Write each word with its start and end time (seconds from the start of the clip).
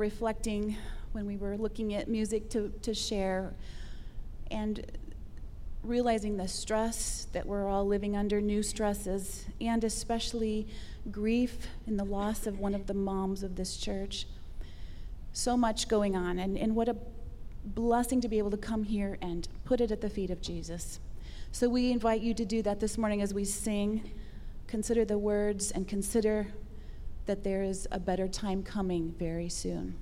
reflecting 0.00 0.76
when 1.12 1.26
we 1.26 1.36
were 1.36 1.56
looking 1.56 1.94
at 1.94 2.08
music 2.08 2.48
to, 2.50 2.72
to 2.82 2.94
share 2.94 3.52
and 4.50 4.84
realizing 5.82 6.36
the 6.36 6.48
stress 6.48 7.26
that 7.32 7.46
we're 7.46 7.68
all 7.68 7.86
living 7.86 8.16
under, 8.16 8.40
new 8.40 8.62
stresses, 8.62 9.46
and 9.60 9.84
especially 9.84 10.66
grief 11.10 11.68
in 11.86 11.96
the 11.96 12.04
loss 12.04 12.46
of 12.46 12.58
one 12.58 12.74
of 12.74 12.86
the 12.86 12.94
moms 12.94 13.42
of 13.42 13.56
this 13.56 13.76
church. 13.76 14.26
So 15.32 15.56
much 15.56 15.86
going 15.86 16.16
on, 16.16 16.38
and, 16.38 16.58
and 16.58 16.74
what 16.74 16.88
a 16.88 16.96
blessing 17.64 18.20
to 18.22 18.28
be 18.28 18.38
able 18.38 18.50
to 18.50 18.56
come 18.56 18.84
here 18.84 19.18
and 19.20 19.46
put 19.64 19.80
it 19.80 19.90
at 19.90 20.00
the 20.00 20.10
feet 20.10 20.30
of 20.30 20.40
Jesus. 20.40 20.98
So 21.52 21.68
we 21.68 21.92
invite 21.92 22.22
you 22.22 22.34
to 22.34 22.44
do 22.44 22.62
that 22.62 22.80
this 22.80 22.96
morning 22.96 23.22
as 23.22 23.34
we 23.34 23.44
sing. 23.44 24.12
Consider 24.66 25.04
the 25.04 25.18
words 25.18 25.70
and 25.70 25.86
consider 25.86 26.48
that 27.26 27.44
there 27.44 27.62
is 27.62 27.86
a 27.90 28.00
better 28.00 28.28
time 28.28 28.62
coming 28.62 29.14
very 29.18 29.48
soon. 29.48 29.96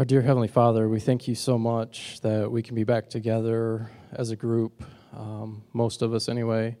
Our 0.00 0.06
dear 0.06 0.22
Heavenly 0.22 0.48
Father, 0.48 0.88
we 0.88 0.98
thank 0.98 1.28
you 1.28 1.34
so 1.34 1.58
much 1.58 2.22
that 2.22 2.50
we 2.50 2.62
can 2.62 2.74
be 2.74 2.84
back 2.84 3.10
together 3.10 3.90
as 4.12 4.30
a 4.30 4.34
group, 4.34 4.82
um, 5.12 5.62
most 5.74 6.00
of 6.00 6.14
us 6.14 6.26
anyway. 6.26 6.78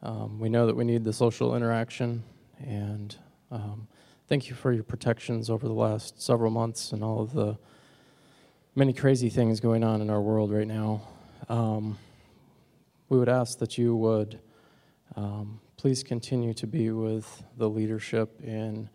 Um, 0.00 0.38
we 0.38 0.48
know 0.48 0.66
that 0.68 0.76
we 0.76 0.84
need 0.84 1.02
the 1.02 1.12
social 1.12 1.56
interaction, 1.56 2.22
and 2.60 3.16
um, 3.50 3.88
thank 4.28 4.48
you 4.48 4.54
for 4.54 4.72
your 4.72 4.84
protections 4.84 5.50
over 5.50 5.66
the 5.66 5.74
last 5.74 6.22
several 6.22 6.52
months 6.52 6.92
and 6.92 7.02
all 7.02 7.20
of 7.20 7.32
the 7.32 7.58
many 8.76 8.92
crazy 8.92 9.28
things 9.28 9.58
going 9.58 9.82
on 9.82 10.00
in 10.00 10.08
our 10.08 10.20
world 10.20 10.52
right 10.52 10.68
now. 10.68 11.02
Um, 11.48 11.98
we 13.08 13.18
would 13.18 13.28
ask 13.28 13.58
that 13.58 13.76
you 13.76 13.96
would 13.96 14.38
um, 15.16 15.58
please 15.76 16.04
continue 16.04 16.54
to 16.54 16.68
be 16.68 16.92
with 16.92 17.42
the 17.56 17.68
leadership 17.68 18.40
in 18.40 18.88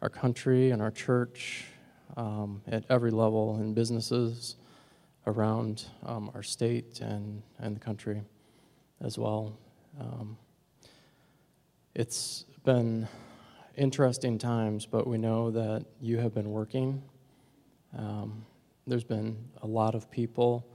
our 0.00 0.08
country 0.08 0.70
and 0.70 0.80
our 0.80 0.90
church 0.90 1.66
um, 2.16 2.62
at 2.66 2.84
every 2.88 3.10
level 3.10 3.58
in 3.60 3.74
businesses 3.74 4.56
around 5.26 5.84
um, 6.04 6.30
our 6.34 6.42
state 6.42 7.00
and, 7.00 7.42
and 7.58 7.76
the 7.76 7.80
country 7.80 8.22
as 9.00 9.18
well. 9.18 9.58
Um, 9.98 10.36
it's 11.94 12.44
been 12.64 13.08
interesting 13.76 14.38
times, 14.38 14.86
but 14.86 15.06
we 15.06 15.18
know 15.18 15.50
that 15.50 15.84
you 16.00 16.18
have 16.18 16.34
been 16.34 16.50
working. 16.50 17.02
Um, 17.96 18.44
there's 18.86 19.04
been 19.04 19.36
a 19.62 19.66
lot 19.66 19.94
of 19.94 20.10
people 20.10 20.66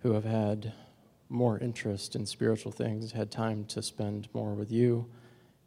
who 0.00 0.12
have 0.12 0.24
had 0.24 0.72
more 1.28 1.58
interest 1.58 2.14
in 2.14 2.26
spiritual 2.26 2.70
things, 2.70 3.12
had 3.12 3.30
time 3.30 3.64
to 3.66 3.82
spend 3.82 4.28
more 4.34 4.54
with 4.54 4.70
you, 4.70 5.06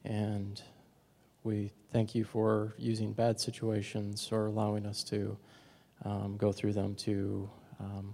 and 0.04 0.62
we 1.48 1.72
thank 1.94 2.14
you 2.14 2.26
for 2.26 2.76
using 2.78 3.14
bad 3.14 3.40
situations 3.40 4.30
or 4.34 4.48
allowing 4.48 4.86
us 4.86 5.02
to 5.06 5.38
um, 6.04 6.36
go 6.36 6.52
through 6.52 6.74
them 6.74 6.94
to 6.94 7.50
um, 7.80 8.14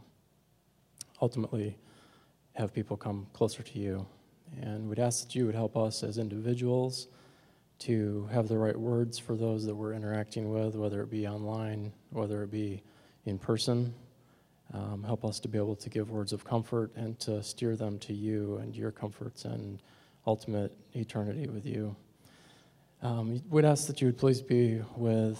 ultimately 1.20 1.76
have 2.54 2.72
people 2.72 2.96
come 2.96 3.26
closer 3.34 3.64
to 3.64 3.80
you. 3.80 4.06
And 4.62 4.88
we'd 4.88 5.00
ask 5.00 5.26
that 5.26 5.34
you 5.34 5.48
would 5.48 5.56
help 5.56 5.76
us 5.76 6.04
as 6.04 6.20
individuals 6.20 7.08
to 7.80 8.30
have 8.32 8.48
the 8.48 8.58
right 8.58 8.78
words 8.78 9.18
for 9.18 9.36
those 9.36 9.66
that 9.66 9.74
we're 9.74 9.94
interacting 9.94 10.52
with, 10.52 10.76
whether 10.76 11.02
it 11.02 11.10
be 11.10 11.28
online, 11.28 11.92
whether 12.12 12.44
it 12.44 12.52
be 12.52 12.84
in 13.26 13.40
person. 13.40 13.96
Um, 14.76 15.04
help 15.04 15.26
us 15.26 15.40
to 15.40 15.48
be 15.48 15.58
able 15.58 15.76
to 15.78 15.90
give 15.90 16.12
words 16.12 16.34
of 16.34 16.46
comfort 16.46 16.92
and 16.96 17.20
to 17.22 17.42
steer 17.42 17.76
them 17.76 17.98
to 18.00 18.14
you 18.14 18.58
and 18.58 18.76
your 18.76 18.92
comforts 18.92 19.46
and 19.46 19.82
ultimate 20.28 20.78
eternity 20.94 21.48
with 21.48 21.66
you. 21.66 21.96
Um, 23.04 23.42
we'd 23.50 23.66
ask 23.66 23.88
that 23.88 24.00
you 24.00 24.08
would 24.08 24.18
please 24.18 24.42
be 24.42 24.82
with 24.96 25.38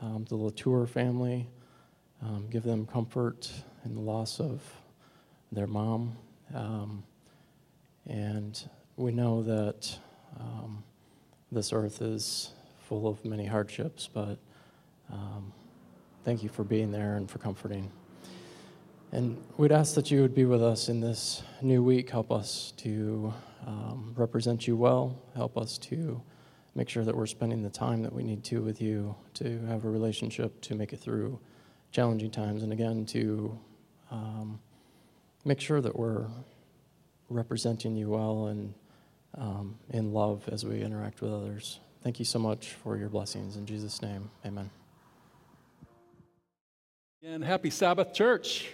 um, 0.00 0.26
the 0.28 0.36
Latour 0.36 0.86
family, 0.86 1.48
um, 2.22 2.46
give 2.48 2.62
them 2.62 2.86
comfort 2.86 3.50
in 3.84 3.96
the 3.96 4.00
loss 4.00 4.38
of 4.38 4.62
their 5.50 5.66
mom. 5.66 6.16
Um, 6.54 7.02
and 8.06 8.62
we 8.96 9.10
know 9.10 9.42
that 9.42 9.98
um, 10.38 10.84
this 11.50 11.72
earth 11.72 12.00
is 12.00 12.52
full 12.78 13.08
of 13.08 13.24
many 13.24 13.44
hardships, 13.44 14.08
but 14.14 14.38
um, 15.12 15.52
thank 16.24 16.44
you 16.44 16.48
for 16.48 16.62
being 16.62 16.92
there 16.92 17.16
and 17.16 17.28
for 17.28 17.38
comforting. 17.38 17.90
And 19.10 19.36
we'd 19.56 19.72
ask 19.72 19.96
that 19.96 20.12
you 20.12 20.22
would 20.22 20.36
be 20.36 20.44
with 20.44 20.62
us 20.62 20.88
in 20.88 21.00
this 21.00 21.42
new 21.60 21.82
week. 21.82 22.10
Help 22.10 22.30
us 22.30 22.72
to 22.76 23.34
represent 24.14 24.68
you 24.68 24.76
well. 24.76 25.20
Help 25.34 25.58
us 25.58 25.76
to 25.78 26.22
make 26.74 26.88
sure 26.88 27.04
that 27.04 27.16
we're 27.16 27.26
spending 27.26 27.62
the 27.62 27.70
time 27.70 28.02
that 28.02 28.12
we 28.12 28.22
need 28.22 28.44
to 28.44 28.62
with 28.62 28.80
you 28.80 29.14
to 29.34 29.60
have 29.66 29.84
a 29.84 29.90
relationship 29.90 30.60
to 30.62 30.74
make 30.74 30.92
it 30.92 31.00
through 31.00 31.38
challenging 31.92 32.30
times 32.30 32.62
and 32.62 32.72
again 32.72 33.04
to 33.04 33.58
um, 34.10 34.60
make 35.44 35.60
sure 35.60 35.80
that 35.80 35.96
we're 35.96 36.26
representing 37.28 37.96
you 37.96 38.10
well 38.10 38.46
and 38.46 38.74
um, 39.36 39.78
in 39.90 40.12
love 40.12 40.48
as 40.48 40.64
we 40.64 40.80
interact 40.80 41.20
with 41.20 41.32
others. 41.32 41.80
Thank 42.02 42.18
you 42.18 42.24
so 42.24 42.38
much 42.38 42.68
for 42.68 42.96
your 42.96 43.08
blessings. 43.08 43.56
In 43.56 43.66
Jesus' 43.66 44.02
name, 44.02 44.30
amen. 44.44 44.70
And 47.22 47.44
happy 47.44 47.70
Sabbath, 47.70 48.14
church. 48.14 48.68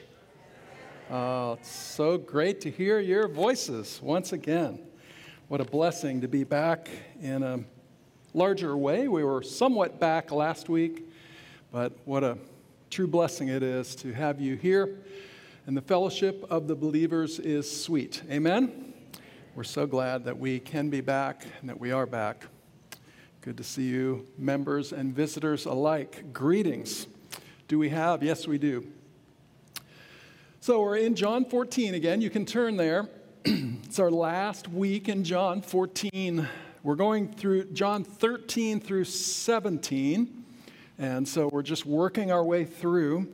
Oh, 1.10 1.54
it's 1.54 1.70
so 1.70 2.18
great 2.18 2.60
to 2.62 2.70
hear 2.70 3.00
your 3.00 3.28
voices 3.28 4.00
once 4.02 4.32
again. 4.32 4.80
What 5.48 5.60
a 5.60 5.64
blessing 5.64 6.20
to 6.20 6.28
be 6.28 6.44
back 6.44 6.88
in 7.20 7.42
a 7.42 7.60
larger 8.36 8.76
way. 8.76 9.08
We 9.08 9.24
were 9.24 9.42
somewhat 9.42 9.98
back 9.98 10.30
last 10.30 10.68
week, 10.68 11.08
but 11.72 11.96
what 12.04 12.22
a 12.22 12.36
true 12.90 13.06
blessing 13.06 13.48
it 13.48 13.62
is 13.62 13.96
to 13.96 14.12
have 14.12 14.42
you 14.42 14.56
here. 14.56 14.98
And 15.66 15.74
the 15.74 15.80
fellowship 15.80 16.44
of 16.50 16.68
the 16.68 16.76
believers 16.76 17.38
is 17.38 17.68
sweet. 17.84 18.22
Amen? 18.30 18.92
We're 19.54 19.64
so 19.64 19.86
glad 19.86 20.24
that 20.24 20.38
we 20.38 20.60
can 20.60 20.90
be 20.90 21.00
back 21.00 21.46
and 21.60 21.70
that 21.70 21.80
we 21.80 21.92
are 21.92 22.04
back. 22.04 22.44
Good 23.40 23.56
to 23.56 23.64
see 23.64 23.84
you, 23.84 24.26
members 24.36 24.92
and 24.92 25.14
visitors 25.14 25.64
alike. 25.64 26.34
Greetings. 26.34 27.06
Do 27.68 27.78
we 27.78 27.88
have? 27.88 28.22
Yes, 28.22 28.46
we 28.46 28.58
do. 28.58 28.86
So 30.60 30.82
we're 30.82 30.98
in 30.98 31.14
John 31.14 31.46
14 31.46 31.94
again. 31.94 32.20
You 32.20 32.28
can 32.28 32.44
turn 32.44 32.76
there. 32.76 33.08
it's 33.46 33.98
our 33.98 34.10
last 34.10 34.68
week 34.68 35.08
in 35.08 35.24
John 35.24 35.62
14. 35.62 36.46
We're 36.86 36.94
going 36.94 37.32
through 37.32 37.72
John 37.72 38.04
13 38.04 38.78
through 38.78 39.06
17, 39.06 40.44
and 41.00 41.26
so 41.26 41.48
we're 41.48 41.64
just 41.64 41.84
working 41.84 42.30
our 42.30 42.44
way 42.44 42.64
through. 42.64 43.26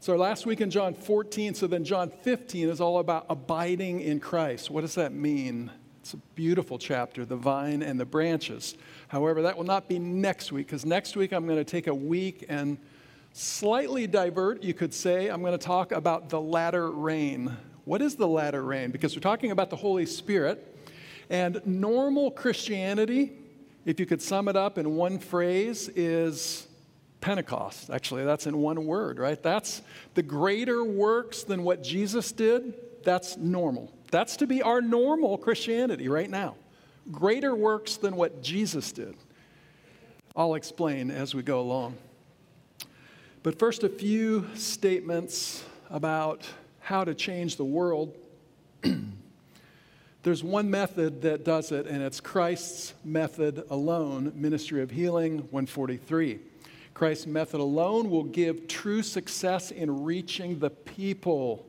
So, 0.00 0.16
last 0.16 0.46
week 0.46 0.60
in 0.60 0.68
John 0.68 0.94
14, 0.94 1.54
so 1.54 1.68
then 1.68 1.84
John 1.84 2.10
15 2.10 2.70
is 2.70 2.80
all 2.80 2.98
about 2.98 3.26
abiding 3.30 4.00
in 4.00 4.18
Christ. 4.18 4.68
What 4.68 4.80
does 4.80 4.96
that 4.96 5.12
mean? 5.12 5.70
It's 6.00 6.14
a 6.14 6.16
beautiful 6.34 6.76
chapter, 6.76 7.24
the 7.24 7.36
vine 7.36 7.84
and 7.84 8.00
the 8.00 8.04
branches. 8.04 8.74
However, 9.06 9.42
that 9.42 9.56
will 9.56 9.62
not 9.62 9.88
be 9.88 10.00
next 10.00 10.50
week, 10.50 10.66
because 10.66 10.84
next 10.84 11.14
week 11.14 11.30
I'm 11.30 11.46
going 11.46 11.56
to 11.56 11.64
take 11.64 11.86
a 11.86 11.94
week 11.94 12.46
and 12.48 12.78
slightly 13.32 14.08
divert, 14.08 14.64
you 14.64 14.74
could 14.74 14.92
say. 14.92 15.28
I'm 15.28 15.40
going 15.40 15.56
to 15.56 15.64
talk 15.64 15.92
about 15.92 16.30
the 16.30 16.40
latter 16.40 16.90
rain. 16.90 17.56
What 17.84 18.02
is 18.02 18.16
the 18.16 18.26
latter 18.26 18.64
rain? 18.64 18.90
Because 18.90 19.14
we're 19.14 19.20
talking 19.20 19.52
about 19.52 19.70
the 19.70 19.76
Holy 19.76 20.06
Spirit. 20.06 20.72
And 21.28 21.60
normal 21.66 22.30
Christianity, 22.30 23.32
if 23.84 23.98
you 23.98 24.06
could 24.06 24.22
sum 24.22 24.48
it 24.48 24.56
up 24.56 24.78
in 24.78 24.94
one 24.96 25.18
phrase, 25.18 25.88
is 25.88 26.66
Pentecost. 27.20 27.90
Actually, 27.90 28.24
that's 28.24 28.46
in 28.46 28.58
one 28.58 28.86
word, 28.86 29.18
right? 29.18 29.42
That's 29.42 29.82
the 30.14 30.22
greater 30.22 30.84
works 30.84 31.42
than 31.42 31.64
what 31.64 31.82
Jesus 31.82 32.30
did. 32.32 32.74
That's 33.02 33.36
normal. 33.36 33.92
That's 34.10 34.36
to 34.36 34.46
be 34.46 34.62
our 34.62 34.80
normal 34.80 35.36
Christianity 35.38 36.08
right 36.08 36.30
now. 36.30 36.54
Greater 37.10 37.54
works 37.54 37.96
than 37.96 38.16
what 38.16 38.42
Jesus 38.42 38.92
did. 38.92 39.16
I'll 40.36 40.54
explain 40.54 41.10
as 41.10 41.34
we 41.34 41.42
go 41.42 41.60
along. 41.60 41.96
But 43.42 43.58
first, 43.58 43.84
a 43.84 43.88
few 43.88 44.46
statements 44.54 45.64
about 45.88 46.46
how 46.80 47.04
to 47.04 47.14
change 47.14 47.56
the 47.56 47.64
world. 47.64 48.14
There's 50.26 50.42
one 50.42 50.68
method 50.72 51.22
that 51.22 51.44
does 51.44 51.70
it, 51.70 51.86
and 51.86 52.02
it's 52.02 52.18
Christ's 52.18 52.94
method 53.04 53.62
alone, 53.70 54.32
Ministry 54.34 54.82
of 54.82 54.90
Healing 54.90 55.38
143. 55.52 56.40
Christ's 56.94 57.28
method 57.28 57.60
alone 57.60 58.10
will 58.10 58.24
give 58.24 58.66
true 58.66 59.04
success 59.04 59.70
in 59.70 60.02
reaching 60.02 60.58
the 60.58 60.70
people. 60.70 61.64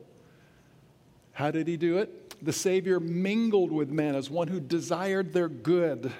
How 1.30 1.52
did 1.52 1.68
he 1.68 1.76
do 1.76 1.98
it? 1.98 2.34
The 2.44 2.52
Savior 2.52 2.98
mingled 2.98 3.70
with 3.70 3.90
men 3.90 4.16
as 4.16 4.28
one 4.28 4.48
who 4.48 4.58
desired 4.58 5.32
their 5.32 5.48
good. 5.48 6.12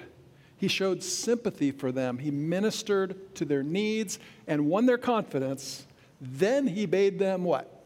He 0.55 0.69
showed 0.69 1.03
sympathy 1.03 1.71
for 1.71 1.91
them. 1.91 2.19
He 2.19 2.31
ministered 2.31 3.35
to 3.35 3.43
their 3.43 3.63
needs 3.63 4.17
and 4.47 4.67
won 4.67 4.85
their 4.85 4.97
confidence. 4.97 5.85
Then 6.21 6.67
he 6.67 6.85
bade 6.85 7.19
them 7.19 7.43
what? 7.43 7.83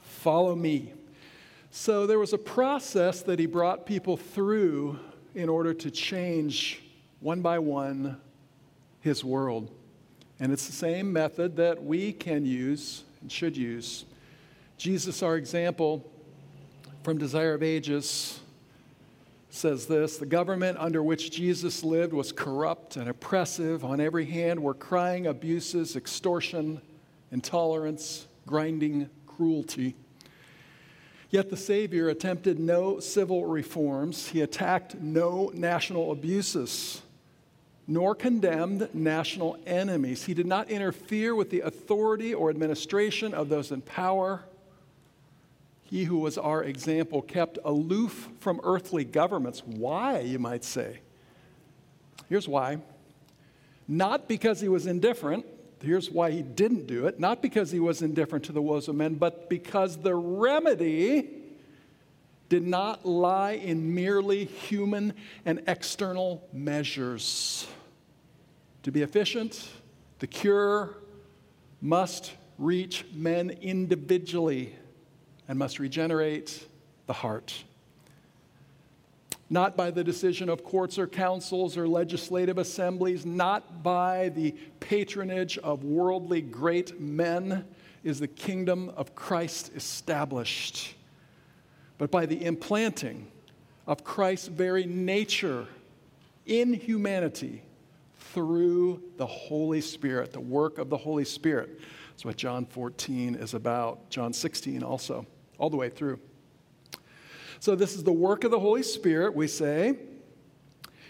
Follow 0.00 0.56
me. 0.56 0.94
So 1.70 2.06
there 2.06 2.18
was 2.18 2.32
a 2.32 2.38
process 2.38 3.22
that 3.22 3.38
he 3.38 3.46
brought 3.46 3.86
people 3.86 4.16
through 4.16 4.98
in 5.34 5.48
order 5.48 5.72
to 5.74 5.90
change 5.90 6.82
one 7.20 7.42
by 7.42 7.60
one 7.60 8.20
his 9.00 9.24
world. 9.24 9.70
And 10.40 10.52
it's 10.52 10.66
the 10.66 10.72
same 10.72 11.12
method 11.12 11.56
that 11.56 11.82
we 11.82 12.12
can 12.12 12.44
use 12.44 13.04
and 13.20 13.30
should 13.30 13.56
use. 13.56 14.04
Jesus, 14.78 15.22
our 15.22 15.36
example 15.36 16.10
from 17.02 17.18
Desire 17.18 17.54
of 17.54 17.62
Ages, 17.62 18.40
says 19.50 19.86
this 19.86 20.16
The 20.16 20.26
government 20.26 20.78
under 20.78 21.02
which 21.02 21.30
Jesus 21.30 21.84
lived 21.84 22.12
was 22.12 22.32
corrupt 22.32 22.96
and 22.96 23.08
oppressive. 23.08 23.84
On 23.84 24.00
every 24.00 24.24
hand 24.24 24.60
were 24.60 24.74
crying 24.74 25.26
abuses, 25.26 25.94
extortion, 25.94 26.80
intolerance, 27.30 28.26
grinding 28.46 29.08
cruelty. 29.26 29.94
Yet 31.30 31.48
the 31.48 31.56
Savior 31.56 32.08
attempted 32.08 32.58
no 32.58 32.98
civil 32.98 33.46
reforms, 33.46 34.28
he 34.28 34.40
attacked 34.40 34.96
no 34.96 35.52
national 35.54 36.10
abuses, 36.10 37.02
nor 37.86 38.16
condemned 38.16 38.92
national 38.92 39.56
enemies. 39.64 40.24
He 40.24 40.34
did 40.34 40.46
not 40.46 40.68
interfere 40.70 41.36
with 41.36 41.50
the 41.50 41.60
authority 41.60 42.34
or 42.34 42.50
administration 42.50 43.32
of 43.32 43.48
those 43.48 43.70
in 43.70 43.80
power. 43.80 44.42
He 45.82 46.04
who 46.04 46.18
was 46.18 46.36
our 46.36 46.64
example 46.64 47.22
kept 47.22 47.58
aloof 47.64 48.28
from 48.40 48.60
earthly 48.64 49.04
governments. 49.04 49.62
Why, 49.64 50.20
you 50.20 50.40
might 50.40 50.64
say? 50.64 50.98
Here's 52.28 52.48
why. 52.48 52.78
Not 53.86 54.28
because 54.28 54.60
he 54.60 54.68
was 54.68 54.86
indifferent. 54.86 55.46
Here's 55.82 56.10
why 56.10 56.30
he 56.30 56.42
didn't 56.42 56.86
do 56.86 57.06
it. 57.06 57.18
Not 57.18 57.40
because 57.40 57.70
he 57.70 57.80
was 57.80 58.02
indifferent 58.02 58.44
to 58.46 58.52
the 58.52 58.60
woes 58.60 58.88
of 58.88 58.96
men, 58.96 59.14
but 59.14 59.48
because 59.48 59.96
the 59.96 60.14
remedy 60.14 61.28
did 62.48 62.66
not 62.66 63.06
lie 63.06 63.52
in 63.52 63.94
merely 63.94 64.44
human 64.44 65.14
and 65.46 65.62
external 65.66 66.46
measures. 66.52 67.66
To 68.82 68.92
be 68.92 69.02
efficient, 69.02 69.68
the 70.18 70.26
cure 70.26 70.96
must 71.80 72.32
reach 72.58 73.06
men 73.14 73.50
individually 73.50 74.74
and 75.48 75.58
must 75.58 75.78
regenerate 75.78 76.66
the 77.06 77.12
heart. 77.12 77.64
Not 79.52 79.76
by 79.76 79.90
the 79.90 80.04
decision 80.04 80.48
of 80.48 80.62
courts 80.62 80.96
or 80.96 81.08
councils 81.08 81.76
or 81.76 81.88
legislative 81.88 82.56
assemblies, 82.56 83.26
not 83.26 83.82
by 83.82 84.28
the 84.30 84.52
patronage 84.78 85.58
of 85.58 85.82
worldly 85.82 86.40
great 86.40 87.00
men 87.00 87.64
is 88.04 88.20
the 88.20 88.28
kingdom 88.28 88.90
of 88.90 89.16
Christ 89.16 89.72
established, 89.74 90.94
but 91.98 92.12
by 92.12 92.26
the 92.26 92.44
implanting 92.44 93.26
of 93.88 94.04
Christ's 94.04 94.46
very 94.46 94.86
nature 94.86 95.66
in 96.46 96.72
humanity 96.72 97.62
through 98.32 99.02
the 99.16 99.26
Holy 99.26 99.80
Spirit, 99.80 100.32
the 100.32 100.40
work 100.40 100.78
of 100.78 100.88
the 100.88 100.96
Holy 100.96 101.24
Spirit. 101.24 101.80
That's 102.10 102.24
what 102.24 102.36
John 102.36 102.66
14 102.66 103.34
is 103.34 103.54
about, 103.54 104.10
John 104.10 104.32
16 104.32 104.84
also, 104.84 105.26
all 105.58 105.70
the 105.70 105.76
way 105.76 105.88
through. 105.88 106.20
So, 107.60 107.74
this 107.74 107.94
is 107.94 108.04
the 108.04 108.12
work 108.12 108.44
of 108.44 108.50
the 108.50 108.58
Holy 108.58 108.82
Spirit, 108.82 109.34
we 109.34 109.46
say. 109.46 109.94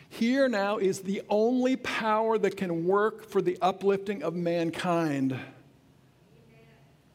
Here 0.09 0.49
now 0.49 0.79
is 0.79 0.99
the 0.99 1.23
only 1.31 1.77
power 1.77 2.37
that 2.39 2.57
can 2.57 2.85
work 2.85 3.25
for 3.25 3.41
the 3.41 3.57
uplifting 3.63 4.25
of 4.25 4.35
mankind. 4.35 5.39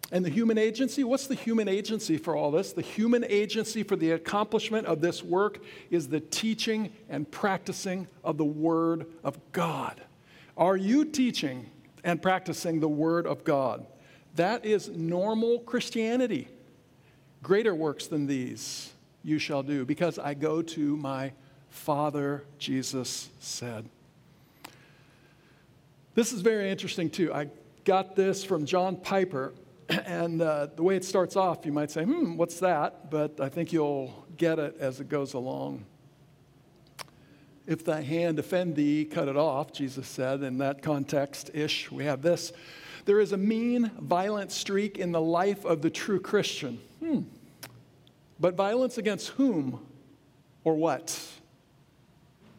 And 0.10 0.24
the 0.24 0.30
human 0.30 0.58
agency, 0.58 1.04
what's 1.04 1.28
the 1.28 1.36
human 1.36 1.68
agency 1.68 2.16
for 2.16 2.34
all 2.34 2.50
this? 2.50 2.72
The 2.72 2.82
human 2.82 3.26
agency 3.26 3.84
for 3.84 3.98
the 3.98 4.12
accomplishment 4.12 4.88
of 4.88 5.02
this 5.02 5.22
work 5.22 5.62
is 5.92 6.08
the 6.08 6.22
teaching 6.22 6.94
and 7.10 7.30
practicing 7.30 8.08
of 8.24 8.38
the 8.38 8.46
Word 8.46 9.06
of 9.22 9.38
God. 9.52 10.00
Are 10.56 10.78
you 10.78 11.04
teaching 11.04 11.70
and 12.06 12.22
practicing 12.22 12.80
the 12.80 12.88
Word 12.88 13.28
of 13.28 13.44
God? 13.44 13.86
That 14.36 14.64
is 14.64 14.88
normal 14.88 15.60
Christianity. 15.60 16.48
Greater 17.44 17.76
works 17.76 18.08
than 18.08 18.28
these 18.28 18.94
you 19.26 19.40
shall 19.40 19.64
do, 19.64 19.84
because 19.86 20.20
I 20.20 20.36
go 20.36 20.62
to 20.62 20.96
my 20.98 21.34
Father, 21.70 22.44
Jesus 22.60 23.30
said. 23.40 23.90
This 26.14 26.32
is 26.32 26.42
very 26.42 26.70
interesting, 26.70 27.10
too. 27.10 27.34
I 27.34 27.50
got 27.84 28.16
this 28.16 28.44
from 28.44 28.66
John 28.66 28.96
Piper 28.96 29.54
and 29.90 30.42
uh, 30.42 30.68
the 30.76 30.84
way 30.84 30.96
it 30.96 31.04
starts 31.04 31.36
off, 31.36 31.66
you 31.66 31.72
might 31.72 31.90
say, 31.90 32.04
hmm, 32.04 32.38
what's 32.38 32.60
that? 32.60 33.10
But 33.10 33.42
I 33.42 33.50
think 33.50 33.74
you'll 33.74 34.26
get 34.38 34.60
it 34.60 34.78
as 34.80 35.00
it 35.00 35.10
goes 35.10 35.34
along. 35.34 35.86
If 37.66 37.84
thy 37.84 38.02
hand 38.02 38.38
offend 38.38 38.76
thee, 38.76 39.06
cut 39.06 39.28
it 39.28 39.38
off, 39.38 39.74
Jesus 39.74 40.08
said. 40.08 40.44
In 40.44 40.60
that 40.60 40.84
context 40.84 41.50
ish, 41.54 41.92
we 41.92 42.06
have 42.06 42.22
this. 42.22 42.54
There 43.06 43.20
is 43.20 43.32
a 43.32 43.38
mean, 43.38 43.90
violent 44.00 44.52
streak 44.52 45.00
in 45.00 45.12
the 45.12 45.22
life 45.22 45.66
of 45.66 45.82
the 45.82 45.90
true 45.90 46.20
Christian. 46.20 46.80
Hmm. 47.00 47.22
But 48.40 48.56
violence 48.56 48.98
against 48.98 49.30
whom 49.30 49.86
or 50.64 50.76
what? 50.76 51.20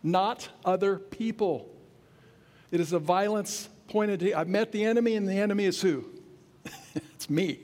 Not 0.02 0.48
other 0.64 0.98
people. 0.98 1.68
It 2.70 2.80
is 2.80 2.92
a 2.92 2.98
violence 2.98 3.68
pointed 3.88 4.20
to, 4.20 4.32
I've 4.34 4.48
met 4.48 4.72
the 4.72 4.84
enemy, 4.84 5.14
and 5.14 5.28
the 5.28 5.34
enemy 5.34 5.64
is 5.64 5.80
who? 5.80 6.04
it's 6.94 7.28
me. 7.28 7.60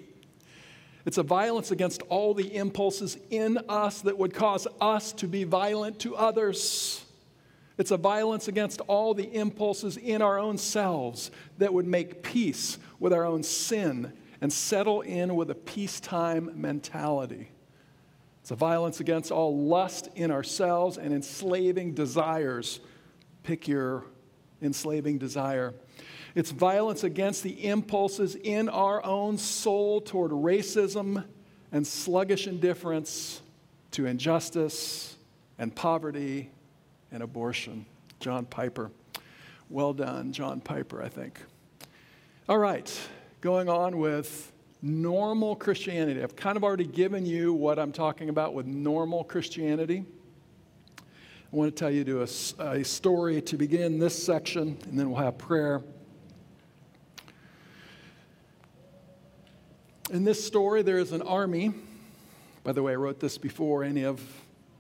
It's 1.05 1.19
a 1.19 1.23
violence 1.23 1.71
against 1.71 2.03
all 2.03 2.35
the 2.35 2.55
impulses 2.55 3.17
in 3.31 3.59
us 3.69 4.03
that 4.03 4.19
would 4.19 4.35
cause 4.35 4.67
us 4.81 5.13
to 5.15 5.27
be 5.27 5.45
violent 5.45 5.99
to 6.01 6.15
others. 6.15 7.05
It's 7.79 7.91
a 7.91 7.97
violence 7.97 8.49
against 8.49 8.81
all 8.83 9.15
the 9.15 9.33
impulses 9.35 9.97
in 9.97 10.23
our 10.23 10.39
own 10.39 10.59
selves 10.59 11.31
that 11.59 11.73
would 11.73 11.87
make 11.87 12.23
peace 12.23 12.79
with 13.01 13.13
our 13.13 13.25
own 13.25 13.43
sin 13.43 14.13
and 14.41 14.53
settle 14.53 15.01
in 15.01 15.35
with 15.35 15.51
a 15.51 15.55
peacetime 15.55 16.51
mentality. 16.55 17.52
It's 18.43 18.51
a 18.51 18.57
violence 18.57 18.99
against 18.99 19.31
all 19.31 19.57
lust 19.57 20.09
in 20.17 20.33
ourselves 20.33 20.99
and 20.99 21.15
enslaving 21.15 21.95
desires. 21.95 22.81
Pick 23.45 23.69
your 23.69 24.05
enslaving 24.61 25.19
desire. 25.19 25.75
It's 26.35 26.51
violence 26.51 27.05
against 27.05 27.45
the 27.45 27.65
impulses 27.67 28.35
in 28.35 28.69
our 28.69 29.05
own 29.05 29.39
soul 29.39 30.01
toward 30.01 30.33
racism 30.33 31.25
and 31.71 31.87
sluggish 31.87 32.49
indifference 32.49 33.43
to 33.93 34.07
injustice 34.07 35.17
and 35.59 35.75
poverty 35.75 36.51
and 37.13 37.23
abortion. 37.23 37.87
John 38.19 38.45
Piper. 38.47 38.91
Well 39.71 39.93
done, 39.93 40.33
John 40.33 40.61
Piper, 40.61 41.03
I 41.03 41.09
think. 41.09 41.41
All 42.49 42.59
right, 42.59 42.93
going 43.41 43.69
on 43.69 43.99
with 43.99 44.52
normal 44.83 45.55
Christianity. 45.55 46.23
I've 46.23 46.35
kind 46.35 46.57
of 46.57 46.65
already 46.65 46.87
given 46.87 47.25
you 47.25 47.55
what 47.55 47.79
I'm 47.79 47.93
talking 47.93 48.29
about 48.29 48.53
with 48.53 48.67
normal 48.67 49.23
Christianity. 49.23 50.05
I 50.99 51.57
want 51.57 51.75
to 51.75 51.79
tell 51.79 51.91
you 51.91 52.05
to 52.05 52.21
a, 52.21 52.71
a 52.79 52.85
story 52.85 53.41
to 53.43 53.57
begin 53.57 53.99
this 53.99 54.21
section, 54.21 54.77
and 54.89 54.99
then 54.99 55.11
we'll 55.11 55.23
have 55.23 55.39
prayer. 55.39 55.83
In 60.11 60.25
this 60.25 60.45
story, 60.45 60.83
there 60.83 60.99
is 60.99 61.13
an 61.13 61.23
army. 61.23 61.73
By 62.65 62.73
the 62.73 62.83
way, 62.83 62.93
I 62.93 62.97
wrote 62.97 63.21
this 63.21 63.39
before 63.39 63.85
any 63.85 64.05
of 64.05 64.21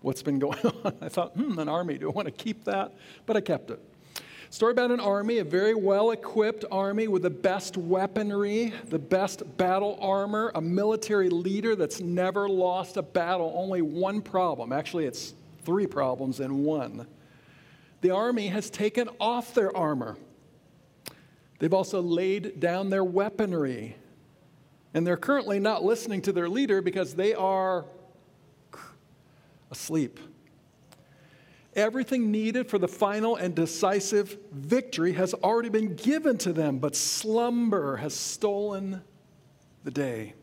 what's 0.01 0.23
been 0.23 0.39
going 0.41 0.59
on. 0.85 0.97
I 1.01 1.09
thought, 1.09 1.33
hmm, 1.33 1.59
an 1.59 1.69
army. 1.69 1.99
Do 1.99 2.11
I 2.11 2.13
want 2.13 2.27
to 2.27 2.33
keep 2.33 2.65
that? 2.65 2.93
But 3.25 3.37
I 3.37 3.41
kept 3.41 3.71
it. 3.71 3.81
Story 4.53 4.73
about 4.73 4.91
an 4.91 5.01
army, 5.01 5.39
a 5.39 5.45
very 5.45 5.75
well 5.75 6.11
equipped 6.11 6.67
army 6.71 7.09
with 7.09 7.23
the 7.23 7.31
best 7.31 7.79
weaponry, 7.79 8.71
the 8.91 8.99
best 8.99 9.57
battle 9.57 9.97
armor, 9.99 10.53
a 10.55 10.61
military 10.61 11.31
leader 11.31 11.75
that's 11.75 12.03
never 12.03 12.51
lost 12.51 12.99
a 12.99 13.03
battle. 13.03 13.55
Only 13.57 13.81
one 13.81 14.21
problem. 14.21 14.71
Actually, 14.71 15.07
it's 15.07 15.33
three 15.65 15.87
problems 15.87 16.39
in 16.39 16.65
one. 16.65 17.07
The 18.03 18.11
army 18.11 18.49
has 18.49 18.69
taken 18.69 19.09
off 19.19 19.55
their 19.55 19.75
armor, 19.75 20.19
they've 21.59 21.73
also 21.73 22.03
laid 22.03 22.61
down 22.61 22.91
their 22.91 23.05
weaponry. 23.05 23.97
And 24.93 25.07
they're 25.07 25.17
currently 25.17 25.61
not 25.61 25.83
listening 25.83 26.21
to 26.23 26.33
their 26.33 26.51
leader 26.51 26.83
because 26.83 27.15
they 27.15 27.33
are 27.33 27.87
asleep. 29.71 30.21
Everything 31.75 32.31
needed 32.31 32.69
for 32.69 32.79
the 32.79 32.89
final 32.89 33.37
and 33.37 33.55
decisive 33.55 34.37
victory 34.53 35.13
has 35.15 35.33
already 35.33 35.71
been 35.71 35.95
given 35.95 36.37
to 36.39 36.53
them, 36.53 36.79
but 36.79 36.95
slumber 36.95 37.97
has 37.97 38.15
stolen 38.15 39.03
the 39.85 39.91
day. 39.91 40.35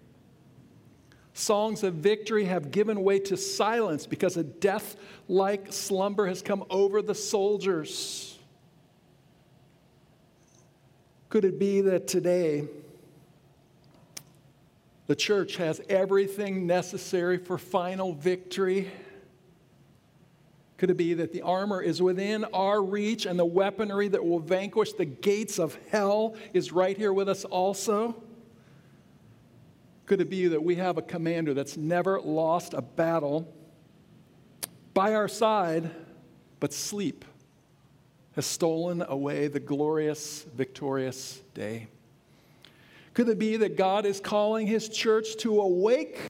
Songs 1.34 1.84
of 1.84 1.94
victory 1.96 2.46
have 2.46 2.72
given 2.72 3.04
way 3.04 3.20
to 3.20 3.38
silence 3.38 4.08
because 4.08 4.38
a 4.38 4.44
death 4.44 4.98
like 5.28 5.72
slumber 5.72 6.26
has 6.26 6.42
come 6.42 6.66
over 6.70 7.02
the 7.02 7.16
soldiers. 7.16 8.38
Could 11.30 11.46
it 11.46 11.60
be 11.60 11.82
that 11.82 12.08
today, 12.08 12.68
the 15.06 15.16
church 15.16 15.58
has 15.58 15.80
everything 15.90 16.66
necessary 16.66 17.38
for 17.38 17.58
final 17.58 18.14
victory. 18.14 18.92
Could 20.80 20.92
it 20.92 20.96
be 20.96 21.14
that 21.16 21.34
the 21.34 21.42
armor 21.42 21.82
is 21.82 22.02
within 22.02 22.46
our 22.46 22.82
reach 22.82 23.26
and 23.26 23.38
the 23.38 23.44
weaponry 23.44 24.08
that 24.08 24.24
will 24.24 24.40
vanquish 24.40 24.94
the 24.94 25.04
gates 25.04 25.60
of 25.60 25.78
hell 25.90 26.36
is 26.54 26.72
right 26.72 26.96
here 26.96 27.12
with 27.12 27.28
us 27.28 27.44
also? 27.44 28.24
Could 30.06 30.22
it 30.22 30.30
be 30.30 30.48
that 30.48 30.64
we 30.64 30.76
have 30.76 30.98
a 30.98 31.02
commander 31.02 31.54
that's 31.54 31.76
never 31.76 32.22
lost 32.22 32.74
a 32.74 32.82
battle 32.82 33.54
by 34.94 35.16
our 35.16 35.28
side, 35.28 35.92
but 36.62 36.72
sleep 36.72 37.26
has 38.36 38.46
stolen 38.46 39.04
away 39.06 39.50
the 39.50 39.60
glorious, 39.60 40.46
victorious 40.56 41.42
day? 41.54 41.90
Could 43.14 43.28
it 43.28 43.38
be 43.38 43.58
that 43.58 43.76
God 43.76 44.06
is 44.06 44.22
calling 44.22 44.66
his 44.66 44.88
church 44.88 45.36
to 45.40 45.60
awake? 45.60 46.22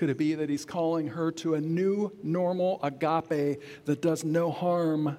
Could 0.00 0.08
it 0.08 0.16
be 0.16 0.34
that 0.34 0.48
he's 0.48 0.64
calling 0.64 1.08
her 1.08 1.30
to 1.32 1.56
a 1.56 1.60
new, 1.60 2.10
normal 2.22 2.80
agape 2.82 3.60
that 3.84 4.00
does 4.00 4.24
no 4.24 4.50
harm 4.50 5.18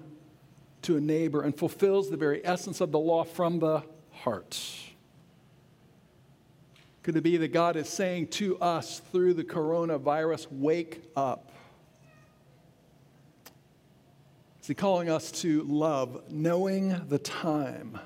to 0.81 0.97
a 0.97 0.99
neighbor 0.99 1.43
and 1.43 1.55
fulfills 1.55 2.09
the 2.09 2.17
very 2.17 2.43
essence 2.43 2.81
of 2.81 2.91
the 2.91 2.97
law 2.97 3.23
from 3.23 3.59
the 3.59 3.83
heart. 4.09 4.59
Could 7.03 7.15
it 7.15 7.21
be 7.21 7.37
that 7.37 7.49
God 7.49 7.75
is 7.75 7.87
saying 7.89 8.29
to 8.29 8.57
us 8.57 9.03
through 9.11 9.35
the 9.35 9.43
coronavirus, 9.43 10.47
wake 10.49 11.03
up? 11.15 11.51
Is 14.61 14.67
He 14.67 14.73
calling 14.73 15.11
us 15.11 15.31
to 15.41 15.61
love, 15.61 16.23
knowing 16.27 17.05
the 17.07 17.19
time, 17.19 17.99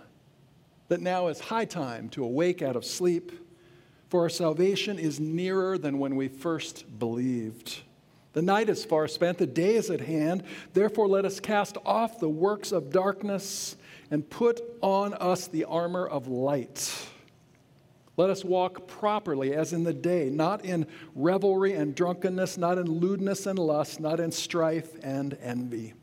that 0.89 0.99
now 0.99 1.27
is 1.27 1.39
high 1.39 1.63
time 1.63 2.09
to 2.09 2.25
awake 2.25 2.61
out 2.61 2.75
of 2.75 2.83
sleep, 2.83 3.31
for 4.15 4.21
our 4.21 4.29
salvation 4.29 4.97
is 4.97 5.19
nearer 5.19 5.77
than 5.77 5.99
when 5.99 6.15
we 6.15 6.29
first 6.29 6.85
believed. 6.99 7.81
The 8.31 8.41
night 8.41 8.69
is 8.69 8.85
far 8.85 9.09
spent, 9.09 9.39
the 9.39 9.45
day 9.45 9.75
is 9.75 9.89
at 9.89 9.99
hand. 9.99 10.43
Therefore, 10.73 11.09
let 11.09 11.25
us 11.25 11.41
cast 11.41 11.75
off 11.85 12.21
the 12.21 12.29
works 12.29 12.71
of 12.71 12.93
darkness 12.93 13.75
and 14.09 14.29
put 14.29 14.61
on 14.79 15.13
us 15.15 15.47
the 15.47 15.65
armor 15.65 16.07
of 16.07 16.29
light. 16.29 17.09
Let 18.15 18.29
us 18.29 18.45
walk 18.45 18.87
properly 18.87 19.53
as 19.53 19.73
in 19.73 19.83
the 19.83 19.93
day, 19.93 20.29
not 20.29 20.63
in 20.63 20.87
revelry 21.13 21.73
and 21.73 21.93
drunkenness, 21.93 22.57
not 22.57 22.77
in 22.77 22.85
lewdness 22.85 23.45
and 23.45 23.59
lust, 23.59 23.99
not 23.99 24.21
in 24.21 24.31
strife 24.31 24.91
and 25.03 25.37
envy. 25.41 25.93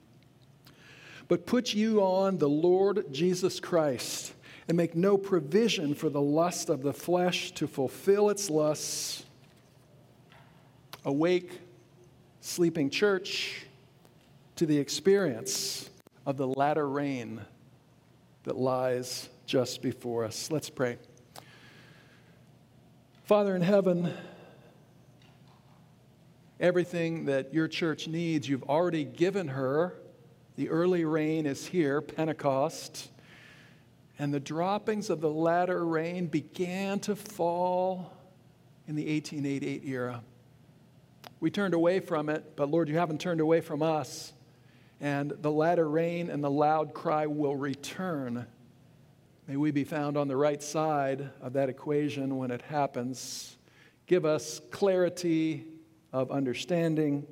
But 1.28 1.46
put 1.46 1.72
you 1.72 2.02
on 2.02 2.36
the 2.36 2.50
Lord 2.50 3.10
Jesus 3.10 3.58
Christ 3.58 4.34
and 4.72 4.76
make 4.78 4.94
no 4.94 5.18
provision 5.18 5.94
for 5.94 6.08
the 6.08 6.18
lust 6.18 6.70
of 6.70 6.80
the 6.80 6.94
flesh 6.94 7.52
to 7.52 7.66
fulfill 7.66 8.30
its 8.30 8.48
lusts. 8.48 9.22
Awake, 11.04 11.60
sleeping 12.40 12.88
church, 12.88 13.66
to 14.56 14.64
the 14.64 14.78
experience 14.78 15.90
of 16.24 16.38
the 16.38 16.46
latter 16.46 16.88
rain 16.88 17.42
that 18.44 18.56
lies 18.56 19.28
just 19.44 19.82
before 19.82 20.24
us. 20.24 20.50
Let's 20.50 20.70
pray. 20.70 20.96
Father 23.24 23.54
in 23.54 23.60
heaven, 23.60 24.14
everything 26.58 27.26
that 27.26 27.52
your 27.52 27.68
church 27.68 28.08
needs, 28.08 28.48
you've 28.48 28.64
already 28.70 29.04
given 29.04 29.48
her. 29.48 29.98
The 30.56 30.70
early 30.70 31.04
rain 31.04 31.44
is 31.44 31.66
here, 31.66 32.00
Pentecost, 32.00 33.10
and 34.22 34.32
the 34.32 34.38
droppings 34.38 35.10
of 35.10 35.20
the 35.20 35.28
latter 35.28 35.84
rain 35.84 36.26
began 36.26 37.00
to 37.00 37.16
fall 37.16 38.12
in 38.86 38.94
the 38.94 39.02
1888 39.02 39.82
era. 39.84 40.22
We 41.40 41.50
turned 41.50 41.74
away 41.74 41.98
from 41.98 42.28
it, 42.28 42.54
but 42.54 42.70
Lord, 42.70 42.88
you 42.88 42.96
haven't 42.96 43.20
turned 43.20 43.40
away 43.40 43.60
from 43.60 43.82
us. 43.82 44.32
And 45.00 45.32
the 45.40 45.50
latter 45.50 45.88
rain 45.88 46.30
and 46.30 46.44
the 46.44 46.48
loud 46.48 46.94
cry 46.94 47.26
will 47.26 47.56
return 47.56 48.46
May 49.48 49.56
we 49.56 49.72
be 49.72 49.82
found 49.82 50.16
on 50.16 50.28
the 50.28 50.36
right 50.36 50.62
side 50.62 51.28
of 51.40 51.54
that 51.54 51.68
equation 51.68 52.36
when 52.36 52.52
it 52.52 52.62
happens. 52.62 53.56
Give 54.06 54.24
us 54.24 54.60
clarity 54.70 55.64
of 56.12 56.30
understanding. 56.30 57.26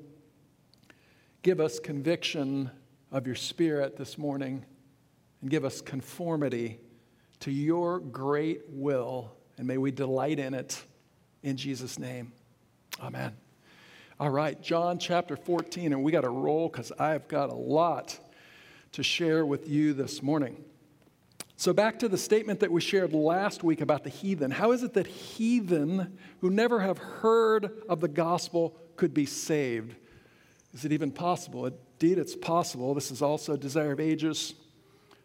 Give 1.42 1.61
us 1.61 1.79
conviction 1.79 2.68
of 3.12 3.26
your 3.26 3.37
spirit 3.37 3.96
this 3.96 4.18
morning. 4.18 4.64
And 5.40 5.50
give 5.50 5.64
us 5.64 5.81
conformity 5.81 6.79
to 7.40 7.50
your 7.50 8.00
great 8.00 8.62
will. 8.68 9.33
And 9.57 9.66
may 9.66 9.79
we 9.79 9.90
delight 9.90 10.38
in 10.38 10.55
it 10.55 10.83
in 11.42 11.57
Jesus' 11.57 11.98
name. 11.98 12.33
Amen. 13.03 13.37
All 14.18 14.31
right, 14.31 14.61
John 14.61 14.98
chapter 14.98 15.37
14, 15.37 15.94
and 15.94 16.03
we 16.03 16.12
got 16.12 16.22
to 16.22 16.29
roll 16.29 16.68
because 16.68 16.92
I've 16.92 17.26
got 17.26 17.48
a 17.48 17.55
lot 17.55 18.18
to 18.92 19.03
share 19.03 19.46
with 19.46 19.66
you 19.66 19.94
this 19.94 20.22
morning. 20.22 20.62
So, 21.57 21.72
back 21.72 21.98
to 22.00 22.09
the 22.09 22.18
statement 22.18 22.61
that 22.61 22.70
we 22.70 22.81
shared 22.81 23.12
last 23.12 23.62
week 23.62 23.81
about 23.81 24.05
the 24.05 24.11
heathen. 24.11 24.50
How 24.50 24.72
is 24.72 24.83
it 24.83 24.94
that 24.94 25.07
heathen 25.07 26.18
who 26.40 26.50
never 26.50 26.81
have 26.81 26.98
heard 26.98 27.83
of 27.88 28.00
the 28.00 28.09
gospel 28.09 28.76
could 28.96 29.14
be 29.14 29.26
saved? 29.26 29.94
Is 30.72 30.85
it 30.85 30.92
even 30.92 31.11
possible? 31.11 31.66
Indeed, 31.66 32.18
it's 32.18 32.37
possible. 32.37 32.94
This 32.94 33.11
is 33.11 33.22
also 33.22 33.57
desire 33.57 33.92
of 33.92 34.00
ages. 34.00 34.55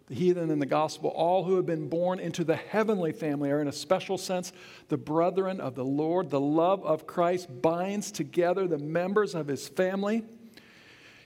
The 0.07 0.15
heathen 0.15 0.51
in 0.51 0.59
the 0.59 0.67
gospel, 0.67 1.09
all 1.09 1.45
who 1.45 1.55
have 1.55 1.65
been 1.65 1.89
born 1.89 2.19
into 2.19 2.43
the 2.43 2.55
heavenly 2.55 3.11
family, 3.11 3.49
are 3.49 3.61
in 3.61 3.67
a 3.67 3.71
special 3.71 4.19
sense 4.19 4.53
the 4.87 4.97
brethren 4.97 5.59
of 5.59 5.73
the 5.73 5.85
Lord. 5.85 6.29
The 6.29 6.39
love 6.39 6.85
of 6.85 7.07
Christ 7.07 7.47
binds 7.61 8.11
together 8.11 8.67
the 8.67 8.77
members 8.77 9.33
of 9.33 9.47
his 9.47 9.67
family. 9.67 10.23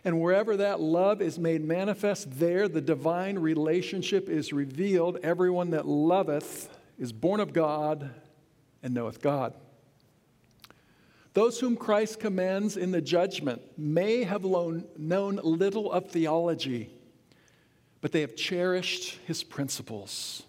And 0.06 0.22
wherever 0.22 0.56
that 0.56 0.80
love 0.80 1.22
is 1.22 1.38
made 1.38 1.62
manifest, 1.62 2.40
there 2.40 2.70
the 2.70 2.80
divine 2.80 3.38
relationship 3.38 4.30
is 4.30 4.54
revealed. 4.54 5.18
Everyone 5.24 5.72
that 5.72 5.86
loveth 5.86 6.70
is 6.98 7.12
born 7.12 7.42
of 7.42 7.52
God 7.52 8.10
and 8.82 8.94
knoweth 8.94 9.22
God. 9.22 9.54
Those 11.34 11.60
whom 11.60 11.76
Christ 11.76 12.22
commends 12.22 12.78
in 12.78 12.92
the 12.92 13.02
judgment 13.02 13.62
may 13.78 14.24
have 14.24 14.46
known 14.46 15.40
little 15.44 15.92
of 15.92 16.10
theology, 16.10 16.92
but 18.02 18.12
they 18.12 18.22
have 18.22 18.36
cherished 18.36 19.20
his 19.26 19.44
principles. 19.44 20.44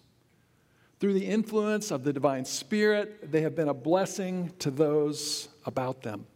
Through 1.01 1.15
the 1.15 1.27
influence 1.27 1.91
of 1.91 2.05
the 2.05 2.13
divine 2.13 2.45
spirit, 2.45 3.33
they 3.33 3.41
have 3.41 3.57
been 3.57 3.69
a 3.69 3.75
blessing 3.75 4.53
to 4.59 4.71
those 4.71 5.49
about 5.65 6.03
them. 6.03 6.27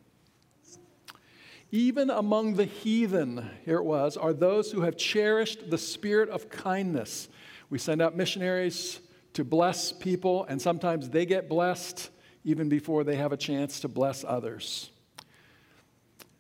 Even 1.71 2.09
among 2.09 2.55
the 2.55 2.65
heathen, 2.65 3.51
here 3.65 3.79
it 3.79 3.85
was, 3.85 4.17
are 4.17 4.33
those 4.33 4.73
who 4.73 4.83
have 4.83 4.97
cherished 4.97 5.71
the 5.71 5.79
spirit 5.79 6.29
of 6.29 6.49
kindness. 6.49 7.29
We 7.69 7.79
send 7.79 8.01
out 8.01 8.17
missionaries 8.17 9.01
to 9.35 9.45
bless 9.45 9.93
people, 9.93 10.45
and 10.49 10.63
sometimes 10.63 11.11
they 11.11 11.27
get 11.27 11.49
blessed 11.49 12.11
even 12.45 12.69
before 12.69 13.05
they 13.05 13.17
have 13.17 13.33
a 13.33 13.37
chance 13.37 13.81
to 13.81 13.89
bless 13.89 14.25
others. 14.25 14.91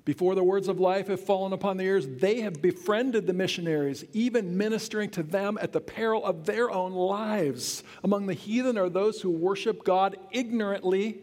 Before 0.04 0.34
the 0.34 0.44
words 0.44 0.68
of 0.68 0.80
life 0.80 1.06
have 1.06 1.20
fallen 1.20 1.52
upon 1.52 1.78
the 1.78 1.84
ears, 1.84 2.06
they 2.06 2.42
have 2.42 2.60
befriended 2.60 3.26
the 3.26 3.32
missionaries, 3.32 4.04
even 4.12 4.56
ministering 4.56 5.08
to 5.10 5.22
them 5.22 5.58
at 5.62 5.72
the 5.72 5.80
peril 5.80 6.24
of 6.24 6.44
their 6.44 6.70
own 6.70 6.92
lives. 6.92 7.82
Among 8.02 8.26
the 8.26 8.34
heathen 8.34 8.76
are 8.76 8.90
those 8.90 9.22
who 9.22 9.30
worship 9.30 9.82
God 9.82 10.16
ignorantly 10.30 11.22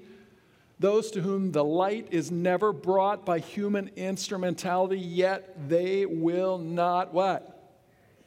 those 0.81 1.11
to 1.11 1.21
whom 1.21 1.51
the 1.51 1.63
light 1.63 2.07
is 2.09 2.31
never 2.31 2.73
brought 2.73 3.23
by 3.23 3.37
human 3.37 3.91
instrumentality, 3.95 4.97
yet 4.97 5.69
they 5.69 6.07
will 6.07 6.57
not 6.57 7.13
what? 7.13 7.71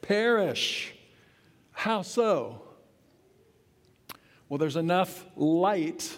Perish. 0.03 0.95
How 1.73 2.03
so? 2.03 2.63
Well, 4.49 4.59
there's 4.59 4.77
enough 4.77 5.27
light 5.35 6.17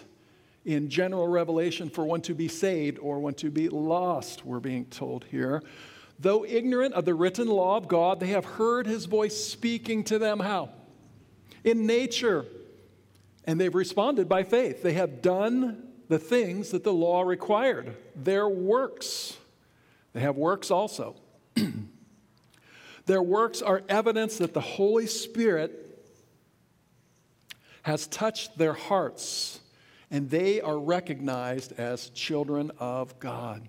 in 0.67 0.89
general 0.89 1.29
revelation 1.29 1.89
for 1.89 2.03
one 2.03 2.19
to 2.19 2.35
be 2.35 2.49
saved 2.49 2.99
or 2.99 3.19
one 3.19 3.33
to 3.33 3.49
be 3.49 3.69
lost, 3.69 4.45
we're 4.45 4.59
being 4.59 4.83
told 4.85 5.23
here. 5.23 5.63
Though 6.19 6.43
ignorant 6.43 6.93
of 6.93 7.05
the 7.05 7.15
written 7.15 7.47
law 7.47 7.77
of 7.77 7.87
God, 7.87 8.19
they 8.19 8.27
have 8.27 8.43
heard 8.43 8.85
his 8.85 9.05
voice 9.05 9.35
speaking 9.35 10.03
to 10.05 10.19
them 10.19 10.41
how? 10.41 10.69
In 11.63 11.87
nature. 11.87 12.45
And 13.45 13.61
they've 13.61 13.73
responded 13.73 14.27
by 14.27 14.43
faith. 14.43 14.83
They 14.83 14.91
have 14.93 15.21
done 15.21 15.87
the 16.09 16.19
things 16.19 16.71
that 16.71 16.83
the 16.83 16.93
law 16.93 17.21
required, 17.21 17.95
their 18.13 18.49
works. 18.49 19.37
They 20.11 20.19
have 20.19 20.35
works 20.35 20.69
also. 20.69 21.15
their 23.05 23.23
works 23.23 23.61
are 23.61 23.83
evidence 23.87 24.39
that 24.39 24.53
the 24.53 24.59
Holy 24.59 25.07
Spirit 25.07 26.03
has 27.83 28.05
touched 28.07 28.57
their 28.57 28.73
hearts 28.73 29.61
and 30.09 30.29
they 30.29 30.61
are 30.61 30.79
recognized 30.79 31.73
as 31.79 32.09
children 32.09 32.71
of 32.79 33.19
God. 33.19 33.67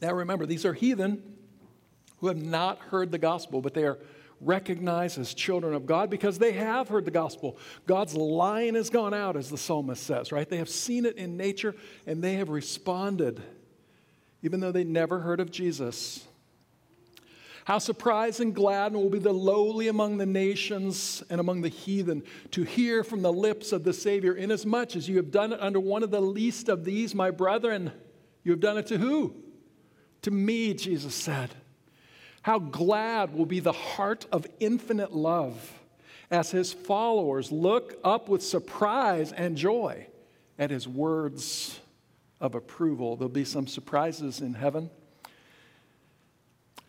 Now 0.00 0.12
remember, 0.12 0.46
these 0.46 0.64
are 0.64 0.74
heathen 0.74 1.22
who 2.18 2.26
have 2.28 2.36
not 2.42 2.78
heard 2.78 3.10
the 3.10 3.18
gospel, 3.18 3.60
but 3.62 3.74
they 3.74 3.84
are 3.84 3.98
recognized 4.40 5.18
as 5.18 5.34
children 5.34 5.74
of 5.74 5.86
God 5.86 6.10
because 6.10 6.38
they 6.38 6.52
have 6.52 6.88
heard 6.88 7.04
the 7.04 7.12
gospel. 7.12 7.56
God's 7.86 8.14
line 8.14 8.74
has 8.74 8.90
gone 8.90 9.14
out, 9.14 9.36
as 9.36 9.48
the 9.48 9.58
psalmist 9.58 10.02
says, 10.02 10.32
right? 10.32 10.48
They 10.48 10.56
have 10.56 10.68
seen 10.68 11.06
it 11.06 11.16
in 11.16 11.36
nature 11.36 11.74
and 12.06 12.22
they 12.22 12.34
have 12.34 12.48
responded, 12.48 13.40
even 14.42 14.60
though 14.60 14.72
they 14.72 14.84
never 14.84 15.20
heard 15.20 15.40
of 15.40 15.50
Jesus. 15.50 16.26
How 17.64 17.78
surprised 17.78 18.40
and 18.40 18.54
glad 18.54 18.92
will 18.92 19.08
be 19.08 19.20
the 19.20 19.32
lowly 19.32 19.88
among 19.88 20.18
the 20.18 20.26
nations 20.26 21.22
and 21.30 21.40
among 21.40 21.60
the 21.62 21.68
heathen 21.68 22.24
to 22.50 22.64
hear 22.64 23.04
from 23.04 23.22
the 23.22 23.32
lips 23.32 23.70
of 23.70 23.84
the 23.84 23.92
Savior, 23.92 24.34
inasmuch 24.34 24.96
as 24.96 25.08
you 25.08 25.16
have 25.18 25.30
done 25.30 25.52
it 25.52 25.60
under 25.60 25.78
one 25.78 26.02
of 26.02 26.10
the 26.10 26.20
least 26.20 26.68
of 26.68 26.84
these, 26.84 27.14
my 27.14 27.30
brethren. 27.30 27.92
You 28.42 28.50
have 28.52 28.60
done 28.60 28.78
it 28.78 28.86
to 28.88 28.98
who? 28.98 29.36
To 30.22 30.30
me, 30.30 30.74
Jesus 30.74 31.14
said. 31.14 31.50
How 32.42 32.58
glad 32.58 33.32
will 33.32 33.46
be 33.46 33.60
the 33.60 33.72
heart 33.72 34.26
of 34.32 34.46
infinite 34.58 35.12
love 35.12 35.72
as 36.32 36.50
his 36.50 36.72
followers 36.72 37.52
look 37.52 37.98
up 38.02 38.28
with 38.28 38.42
surprise 38.42 39.30
and 39.32 39.56
joy 39.56 40.08
at 40.58 40.70
his 40.70 40.88
words 40.88 41.78
of 42.40 42.56
approval. 42.56 43.14
There'll 43.16 43.28
be 43.28 43.44
some 43.44 43.68
surprises 43.68 44.40
in 44.40 44.54
heaven. 44.54 44.90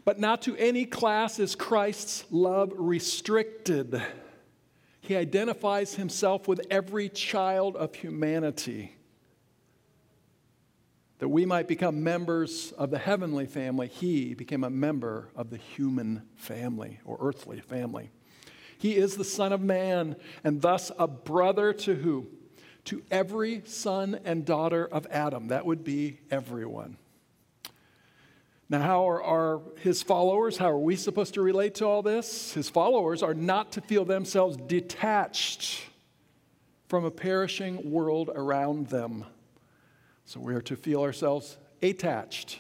But 0.06 0.20
not 0.20 0.42
to 0.44 0.56
any 0.58 0.86
class 0.86 1.40
is 1.40 1.56
Christ's 1.56 2.26
love 2.30 2.74
restricted. 2.76 4.02
He 5.00 5.16
identifies 5.16 5.96
himself 5.96 6.48
with 6.48 6.62
every 6.70 7.10
child 7.10 7.76
of 7.76 7.96
humanity. 7.96 8.96
That 11.20 11.30
we 11.30 11.46
might 11.46 11.68
become 11.68 12.04
members 12.04 12.74
of 12.74 12.90
the 12.90 12.98
heavenly 12.98 13.46
family, 13.46 13.88
he 13.88 14.34
became 14.34 14.64
a 14.64 14.70
member 14.70 15.30
of 15.36 15.50
the 15.50 15.58
human 15.58 16.24
family 16.36 17.00
or 17.06 17.18
earthly 17.22 17.62
family. 17.62 18.12
He 18.78 18.98
is 18.98 19.16
the 19.16 19.24
Son 19.24 19.54
of 19.54 19.62
Man 19.62 20.18
and 20.44 20.62
thus 20.62 20.92
a 21.00 21.08
brother 21.08 21.72
to 21.72 21.96
who? 21.96 22.28
To 22.86 23.02
every 23.10 23.62
son 23.66 24.20
and 24.26 24.44
daughter 24.44 24.86
of 24.86 25.08
Adam. 25.10 25.48
That 25.48 25.66
would 25.66 25.86
be 25.86 26.20
everyone. 26.30 26.98
Now, 28.70 28.82
how 28.82 29.08
are, 29.10 29.22
are, 29.22 29.62
his 29.82 30.02
followers, 30.02 30.58
how 30.58 30.70
are 30.70 30.80
we 30.80 30.96
supposed 30.96 31.34
to 31.36 31.42
relate 31.42 31.76
to 31.76 31.86
all 31.86 32.02
this? 32.02 32.54
His 32.54 32.70
followers 32.70 33.22
are 33.22 33.34
not 33.34 33.74
to 33.74 33.82
feel 33.82 34.06
themselves 34.06 34.58
detached 34.58 35.82
from 36.88 37.06
a 37.06 37.12
perishing 37.12 37.92
world 37.92 38.30
around 38.34 38.88
them. 38.88 39.26
So 40.26 40.40
we 40.40 40.54
are 40.56 40.62
to 40.62 40.76
feel 40.76 41.02
ourselves 41.02 41.58
attached. 41.82 42.60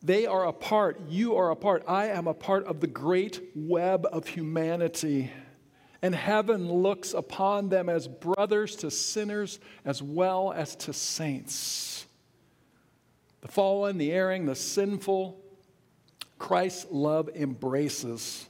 They 0.00 0.26
are 0.26 0.46
a 0.46 0.52
part, 0.52 1.00
you 1.08 1.34
are 1.34 1.50
a 1.50 1.56
part, 1.56 1.82
I 1.88 2.06
am 2.08 2.28
a 2.28 2.34
part 2.34 2.64
of 2.66 2.80
the 2.80 2.86
great 2.86 3.40
web 3.56 4.06
of 4.12 4.28
humanity. 4.28 5.32
And 6.02 6.14
heaven 6.14 6.70
looks 6.70 7.12
upon 7.14 7.68
them 7.70 7.88
as 7.88 8.06
brothers 8.06 8.76
to 8.76 8.90
sinners 8.92 9.58
as 9.84 10.00
well 10.00 10.52
as 10.52 10.76
to 10.76 10.92
saints 10.92 11.97
the 13.40 13.48
fallen, 13.48 13.98
the 13.98 14.12
erring, 14.12 14.46
the 14.46 14.54
sinful, 14.54 15.40
Christ's 16.38 16.86
love 16.90 17.28
embraces. 17.34 18.48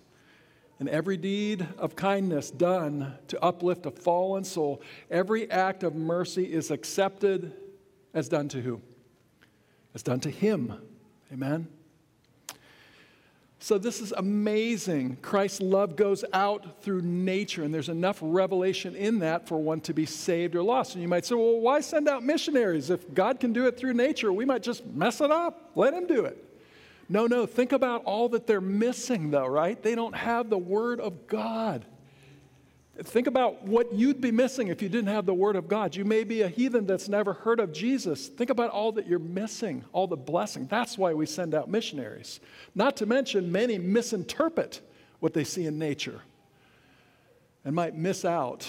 And 0.81 0.89
every 0.89 1.17
deed 1.17 1.67
of 1.77 1.97
kindness 1.97 2.51
done 2.51 3.15
to 3.29 3.43
uplift 3.43 3.87
a 3.87 3.91
fallen 3.91 4.45
soul, 4.45 4.81
every 5.11 5.51
act 5.51 5.83
of 5.83 5.95
mercy 5.95 6.45
is 6.45 6.71
accepted 6.71 7.53
as 8.15 8.29
done 8.29 8.49
to 8.49 8.61
who? 8.61 8.81
As 9.95 10.03
done 10.03 10.21
to 10.21 10.31
Him. 10.31 10.81
Amen? 11.33 11.69
So, 13.61 13.77
this 13.77 14.01
is 14.01 14.13
amazing. 14.13 15.19
Christ's 15.21 15.61
love 15.61 15.97
goes 15.97 16.25
out 16.33 16.81
through 16.83 17.03
nature, 17.03 17.65
and 17.65 17.75
there's 17.75 17.89
enough 17.89 18.19
revelation 18.23 18.95
in 18.95 19.19
that 19.19 19.49
for 19.49 19.61
one 19.61 19.81
to 19.83 19.93
be 19.93 20.07
saved 20.07 20.55
or 20.55 20.63
lost. 20.63 20.95
And 20.95 21.03
you 21.03 21.09
might 21.09 21.27
say, 21.27 21.35
well, 21.35 21.59
why 21.59 21.81
send 21.81 22.09
out 22.09 22.23
missionaries? 22.23 22.89
If 22.89 23.13
God 23.13 23.41
can 23.41 23.53
do 23.53 23.67
it 23.67 23.77
through 23.77 23.95
nature, 23.95 24.33
we 24.33 24.45
might 24.45 24.63
just 24.63 24.87
mess 24.87 25.21
it 25.21 25.33
up. 25.33 25.73
Let 25.75 25.93
Him 25.93 26.07
do 26.07 26.25
it. 26.25 26.45
No, 27.09 27.27
no, 27.27 27.47
think 27.47 27.73
about 27.73 28.05
all 28.05 28.29
that 28.29 28.47
they're 28.47 28.61
missing, 28.61 29.31
though, 29.31 29.47
right? 29.47 29.83
They 29.83 29.97
don't 29.97 30.15
have 30.15 30.51
the 30.51 30.59
Word 30.59 31.01
of 31.01 31.27
God. 31.27 31.85
Think 33.01 33.29
about 33.29 33.63
what 33.63 33.93
you'd 33.93 34.21
be 34.21 34.33
missing 34.33 34.69
if 34.69 34.83
you 34.83 34.89
didn't 34.89 35.09
have 35.09 35.25
the 35.25 35.35
Word 35.35 35.55
of 35.55 35.69
God. 35.69 35.95
You 35.95 36.05
may 36.05 36.25
be 36.25 36.43
a 36.43 36.49
heathen 36.49 36.85
that's 36.85 37.09
never 37.09 37.33
heard 37.33 37.61
of 37.61 37.73
Jesus. 37.73 38.27
Think 38.27 38.51
about 38.51 38.71
all 38.71 38.91
that 38.93 39.07
you're 39.07 39.21
missing, 39.21 39.85
all 39.93 40.09
the 40.09 40.17
blessing. 40.17 40.67
That's 40.67 40.99
why 40.99 41.15
we 41.15 41.25
send 41.25 41.55
out 41.55 41.71
missionaries. 41.71 42.41
Not 42.75 42.97
to 42.97 43.07
mention, 43.07 43.53
many 43.53 43.79
misinterpret 43.79 44.81
what 45.21 45.33
they 45.33 45.45
see 45.45 45.67
in 45.67 45.79
nature 45.79 46.23
and 47.65 47.75
might 47.75 47.95
miss 47.95 48.25
out 48.25 48.67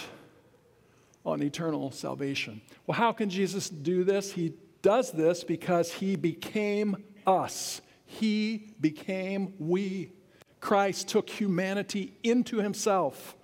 on 1.25 1.41
eternal 1.41 1.89
salvation. 1.89 2.61
Well, 2.85 2.97
how 2.97 3.11
can 3.11 3.31
Jesus 3.31 3.67
do 3.67 4.03
this? 4.03 4.31
He 4.31 4.53
does 4.83 5.11
this 5.11 5.43
because 5.43 5.91
he 5.91 6.15
became 6.15 7.03
us, 7.25 7.81
he 8.05 8.73
became 8.79 9.53
we. 9.57 10.11
Christ 10.59 11.07
took 11.07 11.29
humanity 11.29 12.13
into 12.21 12.57
himself 12.57 13.35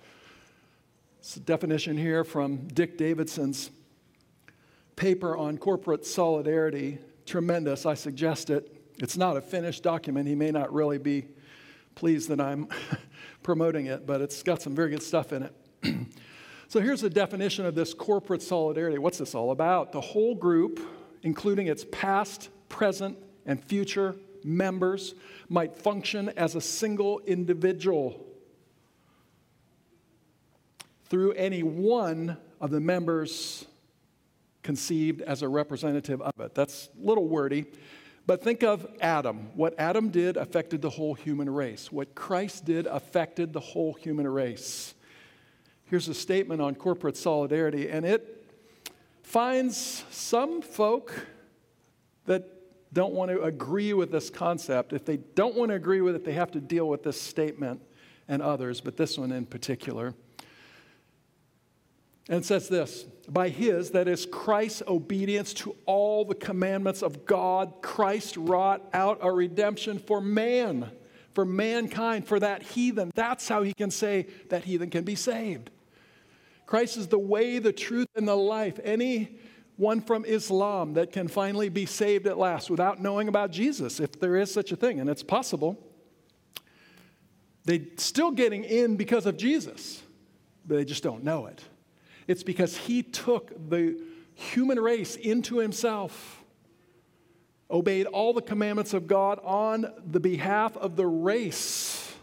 definition 1.34 1.96
here 1.96 2.22
from 2.24 2.68
Dick 2.68 2.96
Davidson's 2.96 3.70
paper 4.94 5.36
on 5.36 5.58
corporate 5.58 6.06
solidarity. 6.06 6.98
Tremendous. 7.26 7.84
I 7.84 7.94
suggest 7.94 8.48
it. 8.48 8.72
It's 8.98 9.16
not 9.16 9.36
a 9.36 9.40
finished 9.40 9.82
document. 9.82 10.28
He 10.28 10.34
may 10.34 10.50
not 10.50 10.72
really 10.72 10.98
be 10.98 11.26
pleased 11.96 12.28
that 12.28 12.40
I'm 12.40 12.68
promoting 13.42 13.86
it, 13.86 14.06
but 14.06 14.20
it's 14.20 14.42
got 14.42 14.62
some 14.62 14.74
very 14.74 14.90
good 14.90 15.02
stuff 15.02 15.32
in 15.32 15.42
it. 15.42 15.54
so 16.68 16.80
here's 16.80 17.02
a 17.02 17.10
definition 17.10 17.66
of 17.66 17.74
this 17.74 17.92
corporate 17.92 18.42
solidarity. 18.42 18.98
What's 18.98 19.18
this 19.18 19.34
all 19.34 19.50
about? 19.50 19.92
The 19.92 20.00
whole 20.00 20.34
group, 20.34 20.80
including 21.22 21.66
its 21.66 21.84
past, 21.90 22.50
present, 22.68 23.18
and 23.44 23.62
future 23.62 24.14
members, 24.44 25.14
might 25.48 25.76
function 25.76 26.28
as 26.36 26.54
a 26.54 26.60
single 26.60 27.20
individual 27.26 28.24
through 31.08 31.32
any 31.32 31.62
one 31.62 32.36
of 32.60 32.70
the 32.70 32.80
members 32.80 33.64
conceived 34.62 35.22
as 35.22 35.42
a 35.42 35.48
representative 35.48 36.20
of 36.20 36.32
it. 36.40 36.54
That's 36.54 36.88
a 37.00 37.06
little 37.06 37.28
wordy, 37.28 37.66
but 38.26 38.42
think 38.42 38.64
of 38.64 38.86
Adam. 39.00 39.50
What 39.54 39.74
Adam 39.78 40.10
did 40.10 40.36
affected 40.36 40.82
the 40.82 40.90
whole 40.90 41.14
human 41.14 41.48
race. 41.48 41.92
What 41.92 42.14
Christ 42.14 42.64
did 42.64 42.86
affected 42.86 43.52
the 43.52 43.60
whole 43.60 43.94
human 43.94 44.26
race. 44.26 44.94
Here's 45.84 46.08
a 46.08 46.14
statement 46.14 46.60
on 46.60 46.74
corporate 46.74 47.16
solidarity, 47.16 47.88
and 47.88 48.04
it 48.04 48.44
finds 49.22 50.04
some 50.10 50.60
folk 50.60 51.26
that 52.24 52.44
don't 52.92 53.12
want 53.12 53.30
to 53.30 53.42
agree 53.42 53.92
with 53.92 54.10
this 54.10 54.30
concept. 54.30 54.92
If 54.92 55.04
they 55.04 55.18
don't 55.18 55.54
want 55.54 55.68
to 55.68 55.76
agree 55.76 56.00
with 56.00 56.16
it, 56.16 56.24
they 56.24 56.32
have 56.32 56.50
to 56.52 56.60
deal 56.60 56.88
with 56.88 57.04
this 57.04 57.20
statement 57.20 57.80
and 58.26 58.42
others, 58.42 58.80
but 58.80 58.96
this 58.96 59.16
one 59.16 59.30
in 59.30 59.46
particular. 59.46 60.14
And 62.28 62.38
it 62.38 62.44
says 62.44 62.68
this 62.68 63.04
by 63.28 63.48
his, 63.48 63.90
that 63.90 64.08
is 64.08 64.26
Christ's 64.26 64.82
obedience 64.86 65.52
to 65.54 65.74
all 65.84 66.24
the 66.24 66.34
commandments 66.34 67.02
of 67.02 67.26
God, 67.26 67.74
Christ 67.82 68.36
wrought 68.36 68.88
out 68.92 69.18
a 69.20 69.30
redemption 69.30 69.98
for 69.98 70.20
man, 70.20 70.90
for 71.34 71.44
mankind, 71.44 72.26
for 72.26 72.38
that 72.38 72.62
heathen. 72.62 73.10
That's 73.14 73.48
how 73.48 73.62
he 73.62 73.74
can 73.74 73.90
say 73.90 74.26
that 74.48 74.64
heathen 74.64 74.90
can 74.90 75.04
be 75.04 75.16
saved. 75.16 75.70
Christ 76.66 76.96
is 76.96 77.08
the 77.08 77.18
way, 77.18 77.58
the 77.58 77.72
truth, 77.72 78.08
and 78.16 78.26
the 78.26 78.36
life. 78.36 78.78
Any 78.82 79.38
one 79.76 80.00
from 80.00 80.24
Islam 80.24 80.94
that 80.94 81.12
can 81.12 81.28
finally 81.28 81.68
be 81.68 81.86
saved 81.86 82.26
at 82.26 82.38
last 82.38 82.70
without 82.70 83.00
knowing 83.00 83.28
about 83.28 83.50
Jesus, 83.50 84.00
if 84.00 84.18
there 84.18 84.36
is 84.36 84.52
such 84.52 84.72
a 84.72 84.76
thing, 84.76 85.00
and 85.00 85.10
it's 85.10 85.22
possible. 85.22 85.78
They're 87.64 87.80
still 87.96 88.30
getting 88.30 88.64
in 88.64 88.96
because 88.96 89.26
of 89.26 89.36
Jesus, 89.36 90.02
but 90.64 90.76
they 90.76 90.84
just 90.84 91.02
don't 91.02 91.24
know 91.24 91.46
it. 91.46 91.62
It's 92.26 92.42
because 92.42 92.76
he 92.76 93.02
took 93.02 93.52
the 93.70 94.00
human 94.34 94.78
race 94.78 95.16
into 95.16 95.58
himself, 95.58 96.42
obeyed 97.70 98.06
all 98.06 98.32
the 98.32 98.42
commandments 98.42 98.94
of 98.94 99.06
God 99.06 99.40
on 99.42 99.92
the 100.04 100.20
behalf 100.20 100.76
of 100.76 100.96
the 100.96 101.06
race. 101.06 102.14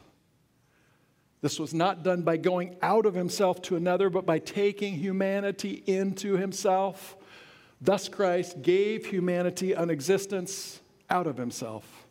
This 1.41 1.59
was 1.59 1.73
not 1.73 2.03
done 2.03 2.21
by 2.21 2.37
going 2.37 2.77
out 2.81 3.05
of 3.05 3.15
himself 3.15 3.61
to 3.63 3.75
another, 3.75 4.09
but 4.09 4.25
by 4.25 4.39
taking 4.39 4.93
humanity 4.93 5.83
into 5.85 6.37
himself. 6.37 7.17
Thus, 7.81 8.07
Christ 8.07 8.61
gave 8.61 9.07
humanity 9.07 9.73
an 9.73 9.89
existence 9.89 10.79
out 11.09 11.27
of 11.27 11.35
himself. 11.35 12.07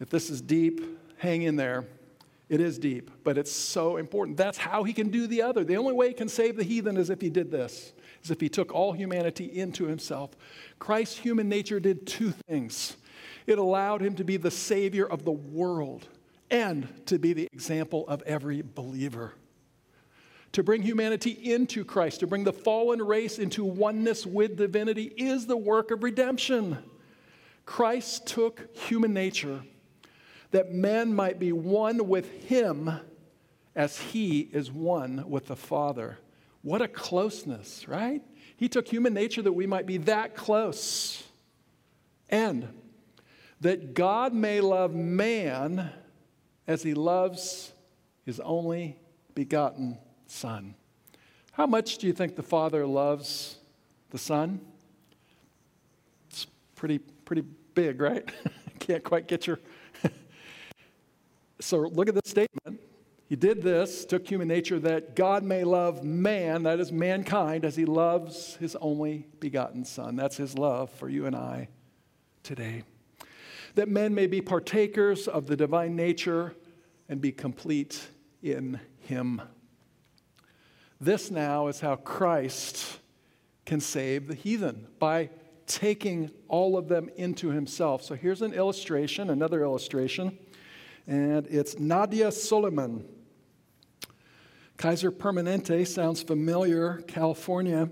If 0.00 0.08
this 0.08 0.30
is 0.30 0.40
deep, 0.40 0.80
hang 1.18 1.42
in 1.42 1.56
there. 1.56 1.84
It 2.54 2.60
is 2.60 2.78
deep, 2.78 3.10
but 3.24 3.36
it's 3.36 3.50
so 3.50 3.96
important. 3.96 4.36
That's 4.36 4.58
how 4.58 4.84
he 4.84 4.92
can 4.92 5.08
do 5.08 5.26
the 5.26 5.42
other. 5.42 5.64
The 5.64 5.76
only 5.76 5.92
way 5.92 6.06
he 6.06 6.14
can 6.14 6.28
save 6.28 6.54
the 6.54 6.62
heathen 6.62 6.96
is 6.96 7.10
if 7.10 7.20
he 7.20 7.28
did 7.28 7.50
this, 7.50 7.92
is 8.22 8.30
if 8.30 8.40
he 8.40 8.48
took 8.48 8.72
all 8.72 8.92
humanity 8.92 9.46
into 9.46 9.86
himself. 9.86 10.30
Christ's 10.78 11.18
human 11.18 11.48
nature 11.48 11.80
did 11.80 12.06
two 12.06 12.32
things 12.46 12.96
it 13.48 13.58
allowed 13.58 14.02
him 14.02 14.14
to 14.14 14.22
be 14.22 14.36
the 14.36 14.52
savior 14.52 15.04
of 15.04 15.24
the 15.24 15.32
world 15.32 16.06
and 16.48 16.86
to 17.06 17.18
be 17.18 17.32
the 17.32 17.48
example 17.52 18.06
of 18.06 18.22
every 18.22 18.62
believer. 18.62 19.34
To 20.52 20.62
bring 20.62 20.82
humanity 20.82 21.32
into 21.32 21.84
Christ, 21.84 22.20
to 22.20 22.28
bring 22.28 22.44
the 22.44 22.52
fallen 22.52 23.02
race 23.02 23.40
into 23.40 23.64
oneness 23.64 24.24
with 24.24 24.56
divinity, 24.56 25.12
is 25.16 25.46
the 25.46 25.56
work 25.56 25.90
of 25.90 26.04
redemption. 26.04 26.78
Christ 27.66 28.28
took 28.28 28.76
human 28.76 29.12
nature 29.12 29.64
that 30.54 30.72
man 30.72 31.12
might 31.12 31.40
be 31.40 31.50
one 31.50 32.06
with 32.06 32.30
him 32.44 32.88
as 33.74 33.98
he 33.98 34.38
is 34.38 34.70
one 34.70 35.28
with 35.28 35.48
the 35.48 35.56
Father. 35.56 36.16
What 36.62 36.80
a 36.80 36.86
closeness, 36.86 37.88
right? 37.88 38.22
He 38.56 38.68
took 38.68 38.86
human 38.86 39.12
nature 39.12 39.42
that 39.42 39.52
we 39.52 39.66
might 39.66 39.84
be 39.84 39.96
that 39.98 40.36
close. 40.36 41.24
And 42.30 42.68
that 43.62 43.94
God 43.94 44.32
may 44.32 44.60
love 44.60 44.94
man 44.94 45.90
as 46.68 46.84
he 46.84 46.94
loves 46.94 47.72
his 48.24 48.38
only 48.38 48.96
begotten 49.34 49.98
Son. 50.28 50.76
How 51.50 51.66
much 51.66 51.98
do 51.98 52.06
you 52.06 52.12
think 52.12 52.36
the 52.36 52.44
Father 52.44 52.86
loves 52.86 53.58
the 54.10 54.18
Son? 54.18 54.60
It's 56.30 56.46
pretty, 56.76 56.98
pretty 56.98 57.42
big, 57.74 58.00
right? 58.00 58.30
Can't 58.78 59.02
quite 59.02 59.26
get 59.26 59.48
your. 59.48 59.58
So 61.64 61.78
look 61.78 62.08
at 62.08 62.14
the 62.14 62.22
statement. 62.24 62.80
He 63.28 63.36
did 63.36 63.62
this, 63.62 64.04
took 64.04 64.28
human 64.28 64.48
nature, 64.48 64.78
that 64.80 65.16
God 65.16 65.42
may 65.42 65.64
love 65.64 66.04
man, 66.04 66.64
that 66.64 66.78
is 66.78 66.92
mankind, 66.92 67.64
as 67.64 67.74
he 67.74 67.86
loves 67.86 68.56
his 68.56 68.76
only 68.76 69.26
begotten 69.40 69.84
Son. 69.84 70.14
That's 70.14 70.36
his 70.36 70.58
love 70.58 70.90
for 70.90 71.08
you 71.08 71.26
and 71.26 71.34
I 71.34 71.68
today. 72.42 72.84
That 73.76 73.88
men 73.88 74.14
may 74.14 74.26
be 74.26 74.40
partakers 74.40 75.26
of 75.26 75.46
the 75.46 75.56
divine 75.56 75.96
nature 75.96 76.54
and 77.08 77.20
be 77.20 77.32
complete 77.32 78.08
in 78.42 78.78
him. 79.00 79.40
This 81.00 81.30
now 81.30 81.68
is 81.68 81.80
how 81.80 81.96
Christ 81.96 83.00
can 83.64 83.80
save 83.80 84.28
the 84.28 84.34
heathen 84.34 84.86
by 84.98 85.30
taking 85.66 86.30
all 86.48 86.76
of 86.76 86.88
them 86.88 87.08
into 87.16 87.48
himself. 87.48 88.02
So 88.02 88.14
here's 88.14 88.42
an 88.42 88.52
illustration, 88.52 89.30
another 89.30 89.62
illustration, 89.62 90.38
and 91.06 91.46
it's 91.46 91.74
Nadya 91.76 92.32
Suleman. 92.32 93.04
Kaiser 94.76 95.12
Permanente 95.12 95.86
sounds 95.86 96.22
familiar, 96.22 97.02
California. 97.06 97.88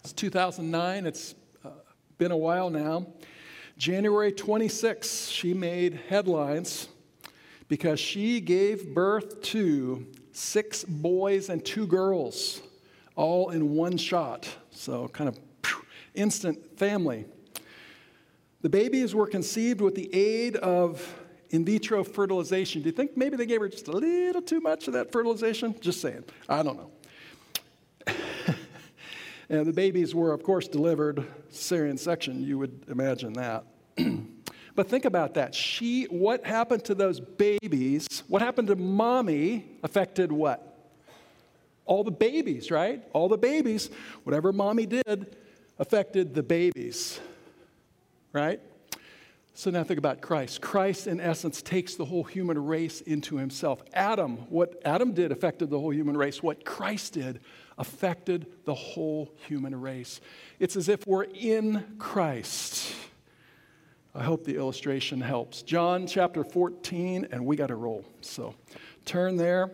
It's 0.00 0.12
2009, 0.12 1.06
it's 1.06 1.34
uh, 1.64 1.70
been 2.18 2.30
a 2.30 2.36
while 2.36 2.70
now. 2.70 3.06
January 3.76 4.32
26, 4.32 5.28
she 5.28 5.54
made 5.54 6.00
headlines 6.08 6.88
because 7.68 8.00
she 8.00 8.40
gave 8.40 8.94
birth 8.94 9.40
to 9.42 10.06
six 10.32 10.84
boys 10.84 11.48
and 11.48 11.64
two 11.64 11.86
girls, 11.86 12.60
all 13.14 13.50
in 13.50 13.74
one 13.74 13.96
shot. 13.96 14.48
So, 14.70 15.08
kind 15.08 15.28
of 15.28 15.38
instant 16.14 16.78
family. 16.78 17.26
The 18.60 18.68
babies 18.68 19.14
were 19.14 19.26
conceived 19.26 19.80
with 19.80 19.94
the 19.94 20.12
aid 20.12 20.56
of 20.56 21.17
in 21.50 21.64
vitro 21.64 22.04
fertilization. 22.04 22.82
Do 22.82 22.88
you 22.88 22.92
think 22.92 23.16
maybe 23.16 23.36
they 23.36 23.46
gave 23.46 23.60
her 23.60 23.68
just 23.68 23.88
a 23.88 23.92
little 23.92 24.42
too 24.42 24.60
much 24.60 24.86
of 24.86 24.94
that 24.94 25.12
fertilization? 25.12 25.74
Just 25.80 26.00
saying. 26.00 26.24
I 26.48 26.62
don't 26.62 26.76
know. 26.76 26.90
and 29.48 29.66
the 29.66 29.72
babies 29.72 30.14
were, 30.14 30.32
of 30.32 30.42
course, 30.42 30.68
delivered 30.68 31.26
cesarean 31.50 31.98
section. 31.98 32.42
You 32.42 32.58
would 32.58 32.84
imagine 32.88 33.32
that. 33.34 33.64
but 34.74 34.88
think 34.88 35.04
about 35.04 35.34
that. 35.34 35.54
She, 35.54 36.04
what 36.04 36.44
happened 36.44 36.84
to 36.84 36.94
those 36.94 37.20
babies? 37.20 38.06
What 38.28 38.42
happened 38.42 38.68
to 38.68 38.76
mommy 38.76 39.64
affected 39.82 40.30
what? 40.30 40.64
All 41.86 42.04
the 42.04 42.10
babies, 42.10 42.70
right? 42.70 43.02
All 43.14 43.28
the 43.28 43.38
babies. 43.38 43.88
Whatever 44.24 44.52
mommy 44.52 44.84
did 44.84 45.36
affected 45.78 46.34
the 46.34 46.42
babies, 46.42 47.20
right? 48.32 48.60
So 49.58 49.72
now 49.72 49.82
think 49.82 49.98
about 49.98 50.20
Christ. 50.20 50.60
Christ, 50.60 51.08
in 51.08 51.20
essence, 51.20 51.62
takes 51.62 51.96
the 51.96 52.04
whole 52.04 52.22
human 52.22 52.64
race 52.64 53.00
into 53.00 53.38
himself. 53.38 53.82
Adam, 53.92 54.36
what 54.50 54.80
Adam 54.84 55.10
did 55.10 55.32
affected 55.32 55.68
the 55.68 55.80
whole 55.80 55.92
human 55.92 56.16
race. 56.16 56.40
What 56.40 56.64
Christ 56.64 57.14
did 57.14 57.40
affected 57.76 58.46
the 58.66 58.74
whole 58.74 59.34
human 59.48 59.80
race. 59.80 60.20
It's 60.60 60.76
as 60.76 60.88
if 60.88 61.04
we're 61.08 61.24
in 61.24 61.96
Christ. 61.98 62.94
I 64.14 64.22
hope 64.22 64.44
the 64.44 64.54
illustration 64.54 65.20
helps. 65.20 65.62
John 65.62 66.06
chapter 66.06 66.44
14, 66.44 67.26
and 67.32 67.44
we 67.44 67.56
got 67.56 67.66
to 67.66 67.74
roll. 67.74 68.04
So 68.20 68.54
turn 69.06 69.36
there. 69.36 69.72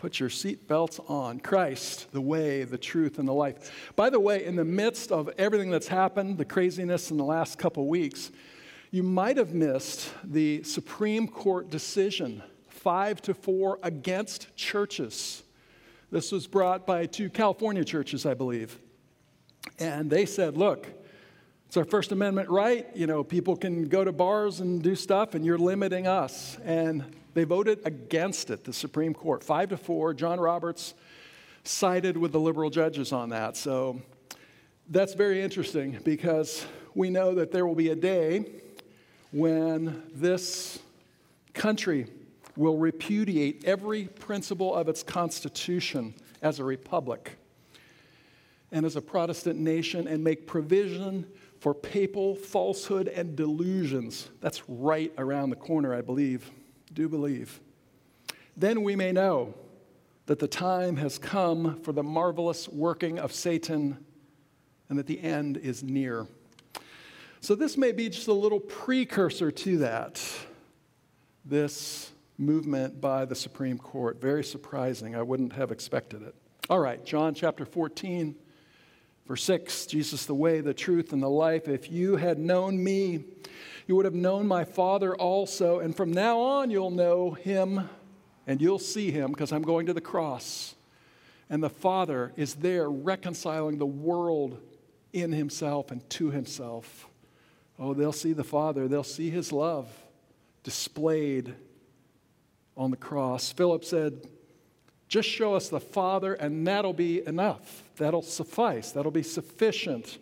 Put 0.00 0.18
your 0.18 0.30
seatbelts 0.30 0.98
on. 1.10 1.40
Christ, 1.40 2.10
the 2.10 2.22
way, 2.22 2.64
the 2.64 2.78
truth, 2.78 3.18
and 3.18 3.28
the 3.28 3.34
life. 3.34 3.92
By 3.96 4.08
the 4.08 4.18
way, 4.18 4.46
in 4.46 4.56
the 4.56 4.64
midst 4.64 5.12
of 5.12 5.28
everything 5.36 5.70
that's 5.70 5.88
happened, 5.88 6.38
the 6.38 6.46
craziness 6.46 7.10
in 7.10 7.18
the 7.18 7.24
last 7.24 7.58
couple 7.58 7.86
weeks, 7.86 8.32
you 8.90 9.02
might 9.02 9.36
have 9.36 9.52
missed 9.52 10.10
the 10.24 10.62
Supreme 10.62 11.28
Court 11.28 11.68
decision, 11.68 12.42
five 12.66 13.20
to 13.20 13.34
four 13.34 13.78
against 13.82 14.56
churches. 14.56 15.42
This 16.10 16.32
was 16.32 16.46
brought 16.46 16.86
by 16.86 17.04
two 17.04 17.28
California 17.28 17.84
churches, 17.84 18.24
I 18.24 18.32
believe. 18.32 18.78
And 19.78 20.08
they 20.08 20.24
said, 20.24 20.56
look, 20.56 20.88
it's 21.66 21.76
our 21.76 21.84
First 21.84 22.10
Amendment 22.10 22.48
right. 22.48 22.88
You 22.94 23.06
know, 23.06 23.22
people 23.22 23.54
can 23.54 23.86
go 23.86 24.02
to 24.02 24.12
bars 24.12 24.60
and 24.60 24.82
do 24.82 24.94
stuff, 24.94 25.34
and 25.34 25.44
you're 25.44 25.58
limiting 25.58 26.06
us. 26.06 26.56
And 26.64 27.04
they 27.34 27.44
voted 27.44 27.80
against 27.84 28.50
it, 28.50 28.64
the 28.64 28.72
Supreme 28.72 29.14
Court, 29.14 29.44
five 29.44 29.68
to 29.68 29.76
four. 29.76 30.14
John 30.14 30.40
Roberts 30.40 30.94
sided 31.64 32.16
with 32.16 32.32
the 32.32 32.40
liberal 32.40 32.70
judges 32.70 33.12
on 33.12 33.30
that. 33.30 33.56
So 33.56 34.00
that's 34.88 35.14
very 35.14 35.40
interesting 35.40 35.98
because 36.04 36.66
we 36.94 37.10
know 37.10 37.34
that 37.36 37.52
there 37.52 37.66
will 37.66 37.74
be 37.74 37.90
a 37.90 37.96
day 37.96 38.46
when 39.30 40.02
this 40.12 40.80
country 41.54 42.06
will 42.56 42.78
repudiate 42.78 43.64
every 43.64 44.06
principle 44.06 44.74
of 44.74 44.88
its 44.88 45.02
constitution 45.02 46.14
as 46.42 46.58
a 46.58 46.64
republic 46.64 47.36
and 48.72 48.84
as 48.84 48.96
a 48.96 49.00
Protestant 49.00 49.58
nation 49.58 50.08
and 50.08 50.24
make 50.24 50.46
provision 50.46 51.26
for 51.60 51.74
papal 51.74 52.34
falsehood 52.34 53.06
and 53.06 53.36
delusions. 53.36 54.28
That's 54.40 54.68
right 54.68 55.12
around 55.18 55.50
the 55.50 55.56
corner, 55.56 55.94
I 55.94 56.00
believe 56.00 56.50
do 56.92 57.08
believe. 57.08 57.60
Then 58.56 58.82
we 58.82 58.96
may 58.96 59.12
know 59.12 59.54
that 60.26 60.38
the 60.38 60.48
time 60.48 60.96
has 60.96 61.18
come 61.18 61.80
for 61.80 61.92
the 61.92 62.02
marvelous 62.02 62.68
working 62.68 63.18
of 63.18 63.32
Satan 63.32 63.98
and 64.88 64.98
that 64.98 65.06
the 65.06 65.20
end 65.20 65.56
is 65.56 65.82
near. 65.82 66.26
So, 67.40 67.54
this 67.54 67.78
may 67.78 67.92
be 67.92 68.10
just 68.10 68.28
a 68.28 68.34
little 68.34 68.60
precursor 68.60 69.50
to 69.50 69.78
that, 69.78 70.22
this 71.44 72.12
movement 72.36 73.00
by 73.00 73.24
the 73.24 73.34
Supreme 73.34 73.78
Court. 73.78 74.20
Very 74.20 74.44
surprising. 74.44 75.16
I 75.16 75.22
wouldn't 75.22 75.54
have 75.54 75.72
expected 75.72 76.22
it. 76.22 76.34
All 76.68 76.80
right, 76.80 77.04
John 77.04 77.34
chapter 77.34 77.64
14, 77.64 78.34
verse 79.26 79.42
6 79.44 79.86
Jesus, 79.86 80.26
the 80.26 80.34
way, 80.34 80.60
the 80.60 80.74
truth, 80.74 81.12
and 81.12 81.22
the 81.22 81.30
life. 81.30 81.66
If 81.66 81.90
you 81.90 82.16
had 82.16 82.38
known 82.38 82.82
me, 82.82 83.24
you 83.90 83.96
would 83.96 84.04
have 84.04 84.14
known 84.14 84.46
my 84.46 84.62
Father 84.62 85.16
also. 85.16 85.80
And 85.80 85.96
from 85.96 86.12
now 86.12 86.38
on, 86.38 86.70
you'll 86.70 86.92
know 86.92 87.32
him 87.32 87.90
and 88.46 88.62
you'll 88.62 88.78
see 88.78 89.10
him 89.10 89.32
because 89.32 89.50
I'm 89.50 89.62
going 89.62 89.86
to 89.86 89.92
the 89.92 90.00
cross. 90.00 90.76
And 91.48 91.60
the 91.60 91.70
Father 91.70 92.32
is 92.36 92.54
there 92.54 92.88
reconciling 92.88 93.78
the 93.78 93.86
world 93.86 94.60
in 95.12 95.32
himself 95.32 95.90
and 95.90 96.08
to 96.10 96.30
himself. 96.30 97.08
Oh, 97.80 97.92
they'll 97.92 98.12
see 98.12 98.32
the 98.32 98.44
Father, 98.44 98.86
they'll 98.86 99.02
see 99.02 99.28
his 99.28 99.50
love 99.50 99.88
displayed 100.62 101.52
on 102.76 102.92
the 102.92 102.96
cross. 102.96 103.50
Philip 103.50 103.84
said, 103.84 104.24
Just 105.08 105.28
show 105.28 105.54
us 105.54 105.68
the 105.68 105.80
Father, 105.80 106.34
and 106.34 106.64
that'll 106.64 106.92
be 106.92 107.26
enough. 107.26 107.82
That'll 107.96 108.22
suffice. 108.22 108.92
That'll 108.92 109.10
be 109.10 109.24
sufficient. 109.24 110.18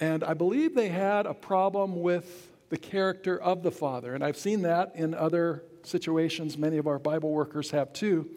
And 0.00 0.24
I 0.24 0.34
believe 0.34 0.74
they 0.74 0.88
had 0.88 1.26
a 1.26 1.34
problem 1.34 2.02
with 2.02 2.50
the 2.68 2.76
character 2.76 3.40
of 3.40 3.62
the 3.62 3.70
Father. 3.70 4.14
And 4.14 4.24
I've 4.24 4.36
seen 4.36 4.62
that 4.62 4.92
in 4.96 5.14
other 5.14 5.62
situations. 5.84 6.58
Many 6.58 6.78
of 6.78 6.86
our 6.86 6.98
Bible 6.98 7.30
workers 7.30 7.70
have 7.70 7.92
too. 7.92 8.28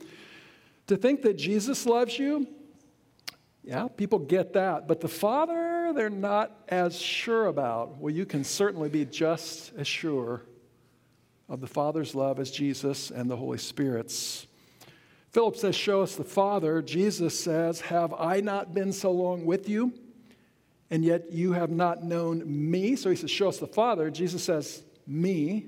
To 0.88 0.96
think 0.96 1.22
that 1.24 1.38
Jesus 1.38 1.86
loves 1.86 2.18
you, 2.18 2.48
yeah, 3.64 3.88
people 3.88 4.20
get 4.20 4.54
that. 4.54 4.88
But 4.88 5.02
the 5.02 5.08
Father, 5.08 5.92
they're 5.94 6.10
not 6.10 6.56
as 6.70 6.98
sure 6.98 7.48
about. 7.48 7.98
Well, 7.98 8.14
you 8.14 8.26
can 8.26 8.44
certainly 8.44 8.90
be 8.90 9.04
just 9.04 9.74
as 9.78 9.88
sure 9.88 10.44
of 11.50 11.60
the 11.60 11.68
Father's 11.68 12.16
love 12.16 12.40
as 12.40 12.52
Jesus 12.52 13.12
and 13.12 13.30
the 13.30 13.36
Holy 13.36 13.58
Spirit's. 13.58 14.48
Philip 15.32 15.56
says, 15.58 15.76
Show 15.76 16.02
us 16.02 16.16
the 16.16 16.24
Father. 16.24 16.82
Jesus 16.82 17.38
says, 17.38 17.82
Have 17.82 18.14
I 18.14 18.40
not 18.40 18.74
been 18.74 18.94
so 18.94 19.12
long 19.12 19.46
with 19.46 19.68
you? 19.68 19.94
And 20.90 21.04
yet 21.04 21.32
you 21.32 21.54
have 21.54 21.70
not 21.70 22.04
known 22.04 22.44
me. 22.46 22.96
So 22.96 23.10
he 23.10 23.16
says, 23.16 23.32
Show 23.32 23.50
us 23.50 23.58
the 23.58 23.68
Father. 23.68 24.10
Jesus 24.10 24.44
says, 24.44 24.84
Me. 25.06 25.68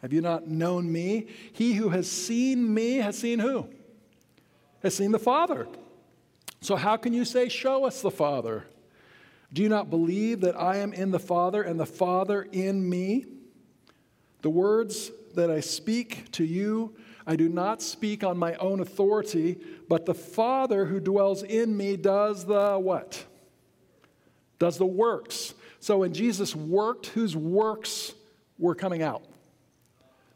Have 0.00 0.12
you 0.12 0.20
not 0.20 0.48
known 0.48 0.90
me? 0.90 1.28
He 1.52 1.74
who 1.74 1.90
has 1.90 2.10
seen 2.10 2.72
me 2.72 2.96
has 2.96 3.16
seen 3.16 3.38
who? 3.38 3.68
Has 4.82 4.96
seen 4.96 5.12
the 5.12 5.18
Father. 5.18 5.68
So 6.60 6.74
how 6.74 6.96
can 6.96 7.12
you 7.12 7.24
say, 7.24 7.48
Show 7.48 7.84
us 7.84 8.02
the 8.02 8.10
Father? 8.10 8.64
Do 9.52 9.62
you 9.62 9.68
not 9.68 9.90
believe 9.90 10.40
that 10.40 10.58
I 10.58 10.78
am 10.78 10.92
in 10.92 11.10
the 11.10 11.18
Father 11.18 11.62
and 11.62 11.78
the 11.78 11.86
Father 11.86 12.42
in 12.52 12.88
me? 12.88 13.26
The 14.40 14.50
words 14.50 15.10
that 15.34 15.50
I 15.50 15.60
speak 15.60 16.30
to 16.32 16.44
you, 16.44 16.96
I 17.26 17.36
do 17.36 17.48
not 17.48 17.82
speak 17.82 18.24
on 18.24 18.38
my 18.38 18.54
own 18.54 18.80
authority, 18.80 19.58
but 19.88 20.06
the 20.06 20.14
Father 20.14 20.86
who 20.86 21.00
dwells 21.00 21.42
in 21.42 21.76
me 21.76 21.96
does 21.96 22.46
the 22.46 22.78
what? 22.78 23.24
Does 24.62 24.78
the 24.78 24.86
works. 24.86 25.54
So 25.80 25.98
when 25.98 26.14
Jesus 26.14 26.54
worked, 26.54 27.06
whose 27.06 27.36
works 27.36 28.14
were 28.60 28.76
coming 28.76 29.02
out? 29.02 29.24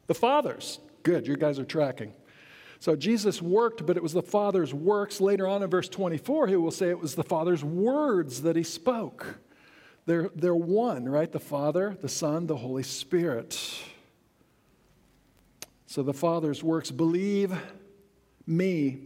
The 0.09 0.17
Father's. 0.17 0.81
Good, 1.05 1.29
you 1.29 1.37
guys 1.37 1.61
are 1.61 1.65
tracking. 1.65 2.12
So 2.81 2.97
Jesus 2.97 3.41
worked, 3.41 3.87
but 3.87 3.97
it 3.97 4.03
was 4.03 4.12
the 4.12 4.25
Father's 4.25 4.75
works. 4.75 5.21
Later 5.21 5.47
on 5.47 5.62
in 5.62 5.71
verse 5.71 5.89
24, 5.89 6.49
he 6.49 6.57
will 6.57 6.73
say 6.73 6.89
it 6.91 6.99
was 6.99 7.15
the 7.15 7.23
Father's 7.23 7.62
words 7.62 8.43
that 8.43 8.57
he 8.57 8.65
spoke. 8.65 9.39
They're, 10.07 10.29
they're 10.35 10.57
one, 10.57 11.09
right? 11.09 11.31
The 11.31 11.39
Father, 11.39 11.97
the 12.01 12.09
Son, 12.09 12.49
the 12.49 12.57
Holy 12.57 12.83
Spirit. 12.83 13.81
So 15.87 16.03
the 16.03 16.12
Father's 16.12 16.65
works 16.65 16.91
believe 16.91 17.57
me 18.45 18.99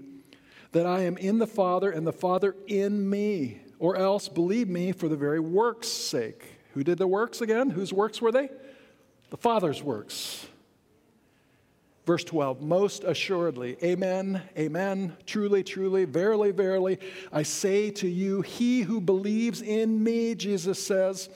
that 0.73 0.87
I 0.87 1.03
am 1.03 1.19
in 1.19 1.39
the 1.39 1.47
Father 1.47 1.91
and 1.91 2.07
the 2.07 2.13
Father 2.15 2.57
in 2.67 3.11
me, 3.11 3.61
or 3.81 3.97
else 3.97 4.29
believe 4.29 4.69
me 4.69 4.93
for 4.93 5.09
the 5.09 5.17
very 5.17 5.41
works' 5.41 5.89
sake. 5.89 6.45
Who 6.75 6.85
did 6.85 6.99
the 6.99 7.09
works 7.09 7.41
again? 7.41 7.71
Whose 7.71 7.93
works 7.93 8.21
were 8.21 8.31
they? 8.31 8.51
The 9.31 9.37
Father's 9.37 9.83
works. 9.83 10.47
Verse 12.07 12.23
12, 12.25 12.61
most 12.61 13.05
assuredly, 13.05 13.77
amen, 13.83 14.43
amen, 14.57 15.17
truly, 15.27 15.63
truly, 15.63 16.05
verily, 16.05 16.51
verily, 16.51 16.99
I 17.33 17.43
say 17.43 17.91
to 17.93 18.09
you, 18.09 18.43
he 18.43 18.81
who 18.83 19.01
believes 19.01 19.63
in 19.63 20.03
me, 20.03 20.35
Jesus 20.35 20.85
says, 20.85 21.29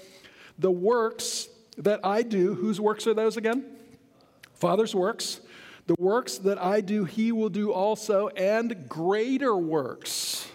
the 0.59 0.71
works 0.71 1.49
that 1.79 2.01
I 2.03 2.23
do, 2.23 2.55
whose 2.55 2.81
works 2.81 3.07
are 3.07 3.15
those 3.15 3.37
again? 3.37 3.65
Father's 4.55 4.95
works. 4.95 5.41
The 5.87 5.97
works 5.99 6.39
that 6.39 6.59
I 6.59 6.81
do, 6.81 7.05
he 7.05 7.31
will 7.31 7.51
do 7.51 7.73
also, 7.73 8.29
and 8.29 8.89
greater 8.89 9.57
works 9.57 10.49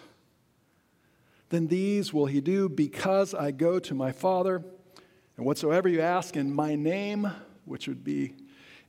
than 1.50 1.68
these 1.68 2.14
will 2.14 2.28
he 2.28 2.42
do, 2.42 2.70
because 2.70 3.34
I 3.34 3.52
go 3.52 3.80
to 3.80 3.94
my 3.94 4.12
Father. 4.12 4.64
And 5.38 5.46
whatsoever 5.46 5.90
you 5.90 6.02
ask 6.02 6.36
in 6.36 6.54
my 6.54 6.76
name, 6.76 7.30
which 7.66 7.88
would 7.88 8.04
be 8.04 8.34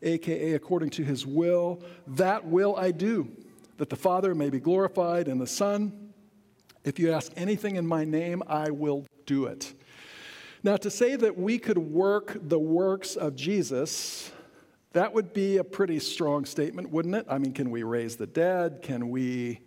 aka 0.02 0.52
according 0.54 0.90
to 0.90 1.04
his 1.04 1.26
will, 1.26 1.82
that 2.06 2.46
will 2.46 2.76
I 2.76 2.90
do, 2.90 3.30
that 3.78 3.90
the 3.90 3.96
Father 3.96 4.34
may 4.34 4.50
be 4.50 4.60
glorified 4.60 5.28
and 5.28 5.40
the 5.40 5.46
Son. 5.46 6.12
If 6.84 6.98
you 6.98 7.12
ask 7.12 7.30
anything 7.36 7.76
in 7.76 7.86
my 7.86 8.04
name, 8.04 8.42
I 8.46 8.70
will 8.70 9.06
do 9.26 9.46
it. 9.46 9.74
Now, 10.62 10.76
to 10.76 10.90
say 10.90 11.16
that 11.16 11.38
we 11.38 11.58
could 11.58 11.78
work 11.78 12.36
the 12.40 12.58
works 12.58 13.16
of 13.16 13.36
Jesus, 13.36 14.32
that 14.92 15.14
would 15.14 15.32
be 15.32 15.58
a 15.58 15.64
pretty 15.64 15.98
strong 15.98 16.44
statement, 16.44 16.90
wouldn't 16.90 17.14
it? 17.14 17.26
I 17.28 17.38
mean, 17.38 17.52
can 17.52 17.70
we 17.70 17.82
raise 17.82 18.16
the 18.16 18.26
dead? 18.26 18.82
Can 18.82 19.08
we 19.08 19.60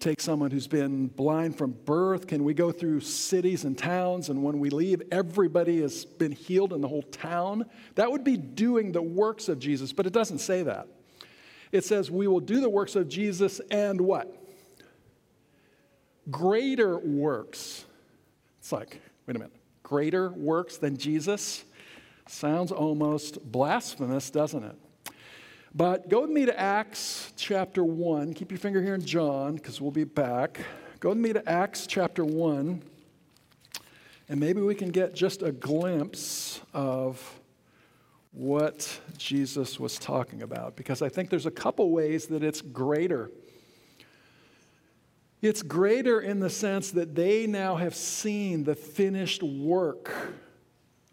take 0.00 0.20
someone 0.20 0.50
who's 0.50 0.66
been 0.66 1.08
blind 1.08 1.56
from 1.56 1.72
birth? 1.84 2.26
Can 2.26 2.44
we 2.44 2.54
go 2.54 2.70
through 2.70 3.00
cities 3.00 3.64
and 3.64 3.76
towns 3.76 4.28
and 4.28 4.42
when 4.42 4.60
we 4.60 4.70
leave, 4.70 5.02
everybody 5.10 5.80
has 5.80 6.04
been 6.04 6.32
healed 6.32 6.72
in 6.72 6.80
the 6.80 6.88
whole 6.88 7.02
town? 7.02 7.66
That 7.96 8.10
would 8.10 8.24
be 8.24 8.36
doing 8.36 8.92
the 8.92 9.02
works 9.02 9.48
of 9.48 9.58
Jesus, 9.58 9.92
but 9.92 10.06
it 10.06 10.12
doesn't 10.12 10.38
say 10.38 10.62
that. 10.62 10.86
It 11.72 11.84
says 11.84 12.10
we 12.10 12.26
will 12.26 12.40
do 12.40 12.60
the 12.60 12.70
works 12.70 12.96
of 12.96 13.08
Jesus 13.08 13.60
and 13.70 14.00
what? 14.00 14.34
Greater 16.30 16.98
works. 16.98 17.84
It's 18.60 18.72
like, 18.72 19.00
wait 19.26 19.36
a 19.36 19.38
minute, 19.38 19.54
greater 19.82 20.30
works 20.30 20.78
than 20.78 20.96
Jesus? 20.96 21.64
Sounds 22.26 22.70
almost 22.70 23.40
blasphemous, 23.50 24.30
doesn't 24.30 24.62
it? 24.62 24.76
But 25.74 26.08
go 26.08 26.22
with 26.22 26.30
me 26.30 26.46
to 26.46 26.58
Acts 26.58 27.32
chapter 27.36 27.84
1. 27.84 28.32
Keep 28.32 28.50
your 28.50 28.58
finger 28.58 28.82
here 28.82 28.94
in 28.94 29.04
John 29.04 29.56
because 29.56 29.80
we'll 29.80 29.90
be 29.90 30.04
back. 30.04 30.60
Go 30.98 31.10
with 31.10 31.18
me 31.18 31.32
to 31.34 31.46
Acts 31.48 31.86
chapter 31.86 32.24
1, 32.24 32.82
and 34.28 34.40
maybe 34.40 34.62
we 34.62 34.74
can 34.74 34.88
get 34.90 35.14
just 35.14 35.42
a 35.42 35.52
glimpse 35.52 36.60
of 36.72 37.40
what 38.32 38.98
Jesus 39.18 39.78
was 39.78 39.98
talking 39.98 40.42
about 40.42 40.74
because 40.74 41.02
I 41.02 41.08
think 41.08 41.28
there's 41.28 41.46
a 41.46 41.50
couple 41.50 41.90
ways 41.90 42.26
that 42.26 42.42
it's 42.42 42.62
greater. 42.62 43.30
It's 45.42 45.62
greater 45.62 46.20
in 46.20 46.40
the 46.40 46.50
sense 46.50 46.90
that 46.92 47.14
they 47.14 47.46
now 47.46 47.76
have 47.76 47.94
seen 47.94 48.64
the 48.64 48.74
finished 48.74 49.42
work 49.42 50.10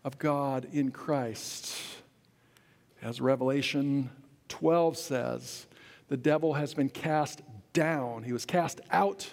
of 0.03 0.17
God 0.17 0.67
in 0.71 0.91
Christ. 0.91 1.75
As 3.01 3.21
Revelation 3.21 4.09
12 4.55 4.97
says, 4.97 5.67
the 6.07 6.15
devil 6.15 6.53
has 6.53 6.73
been 6.73 6.87
cast 6.87 7.41
down. 7.73 8.23
He 8.23 8.31
was 8.31 8.45
cast 8.45 8.79
out 8.89 9.29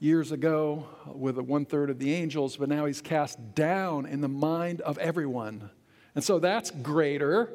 years 0.00 0.32
ago 0.32 0.86
with 1.04 1.36
one 1.36 1.66
third 1.66 1.90
of 1.90 1.98
the 1.98 2.14
angels, 2.14 2.56
but 2.56 2.70
now 2.70 2.86
he's 2.86 3.02
cast 3.02 3.54
down 3.54 4.06
in 4.06 4.22
the 4.22 4.28
mind 4.28 4.80
of 4.80 4.96
everyone. 4.96 5.68
And 6.14 6.24
so 6.24 6.38
that's 6.38 6.70
greater, 6.70 7.50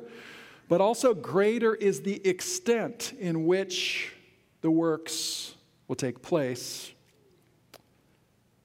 but 0.70 0.82
also 0.82 1.16
greater 1.16 1.74
is 1.74 2.04
the 2.04 2.28
extent 2.28 3.14
in 3.20 3.48
which 3.48 4.14
the 4.62 4.70
works 4.70 5.56
will 5.88 5.96
take 5.96 6.22
place. 6.22 6.92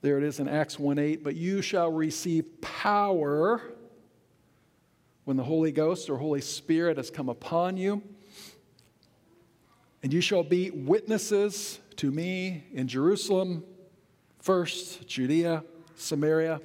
There 0.02 0.18
it 0.18 0.22
is 0.22 0.38
in 0.38 0.48
Acts 0.48 0.79
1 0.79 0.98
8, 0.98 1.24
but 1.24 1.35
you 1.35 1.62
shall 1.62 1.90
receive 1.90 2.61
power 2.61 3.62
when 5.26 5.36
the 5.36 5.42
Holy 5.42 5.72
Ghost 5.72 6.08
or 6.08 6.16
Holy 6.16 6.40
Spirit 6.40 6.98
has 6.98 7.10
come 7.10 7.28
upon 7.28 7.76
you. 7.76 8.00
And 10.04 10.12
you 10.12 10.20
shall 10.20 10.44
be 10.44 10.70
witnesses 10.70 11.80
to 11.96 12.12
me 12.12 12.62
in 12.72 12.86
Jerusalem, 12.86 13.64
first 14.38 15.08
Judea, 15.08 15.64
Samaria, 15.96 16.60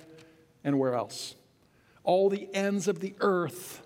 and 0.63 0.77
where 0.77 0.93
else? 0.93 1.33
All 2.03 2.29
the 2.29 2.47
ends 2.53 2.87
of 2.87 2.99
the 2.99 3.15
earth. 3.19 3.81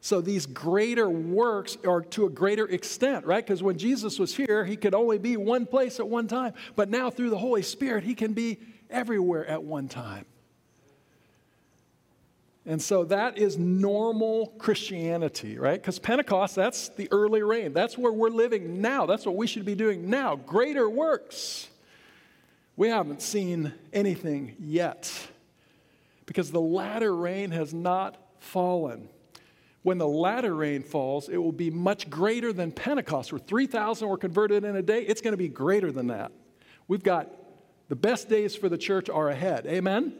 So 0.00 0.20
these 0.20 0.46
greater 0.46 1.10
works 1.10 1.76
are 1.84 2.02
to 2.02 2.26
a 2.26 2.30
greater 2.30 2.68
extent, 2.68 3.26
right? 3.26 3.44
Because 3.44 3.60
when 3.60 3.76
Jesus 3.76 4.20
was 4.20 4.36
here, 4.36 4.64
he 4.64 4.76
could 4.76 4.94
only 4.94 5.18
be 5.18 5.36
one 5.36 5.66
place 5.66 5.98
at 5.98 6.06
one 6.06 6.28
time. 6.28 6.52
But 6.76 6.88
now 6.88 7.10
through 7.10 7.30
the 7.30 7.38
Holy 7.38 7.62
Spirit, 7.62 8.04
he 8.04 8.14
can 8.14 8.34
be 8.34 8.60
everywhere 8.88 9.44
at 9.46 9.64
one 9.64 9.88
time. 9.88 10.26
And 12.64 12.80
so 12.80 13.04
that 13.04 13.38
is 13.38 13.58
normal 13.58 14.48
Christianity, 14.58 15.58
right? 15.58 15.80
Because 15.80 15.98
Pentecost, 15.98 16.54
that's 16.54 16.90
the 16.90 17.08
early 17.10 17.42
rain. 17.42 17.72
That's 17.72 17.98
where 17.98 18.12
we're 18.12 18.30
living 18.30 18.80
now. 18.80 19.04
That's 19.06 19.26
what 19.26 19.34
we 19.34 19.48
should 19.48 19.64
be 19.64 19.74
doing 19.74 20.08
now. 20.08 20.36
Greater 20.36 20.88
works. 20.88 21.68
We 22.76 22.88
haven't 22.88 23.20
seen 23.20 23.72
anything 23.92 24.54
yet 24.60 25.12
because 26.24 26.52
the 26.52 26.60
latter 26.60 27.14
rain 27.14 27.50
has 27.50 27.74
not 27.74 28.16
fallen. 28.38 29.08
When 29.82 29.98
the 29.98 30.06
latter 30.06 30.54
rain 30.54 30.84
falls, 30.84 31.28
it 31.28 31.38
will 31.38 31.50
be 31.50 31.70
much 31.70 32.08
greater 32.08 32.52
than 32.52 32.70
Pentecost, 32.70 33.32
where 33.32 33.40
3,000 33.40 34.08
were 34.08 34.16
converted 34.16 34.62
in 34.62 34.76
a 34.76 34.82
day. 34.82 35.02
It's 35.02 35.20
going 35.20 35.32
to 35.32 35.38
be 35.38 35.48
greater 35.48 35.90
than 35.90 36.06
that. 36.06 36.30
We've 36.86 37.02
got 37.02 37.28
the 37.88 37.96
best 37.96 38.28
days 38.28 38.54
for 38.54 38.68
the 38.68 38.78
church 38.78 39.10
are 39.10 39.28
ahead. 39.28 39.66
Amen? 39.66 40.14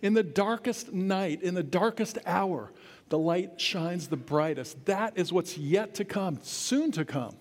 In 0.00 0.14
the 0.14 0.22
darkest 0.22 0.92
night, 0.92 1.42
in 1.42 1.54
the 1.54 1.62
darkest 1.62 2.18
hour, 2.24 2.72
the 3.08 3.18
light 3.18 3.60
shines 3.60 4.08
the 4.08 4.16
brightest. 4.16 4.84
That 4.86 5.16
is 5.16 5.32
what's 5.32 5.58
yet 5.58 5.94
to 5.94 6.04
come, 6.04 6.38
soon 6.42 6.92
to 6.92 7.04
come 7.04 7.34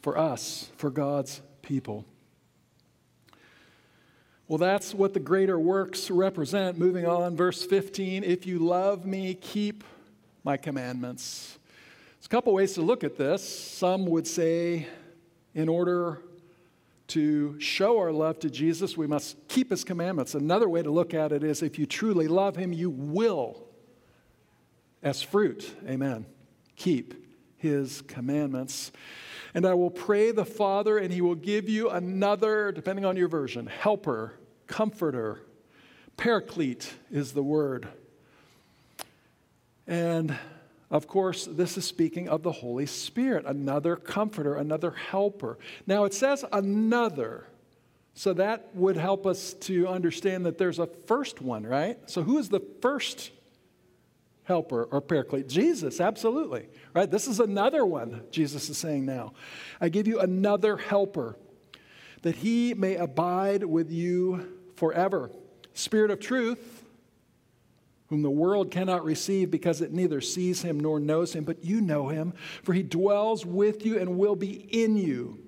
for 0.00 0.18
us, 0.18 0.70
for 0.76 0.90
God's 0.90 1.40
people. 1.62 2.04
Well, 4.48 4.58
that's 4.58 4.92
what 4.92 5.14
the 5.14 5.20
greater 5.20 5.58
works 5.58 6.10
represent. 6.10 6.78
Moving 6.78 7.06
on, 7.06 7.36
verse 7.36 7.64
15 7.64 8.22
if 8.22 8.46
you 8.46 8.58
love 8.58 9.06
me, 9.06 9.34
keep 9.34 9.82
my 10.44 10.56
commandments. 10.56 11.58
There's 12.18 12.26
a 12.26 12.28
couple 12.28 12.52
ways 12.52 12.74
to 12.74 12.82
look 12.82 13.02
at 13.02 13.16
this. 13.16 13.48
Some 13.48 14.06
would 14.06 14.26
say, 14.26 14.86
in 15.54 15.68
order 15.68 16.20
to 17.12 17.60
show 17.60 17.98
our 17.98 18.10
love 18.10 18.38
to 18.38 18.48
Jesus, 18.48 18.96
we 18.96 19.06
must 19.06 19.36
keep 19.48 19.70
his 19.70 19.84
commandments. 19.84 20.34
Another 20.34 20.66
way 20.66 20.82
to 20.82 20.90
look 20.90 21.12
at 21.12 21.30
it 21.30 21.44
is 21.44 21.62
if 21.62 21.78
you 21.78 21.84
truly 21.84 22.26
love 22.26 22.56
him, 22.56 22.72
you 22.72 22.88
will, 22.88 23.64
as 25.02 25.20
fruit, 25.20 25.74
amen, 25.86 26.24
keep 26.74 27.14
his 27.58 28.00
commandments. 28.02 28.92
And 29.52 29.66
I 29.66 29.74
will 29.74 29.90
pray 29.90 30.30
the 30.30 30.46
Father, 30.46 30.96
and 30.96 31.12
he 31.12 31.20
will 31.20 31.34
give 31.34 31.68
you 31.68 31.90
another, 31.90 32.72
depending 32.72 33.04
on 33.04 33.18
your 33.18 33.28
version, 33.28 33.66
helper, 33.66 34.32
comforter. 34.66 35.42
Paraclete 36.16 36.94
is 37.10 37.32
the 37.32 37.42
word. 37.42 37.88
And 39.86 40.34
of 40.92 41.06
course, 41.06 41.48
this 41.50 41.78
is 41.78 41.86
speaking 41.86 42.28
of 42.28 42.42
the 42.42 42.52
Holy 42.52 42.84
Spirit, 42.84 43.46
another 43.46 43.96
comforter, 43.96 44.56
another 44.56 44.90
helper. 44.90 45.58
Now, 45.86 46.04
it 46.04 46.12
says 46.12 46.44
another, 46.52 47.46
so 48.12 48.34
that 48.34 48.68
would 48.74 48.98
help 48.98 49.26
us 49.26 49.54
to 49.54 49.88
understand 49.88 50.44
that 50.44 50.58
there's 50.58 50.78
a 50.78 50.86
first 50.86 51.40
one, 51.40 51.64
right? 51.64 51.98
So, 52.10 52.22
who 52.22 52.36
is 52.36 52.50
the 52.50 52.60
first 52.82 53.30
helper 54.44 54.84
or 54.84 55.00
paraclete? 55.00 55.48
Jesus, 55.48 55.98
absolutely, 55.98 56.68
right? 56.92 57.10
This 57.10 57.26
is 57.26 57.40
another 57.40 57.86
one, 57.86 58.24
Jesus 58.30 58.68
is 58.68 58.76
saying 58.76 59.06
now. 59.06 59.32
I 59.80 59.88
give 59.88 60.06
you 60.06 60.20
another 60.20 60.76
helper, 60.76 61.38
that 62.20 62.36
he 62.36 62.74
may 62.74 62.96
abide 62.96 63.64
with 63.64 63.90
you 63.90 64.58
forever. 64.76 65.30
Spirit 65.72 66.10
of 66.10 66.20
truth 66.20 66.81
whom 68.12 68.20
the 68.20 68.30
world 68.30 68.70
cannot 68.70 69.02
receive 69.04 69.50
because 69.50 69.80
it 69.80 69.90
neither 69.90 70.20
sees 70.20 70.60
him 70.60 70.78
nor 70.78 71.00
knows 71.00 71.34
him, 71.34 71.44
but 71.44 71.64
you 71.64 71.80
know 71.80 72.08
him, 72.08 72.34
for 72.62 72.74
he 72.74 72.82
dwells 72.82 73.46
with 73.46 73.86
you 73.86 73.98
and 73.98 74.18
will 74.18 74.36
be 74.36 74.52
in 74.52 74.98
you. 74.98 75.42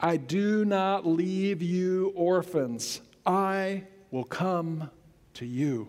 I 0.00 0.16
do 0.16 0.64
not 0.64 1.06
leave 1.06 1.62
you 1.62 2.12
orphans, 2.16 3.00
I 3.24 3.84
will 4.10 4.24
come 4.24 4.90
to 5.34 5.46
you. 5.46 5.86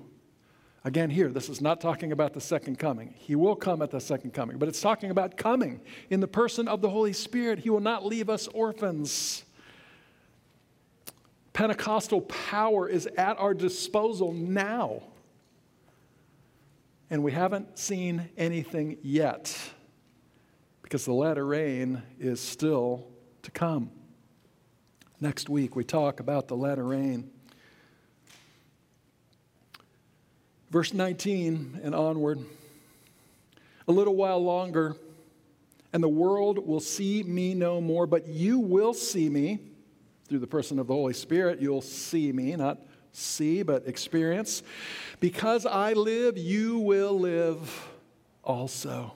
Again, 0.84 1.10
here, 1.10 1.30
this 1.30 1.50
is 1.50 1.60
not 1.60 1.82
talking 1.82 2.12
about 2.12 2.34
the 2.34 2.42
second 2.42 2.78
coming. 2.78 3.16
He 3.18 3.36
will 3.36 3.56
come 3.56 3.82
at 3.82 3.90
the 3.90 4.00
second 4.00 4.36
coming, 4.36 4.60
but 4.60 4.70
it's 4.70 4.82
talking 4.82 5.10
about 5.10 5.38
coming 5.38 5.82
in 6.12 6.20
the 6.20 6.28
person 6.28 6.68
of 6.68 6.82
the 6.82 6.90
Holy 6.92 7.14
Spirit. 7.14 7.58
He 7.58 7.72
will 7.72 7.80
not 7.80 8.06
leave 8.06 8.30
us 8.30 8.48
orphans. 8.50 9.44
Pentecostal 11.54 12.22
power 12.22 12.88
is 12.88 13.08
at 13.18 13.40
our 13.40 13.56
disposal 13.56 14.34
now. 14.34 15.02
And 17.12 17.24
we 17.24 17.32
haven't 17.32 17.80
seen 17.80 18.30
anything 18.38 18.98
yet 19.02 19.58
because 20.84 21.06
the 21.06 21.14
latter 21.14 21.46
rain 21.46 22.04
is 22.20 22.40
still 22.40 23.08
to 23.42 23.52
come. 23.52 23.90
Next 25.20 25.50
week, 25.50 25.76
we 25.76 25.84
talk 25.84 26.20
about 26.20 26.48
the 26.48 26.56
latter 26.56 26.86
rain. 26.86 27.32
Verse 30.70 30.94
19 30.94 31.82
and 31.84 31.96
onward. 31.96 32.40
A 33.88 33.92
little 33.92 34.16
while 34.16 34.44
longer, 34.44 34.96
and 35.92 36.04
the 36.04 36.08
world 36.08 36.66
will 36.66 36.80
see 36.80 37.24
me 37.24 37.56
no 37.56 37.82
more, 37.82 38.06
but 38.06 38.28
you 38.28 38.60
will 38.60 38.94
see 38.94 39.30
me 39.30 39.58
through 40.28 40.40
the 40.40 40.48
person 40.48 40.78
of 40.78 40.86
the 40.86 40.94
Holy 40.94 41.14
Spirit. 41.14 41.60
You'll 41.60 41.82
see 41.82 42.32
me, 42.32 42.56
not 42.56 42.80
see, 43.20 43.64
but 43.64 43.88
experience. 43.88 44.64
Because 45.20 45.66
I 45.66 45.94
live, 45.94 46.38
you 46.38 46.80
will 46.80 47.20
live 47.20 47.90
also. 48.44 49.14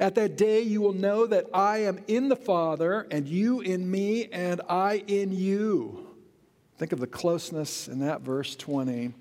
At 0.00 0.14
that 0.14 0.36
day, 0.36 0.60
you 0.60 0.80
will 0.80 0.92
know 0.92 1.26
that 1.26 1.46
I 1.52 1.78
am 1.78 2.00
in 2.06 2.28
the 2.28 2.36
Father, 2.36 3.06
and 3.10 3.26
you 3.26 3.60
in 3.60 3.90
me, 3.90 4.28
and 4.32 4.60
I 4.68 5.02
in 5.06 5.32
you. 5.32 6.06
Think 6.78 6.92
of 6.92 7.00
the 7.00 7.08
closeness 7.08 7.88
in 7.88 7.98
that 8.00 8.20
verse 8.20 8.54
20. 8.54 9.12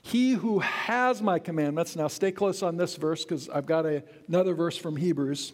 He 0.00 0.32
who 0.32 0.60
has 0.60 1.20
my 1.20 1.38
commandments, 1.38 1.94
now 1.94 2.08
stay 2.08 2.32
close 2.32 2.62
on 2.62 2.78
this 2.78 2.96
verse 2.96 3.24
because 3.24 3.50
I've 3.50 3.66
got 3.66 3.84
a, 3.84 4.02
another 4.26 4.54
verse 4.54 4.78
from 4.78 4.96
Hebrews 4.96 5.52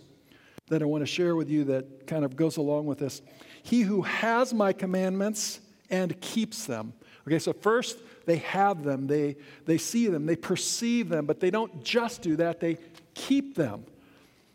that 0.68 0.80
I 0.80 0.84
want 0.84 1.02
to 1.02 1.06
share 1.06 1.34
with 1.34 1.50
you 1.50 1.64
that 1.64 2.06
kind 2.06 2.24
of 2.24 2.36
goes 2.36 2.56
along 2.56 2.86
with 2.86 2.98
this. 2.98 3.20
He 3.64 3.80
who 3.82 4.02
has 4.02 4.54
my 4.54 4.72
commandments 4.72 5.60
and 5.90 6.20
keeps 6.20 6.66
them. 6.66 6.92
Okay, 7.26 7.38
so 7.38 7.52
first 7.52 7.98
they 8.26 8.36
have 8.38 8.84
them, 8.84 9.06
they, 9.06 9.36
they 9.64 9.78
see 9.78 10.08
them, 10.08 10.26
they 10.26 10.36
perceive 10.36 11.08
them, 11.08 11.24
but 11.24 11.40
they 11.40 11.50
don't 11.50 11.82
just 11.82 12.22
do 12.22 12.36
that, 12.36 12.60
they 12.60 12.78
keep 13.14 13.54
them. 13.54 13.84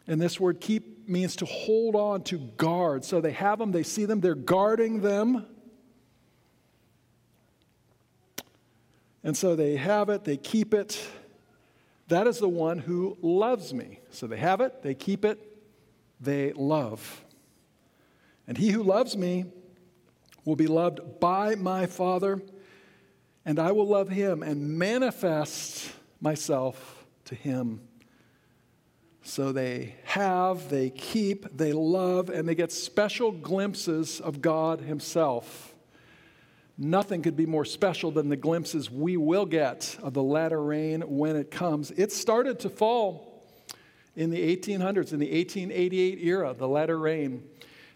And 0.08 0.22
this 0.22 0.40
word 0.40 0.60
keep 0.60 1.08
means 1.08 1.36
to 1.38 1.46
hold 1.46 1.96
on, 1.96 2.24
to 2.24 2.38
guard. 2.38 3.04
So 3.04 3.22
they 3.22 3.32
have 3.32 3.60
them, 3.60 3.72
they 3.72 3.84
see 3.84 4.06
them, 4.06 4.22
they're 4.22 4.36
guarding 4.36 5.02
them. 5.02 5.46
And 9.24 9.36
so 9.36 9.56
they 9.56 9.76
have 9.76 10.10
it, 10.10 10.24
they 10.24 10.38
keep 10.38 10.74
it. 10.74 11.00
That 12.08 12.26
is 12.26 12.40
the 12.40 12.50
one 12.50 12.80
who 12.80 13.18
loves 13.22 13.74
me. 13.74 14.00
So 14.12 14.28
they 14.28 14.38
have 14.38 14.62
it, 14.62 14.82
they 14.82 14.96
keep 14.96 15.26
it, 15.26 15.40
they 16.20 16.54
love. 16.54 17.24
And 18.48 18.58
he 18.58 18.72
who 18.72 18.82
loves 18.82 19.16
me 19.16 19.46
will 20.46 20.56
be 20.56 20.68
loved 20.68 21.20
by 21.20 21.56
my 21.56 21.86
Father, 21.86 22.42
and 23.50 23.58
I 23.58 23.72
will 23.72 23.88
love 23.88 24.10
him 24.10 24.44
and 24.44 24.78
manifest 24.78 25.92
myself 26.22 27.04
to 27.26 27.34
him. 27.34 27.82
So 29.24 29.52
they 29.52 29.96
have, 30.04 30.70
they 30.70 30.92
keep, 30.92 31.58
they 31.58 31.74
love, 31.74 32.30
and 32.30 32.48
they 32.48 32.54
get 32.54 32.72
special 32.72 33.32
glimpses 33.32 34.20
of 34.20 34.44
God 34.44 34.82
Himself. 34.82 35.74
Nothing 36.78 37.24
could 37.24 37.36
be 37.36 37.48
more 37.48 37.66
special 37.66 38.12
than 38.12 38.30
the 38.30 38.38
glimpses 38.38 38.92
we 38.92 39.18
will 39.18 39.48
get 39.48 39.98
of 40.04 40.14
the 40.14 40.22
latter 40.22 40.62
rain 40.62 41.02
when 41.02 41.36
it 41.36 41.50
comes. 41.50 41.90
It 41.90 42.12
started 42.12 42.60
to 42.60 42.70
fall 42.70 43.48
in 44.16 44.30
the 44.30 44.56
1800s, 44.56 45.12
in 45.12 45.18
the 45.18 45.36
1888 45.36 46.20
era, 46.22 46.54
the 46.54 46.68
latter 46.68 47.00
rain. 47.00 47.50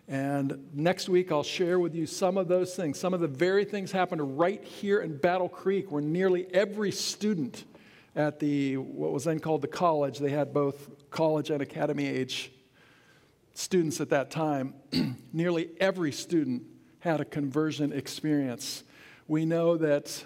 And 0.08 0.70
next 0.74 1.08
week, 1.08 1.32
I'll 1.32 1.44
share 1.44 1.80
with 1.80 1.96
you 1.96 2.06
some 2.06 2.38
of 2.38 2.48
those 2.48 2.76
things. 2.76 3.00
Some 3.00 3.14
of 3.14 3.22
the 3.22 3.28
very 3.28 3.64
things 3.64 3.92
happened 3.92 4.38
right 4.38 4.64
here 4.64 5.02
in 5.02 5.18
Battle 5.18 5.48
Creek, 5.48 5.92
where 5.92 6.02
nearly 6.02 6.46
every 6.54 6.92
student 6.92 7.64
at 8.16 8.40
the 8.40 8.78
what 8.78 9.12
was 9.12 9.24
then 9.24 9.40
called 9.40 9.62
the 9.62 9.68
college, 9.68 10.20
they 10.20 10.30
had 10.30 10.54
both 10.54 11.10
college 11.10 11.50
and 11.50 11.62
academy 11.62 12.06
age 12.06 12.52
students 13.54 14.02
at 14.02 14.10
that 14.10 14.30
time. 14.30 14.74
nearly 15.34 15.70
every 15.80 16.12
student 16.12 16.64
had 17.00 17.22
a 17.22 17.26
conversion 17.26 17.92
experience. 17.94 18.84
We 19.28 19.46
know 19.46 19.78
that 19.78 20.24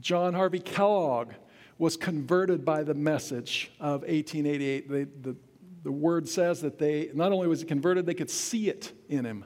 John 0.00 0.34
Harvey 0.34 0.58
Kellogg 0.58 1.32
was 1.78 1.96
converted 1.96 2.64
by 2.64 2.82
the 2.82 2.94
message 2.94 3.70
of 3.80 4.02
1888. 4.02 4.90
They, 4.90 5.04
the, 5.04 5.36
the 5.82 5.92
word 5.92 6.28
says 6.28 6.60
that 6.60 6.78
they, 6.78 7.10
not 7.14 7.32
only 7.32 7.48
was 7.48 7.60
he 7.60 7.66
converted, 7.66 8.06
they 8.06 8.14
could 8.14 8.30
see 8.30 8.68
it 8.68 8.92
in 9.08 9.24
him. 9.24 9.44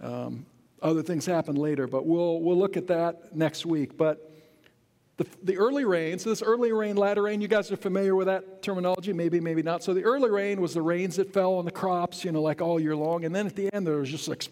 Um, 0.00 0.46
other 0.82 1.02
things 1.02 1.26
happened 1.26 1.58
later, 1.58 1.86
but 1.86 2.06
we'll, 2.06 2.40
we'll 2.40 2.58
look 2.58 2.76
at 2.76 2.86
that 2.88 3.34
next 3.36 3.66
week. 3.66 3.96
But 3.96 4.30
the, 5.16 5.26
the 5.42 5.58
early 5.58 5.84
rain, 5.84 6.18
so 6.18 6.30
this 6.30 6.42
early 6.42 6.72
rain, 6.72 6.96
latter 6.96 7.22
rain, 7.22 7.40
you 7.40 7.48
guys 7.48 7.70
are 7.70 7.76
familiar 7.76 8.16
with 8.16 8.26
that 8.26 8.62
terminology? 8.62 9.12
Maybe, 9.12 9.40
maybe 9.40 9.62
not. 9.62 9.82
So 9.82 9.92
the 9.92 10.04
early 10.04 10.30
rain 10.30 10.60
was 10.60 10.72
the 10.72 10.82
rains 10.82 11.16
that 11.16 11.32
fell 11.32 11.54
on 11.54 11.66
the 11.66 11.70
crops, 11.70 12.24
you 12.24 12.32
know, 12.32 12.40
like 12.40 12.62
all 12.62 12.80
year 12.80 12.96
long. 12.96 13.24
And 13.24 13.34
then 13.34 13.46
at 13.46 13.56
the 13.56 13.68
end, 13.74 13.86
there 13.86 13.96
was 13.96 14.10
just 14.10 14.28
like 14.28 14.46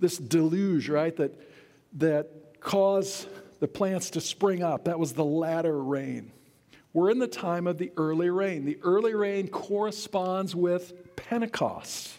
this 0.00 0.18
deluge, 0.18 0.88
right, 0.88 1.14
that, 1.16 1.38
that 1.98 2.60
caused 2.60 3.28
the 3.60 3.68
plants 3.68 4.10
to 4.10 4.20
spring 4.20 4.62
up. 4.62 4.86
That 4.86 4.98
was 4.98 5.12
the 5.12 5.24
latter 5.24 5.80
rain. 5.80 6.32
We're 6.92 7.10
in 7.10 7.18
the 7.18 7.28
time 7.28 7.66
of 7.66 7.78
the 7.78 7.92
early 7.96 8.30
rain. 8.30 8.64
The 8.64 8.78
early 8.82 9.14
rain 9.14 9.48
corresponds 9.48 10.56
with 10.56 11.16
Pentecost, 11.16 12.12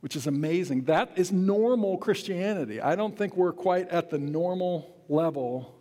which 0.00 0.16
is 0.16 0.26
amazing. 0.26 0.84
That 0.84 1.12
is 1.16 1.32
normal 1.32 1.96
Christianity. 1.96 2.80
I 2.80 2.94
don't 2.94 3.16
think 3.16 3.36
we're 3.36 3.52
quite 3.52 3.88
at 3.88 4.10
the 4.10 4.18
normal 4.18 4.94
level 5.08 5.74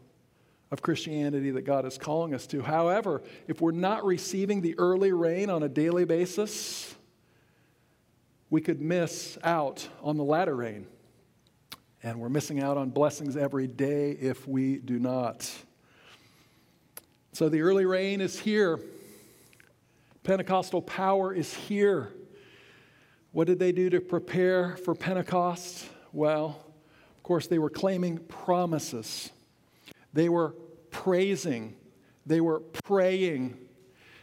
of 0.72 0.82
Christianity 0.82 1.52
that 1.52 1.64
God 1.64 1.86
is 1.86 1.98
calling 1.98 2.34
us 2.34 2.48
to. 2.48 2.62
However, 2.62 3.22
if 3.48 3.62
we're 3.62 3.72
not 3.72 4.06
receiving 4.06 4.62
the 4.62 4.78
early 4.78 5.12
rain 5.12 5.50
on 5.50 5.64
a 5.64 5.70
daily 5.70 6.06
basis, 6.06 6.96
we 8.50 8.62
could 8.62 8.82
miss 8.82 9.38
out 9.44 9.88
on 10.02 10.18
the 10.18 10.24
latter 10.24 10.56
rain. 10.56 10.88
And 12.02 12.20
we're 12.20 12.30
missing 12.30 12.62
out 12.62 12.78
on 12.78 12.92
blessings 12.92 13.36
every 13.36 13.68
day 13.68 14.12
if 14.12 14.48
we 14.48 14.78
do 14.78 15.00
not. 15.00 15.52
So 17.36 17.50
the 17.50 17.60
early 17.64 17.86
rain 17.86 18.22
is 18.22 18.40
here. 18.40 18.80
Pentecostal 20.24 20.82
power 20.82 21.34
is 21.34 21.54
here. 21.54 22.14
What 23.34 23.46
did 23.46 23.60
they 23.60 23.74
do 23.74 23.90
to 23.90 24.00
prepare 24.00 24.78
for 24.78 24.96
Pentecost? 24.96 25.86
Well, 26.14 26.66
of 27.18 27.24
course, 27.24 27.48
they 27.48 27.60
were 27.60 27.70
claiming 27.70 28.20
promises. 28.20 29.32
They 30.14 30.30
were 30.30 30.56
praising, 30.92 31.76
they 32.26 32.40
were 32.40 32.62
praying, 32.86 33.58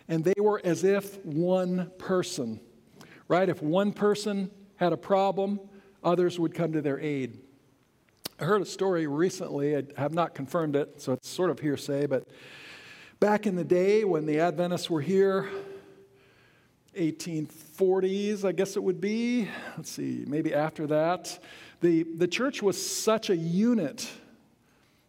and 0.08 0.24
they 0.24 0.40
were 0.40 0.62
as 0.64 0.82
if 0.82 1.22
one 1.22 1.90
person, 1.98 2.60
right? 3.28 3.46
If 3.46 3.62
one 3.62 3.92
person 3.92 4.50
had 4.76 4.94
a 4.94 4.96
problem, 4.96 5.60
others 6.02 6.40
would 6.40 6.54
come 6.54 6.72
to 6.72 6.80
their 6.80 6.98
aid. 6.98 7.38
I 8.40 8.44
heard 8.44 8.62
a 8.62 8.64
story 8.64 9.06
recently, 9.06 9.76
I 9.76 9.82
have 9.98 10.14
not 10.14 10.34
confirmed 10.34 10.76
it, 10.76 11.02
so 11.02 11.12
it's 11.12 11.28
sort 11.28 11.50
of 11.50 11.60
hearsay, 11.60 12.06
but 12.06 12.26
back 13.22 13.46
in 13.46 13.54
the 13.54 13.62
day 13.62 14.04
when 14.04 14.26
the 14.26 14.40
Adventists 14.40 14.90
were 14.90 15.00
here, 15.00 15.48
1840s, 16.98 18.44
I 18.44 18.50
guess 18.50 18.74
it 18.74 18.82
would 18.82 19.00
be, 19.00 19.48
let's 19.76 19.92
see, 19.92 20.24
maybe 20.26 20.52
after 20.52 20.88
that, 20.88 21.38
the, 21.80 22.02
the 22.02 22.26
church 22.26 22.64
was 22.64 22.84
such 22.84 23.30
a 23.30 23.36
unit 23.36 24.10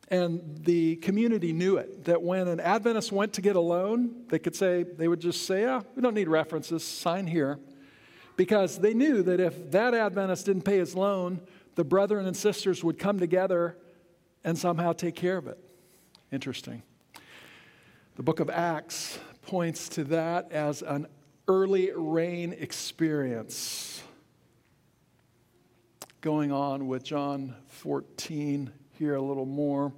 and 0.09 0.59
the 0.63 0.97
community 0.97 1.53
knew 1.53 1.77
it 1.77 2.05
that 2.05 2.21
when 2.21 2.47
an 2.47 2.59
Adventist 2.59 3.11
went 3.11 3.33
to 3.33 3.41
get 3.41 3.55
a 3.55 3.59
loan, 3.59 4.25
they 4.29 4.37
could 4.37 4.55
say, 4.55 4.83
they 4.83 5.07
would 5.07 5.19
just 5.19 5.47
say, 5.47 5.63
yeah, 5.63 5.81
we 5.95 6.03
don't 6.03 6.13
need 6.13 6.27
references, 6.27 6.83
sign 6.83 7.25
here. 7.25 7.57
Because 8.37 8.77
they 8.77 8.93
knew 8.93 9.23
that 9.23 9.39
if 9.39 9.71
that 9.71 9.95
Adventist 9.95 10.45
didn't 10.45 10.65
pay 10.65 10.77
his 10.77 10.93
loan, 10.93 11.41
the 11.73 11.83
brethren 11.83 12.27
and 12.27 12.37
sisters 12.37 12.83
would 12.83 12.99
come 12.99 13.17
together 13.17 13.75
and 14.43 14.55
somehow 14.55 14.93
take 14.93 15.15
care 15.15 15.37
of 15.37 15.47
it. 15.47 15.57
Interesting. 16.31 16.83
The 18.15 18.21
book 18.21 18.39
of 18.39 18.49
Acts 18.51 19.17
points 19.41 19.89
to 19.89 20.03
that 20.05 20.51
as 20.51 20.83
an 20.83 21.07
early 21.47 21.91
rain 21.95 22.53
experience. 22.53 24.03
Going 26.21 26.51
on 26.51 26.87
with 26.87 27.03
John 27.03 27.55
14 27.69 28.71
here 28.91 29.15
a 29.15 29.21
little 29.21 29.47
more. 29.47 29.91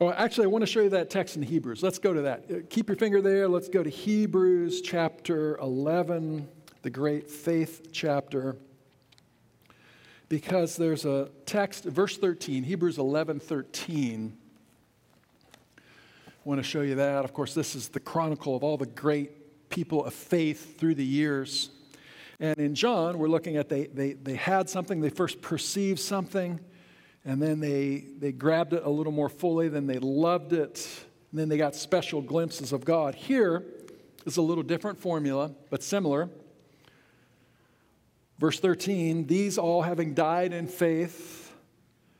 Well, 0.00 0.12
actually, 0.16 0.46
I 0.46 0.48
want 0.48 0.62
to 0.62 0.66
show 0.66 0.80
you 0.80 0.88
that 0.88 1.08
text 1.08 1.36
in 1.36 1.42
Hebrews. 1.42 1.84
Let's 1.84 2.00
go 2.00 2.12
to 2.12 2.22
that. 2.22 2.50
Uh, 2.50 2.54
keep 2.68 2.88
your 2.88 2.96
finger 2.96 3.22
there. 3.22 3.46
Let's 3.46 3.68
go 3.68 3.84
to 3.84 3.90
Hebrews 3.90 4.80
chapter 4.80 5.56
11, 5.58 6.48
the 6.82 6.90
great 6.90 7.30
faith 7.30 7.92
chapter, 7.92 8.56
because 10.32 10.76
there's 10.76 11.04
a 11.04 11.28
text, 11.44 11.84
verse 11.84 12.16
13, 12.16 12.62
Hebrews 12.62 12.96
11 12.96 13.38
13. 13.38 14.34
I 15.76 15.80
want 16.42 16.58
to 16.58 16.62
show 16.62 16.80
you 16.80 16.94
that. 16.94 17.26
Of 17.26 17.34
course, 17.34 17.52
this 17.52 17.74
is 17.74 17.88
the 17.90 18.00
chronicle 18.00 18.56
of 18.56 18.64
all 18.64 18.78
the 18.78 18.86
great 18.86 19.68
people 19.68 20.06
of 20.06 20.14
faith 20.14 20.78
through 20.78 20.94
the 20.94 21.04
years. 21.04 21.68
And 22.40 22.56
in 22.56 22.74
John, 22.74 23.18
we're 23.18 23.28
looking 23.28 23.58
at 23.58 23.68
they, 23.68 23.88
they, 23.88 24.14
they 24.14 24.36
had 24.36 24.70
something, 24.70 25.02
they 25.02 25.10
first 25.10 25.42
perceived 25.42 26.00
something, 26.00 26.58
and 27.26 27.42
then 27.42 27.60
they, 27.60 28.06
they 28.18 28.32
grabbed 28.32 28.72
it 28.72 28.84
a 28.86 28.90
little 28.90 29.12
more 29.12 29.28
fully, 29.28 29.68
then 29.68 29.86
they 29.86 29.98
loved 29.98 30.54
it, 30.54 30.88
and 31.30 31.40
then 31.40 31.50
they 31.50 31.58
got 31.58 31.74
special 31.76 32.22
glimpses 32.22 32.72
of 32.72 32.86
God. 32.86 33.14
Here 33.14 33.64
is 34.24 34.38
a 34.38 34.42
little 34.42 34.64
different 34.64 34.98
formula, 34.98 35.52
but 35.68 35.82
similar. 35.82 36.30
Verse 38.42 38.60
13 38.60 39.26
These 39.26 39.56
all 39.56 39.80
having 39.80 40.12
died 40.12 40.52
in 40.52 40.66
faith, 40.66 41.54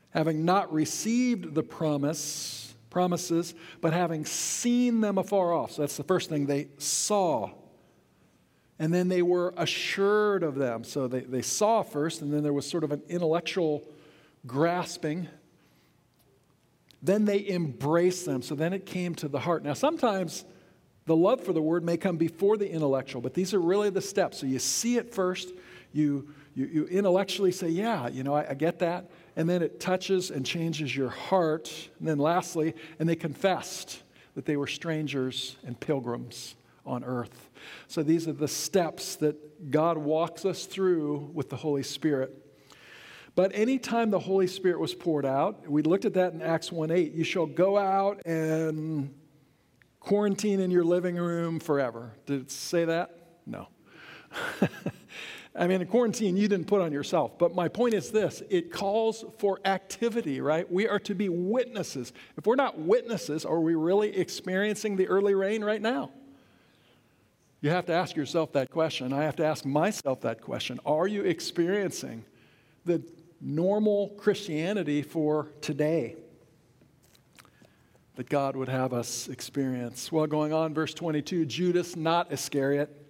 having 0.09 0.43
not 0.43 0.73
received 0.73 1.53
the 1.53 1.61
promise, 1.61 2.73
promises, 2.89 3.53
but 3.81 3.93
having 3.93 4.25
seen 4.25 5.01
them 5.01 5.19
afar 5.19 5.53
off. 5.53 5.73
So 5.73 5.83
that's 5.83 5.97
the 5.97 6.03
first 6.03 6.29
thing 6.29 6.47
they 6.47 6.69
saw 6.79 7.51
and 8.79 8.93
then 8.93 9.07
they 9.07 9.21
were 9.21 9.53
assured 9.55 10.43
of 10.43 10.55
them. 10.55 10.83
So 10.83 11.07
they, 11.07 11.21
they 11.21 11.41
saw 11.41 11.83
first, 11.83 12.21
and 12.21 12.33
then 12.33 12.43
there 12.43 12.53
was 12.53 12.67
sort 12.67 12.83
of 12.83 12.91
an 12.91 13.01
intellectual 13.07 13.83
grasping. 14.47 15.27
Then 17.01 17.25
they 17.25 17.47
embraced 17.47 18.25
them. 18.25 18.41
So 18.41 18.55
then 18.55 18.73
it 18.73 18.85
came 18.85 19.15
to 19.15 19.27
the 19.27 19.39
heart. 19.39 19.63
Now, 19.63 19.73
sometimes 19.73 20.43
the 21.05 21.15
love 21.15 21.41
for 21.41 21.53
the 21.53 21.61
word 21.61 21.83
may 21.83 21.97
come 21.97 22.17
before 22.17 22.57
the 22.57 22.69
intellectual, 22.69 23.21
but 23.21 23.33
these 23.33 23.53
are 23.53 23.59
really 23.59 23.89
the 23.89 24.01
steps. 24.01 24.39
So 24.39 24.47
you 24.47 24.59
see 24.59 24.97
it 24.97 25.13
first, 25.13 25.51
you, 25.93 26.27
you, 26.55 26.65
you 26.65 26.85
intellectually 26.85 27.51
say, 27.51 27.69
Yeah, 27.69 28.09
you 28.09 28.23
know, 28.23 28.33
I, 28.33 28.51
I 28.51 28.53
get 28.53 28.79
that. 28.79 29.09
And 29.35 29.49
then 29.49 29.61
it 29.61 29.79
touches 29.79 30.29
and 30.29 30.45
changes 30.45 30.95
your 30.95 31.09
heart. 31.09 31.89
And 31.99 32.07
then 32.07 32.17
lastly, 32.19 32.73
and 32.99 33.07
they 33.07 33.15
confessed 33.15 34.03
that 34.35 34.45
they 34.45 34.57
were 34.57 34.67
strangers 34.67 35.55
and 35.65 35.79
pilgrims 35.79 36.55
on 36.85 37.03
earth. 37.03 37.49
So 37.87 38.03
these 38.03 38.27
are 38.27 38.33
the 38.33 38.47
steps 38.47 39.15
that 39.17 39.71
God 39.71 39.97
walks 39.97 40.45
us 40.45 40.65
through 40.65 41.31
with 41.33 41.49
the 41.49 41.55
Holy 41.55 41.83
Spirit. 41.83 42.39
But 43.35 43.51
anytime 43.55 44.11
the 44.11 44.19
Holy 44.19 44.47
Spirit 44.47 44.79
was 44.79 44.93
poured 44.93 45.25
out, 45.25 45.67
we 45.67 45.81
looked 45.81 46.05
at 46.05 46.13
that 46.15 46.33
in 46.33 46.41
Acts 46.41 46.71
1 46.71 46.91
8, 46.91 47.13
you 47.13 47.23
shall 47.23 47.47
go 47.47 47.77
out 47.77 48.21
and 48.25 49.13
quarantine 49.99 50.59
in 50.59 50.69
your 50.69 50.83
living 50.83 51.15
room 51.15 51.59
forever. 51.59 52.13
Did 52.25 52.41
it 52.41 52.51
say 52.51 52.85
that? 52.85 53.17
No. 53.45 53.69
I 55.55 55.67
mean, 55.67 55.81
a 55.81 55.85
quarantine 55.85 56.35
you 56.35 56.47
didn't 56.47 56.65
put 56.65 56.81
on 56.81 56.91
yourself. 56.91 57.37
But 57.37 57.53
my 57.53 57.67
point 57.67 57.93
is 57.93 58.11
this 58.11 58.41
it 58.49 58.71
calls 58.71 59.23
for 59.37 59.59
activity, 59.65 60.41
right? 60.41 60.69
We 60.71 60.87
are 60.87 60.99
to 60.99 61.13
be 61.13 61.29
witnesses. 61.29 62.11
If 62.37 62.47
we're 62.47 62.55
not 62.55 62.79
witnesses, 62.79 63.45
are 63.45 63.59
we 63.59 63.75
really 63.75 64.17
experiencing 64.17 64.95
the 64.95 65.07
early 65.07 65.35
rain 65.35 65.63
right 65.63 65.81
now? 65.81 66.11
You 67.61 67.69
have 67.69 67.85
to 67.85 67.93
ask 67.93 68.15
yourself 68.15 68.51
that 68.53 68.71
question. 68.71 69.13
I 69.13 69.23
have 69.23 69.37
to 69.37 69.45
ask 69.45 69.63
myself 69.63 70.21
that 70.21 70.41
question. 70.41 70.79
Are 70.85 71.07
you 71.07 71.23
experiencing 71.23 72.25
the 72.83 73.01
normal 73.39 74.09
Christianity 74.17 75.01
for 75.01 75.47
today 75.61 76.15
that 78.15 78.27
God 78.27 78.55
would 78.55 78.69
have 78.69 78.91
us 78.91 79.27
experience? 79.29 80.11
Well, 80.11 80.27
going 80.27 80.51
on, 80.51 80.73
verse 80.73 80.93
22 80.93 81.45
Judas, 81.45 81.95
not 81.95 82.33
Iscariot, 82.33 83.02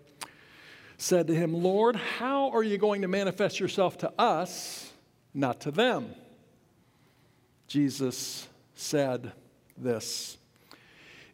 said 1.04 1.28
to 1.28 1.36
him, 1.36 1.54
Lord, 1.54 1.98
how 1.98 2.50
are 2.52 2.64
you 2.64 2.78
going 2.78 3.02
to 3.02 3.10
manifest 3.10 3.60
yourself 3.60 3.98
to 4.00 4.14
us, 4.18 4.90
not 5.34 5.60
to 5.62 5.72
them? 5.72 6.16
Jesus 7.68 8.48
said 8.76 9.34
this 9.78 10.38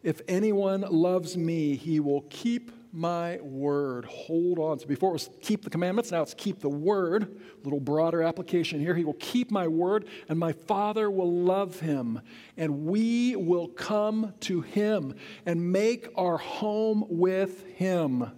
If 0.02 0.22
anyone 0.26 0.80
loves 0.80 1.36
me, 1.36 1.76
he 1.76 2.00
will 2.00 2.22
keep 2.22 2.72
my 2.92 3.38
word. 3.42 4.06
Hold 4.06 4.58
on. 4.58 4.80
So 4.80 4.86
before 4.86 5.10
it 5.10 5.12
was 5.12 5.30
keep 5.40 5.62
the 5.62 5.70
commandments, 5.70 6.10
now 6.10 6.22
it's 6.22 6.34
keep 6.34 6.58
the 6.58 6.68
word. 6.68 7.22
A 7.22 7.62
little 7.62 7.78
broader 7.78 8.24
application 8.24 8.80
here. 8.80 8.96
He 8.96 9.04
will 9.04 9.12
keep 9.20 9.52
my 9.52 9.68
word, 9.68 10.08
and 10.28 10.36
my 10.36 10.52
Father 10.52 11.08
will 11.08 11.32
love 11.32 11.78
him, 11.78 12.20
and 12.56 12.86
we 12.86 13.36
will 13.36 13.68
come 13.68 14.34
to 14.40 14.62
him 14.62 15.14
and 15.46 15.70
make 15.70 16.08
our 16.16 16.38
home 16.38 17.04
with 17.08 17.64
him. 17.76 18.32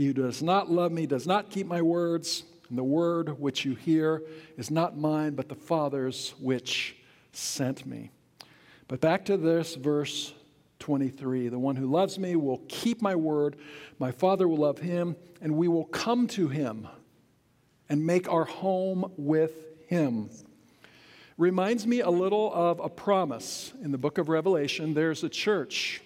He 0.00 0.06
who 0.06 0.14
does 0.14 0.42
not 0.42 0.70
love 0.70 0.92
me 0.92 1.04
does 1.04 1.26
not 1.26 1.50
keep 1.50 1.66
my 1.66 1.82
words, 1.82 2.44
and 2.70 2.78
the 2.78 2.82
word 2.82 3.38
which 3.38 3.66
you 3.66 3.74
hear 3.74 4.22
is 4.56 4.70
not 4.70 4.96
mine, 4.96 5.34
but 5.34 5.50
the 5.50 5.54
Father's 5.54 6.32
which 6.40 6.96
sent 7.34 7.84
me. 7.84 8.10
But 8.88 9.02
back 9.02 9.26
to 9.26 9.36
this 9.36 9.74
verse 9.74 10.32
23. 10.78 11.50
The 11.50 11.58
one 11.58 11.76
who 11.76 11.86
loves 11.86 12.18
me 12.18 12.34
will 12.34 12.62
keep 12.66 13.02
my 13.02 13.14
word. 13.14 13.56
My 13.98 14.10
Father 14.10 14.48
will 14.48 14.56
love 14.56 14.78
him, 14.78 15.16
and 15.42 15.58
we 15.58 15.68
will 15.68 15.84
come 15.84 16.26
to 16.28 16.48
him 16.48 16.88
and 17.90 18.06
make 18.06 18.26
our 18.26 18.46
home 18.46 19.12
with 19.18 19.52
him. 19.86 20.30
Reminds 21.36 21.86
me 21.86 22.00
a 22.00 22.08
little 22.08 22.50
of 22.54 22.80
a 22.80 22.88
promise 22.88 23.74
in 23.84 23.92
the 23.92 23.98
book 23.98 24.16
of 24.16 24.30
Revelation. 24.30 24.94
There's 24.94 25.24
a 25.24 25.28
church 25.28 26.00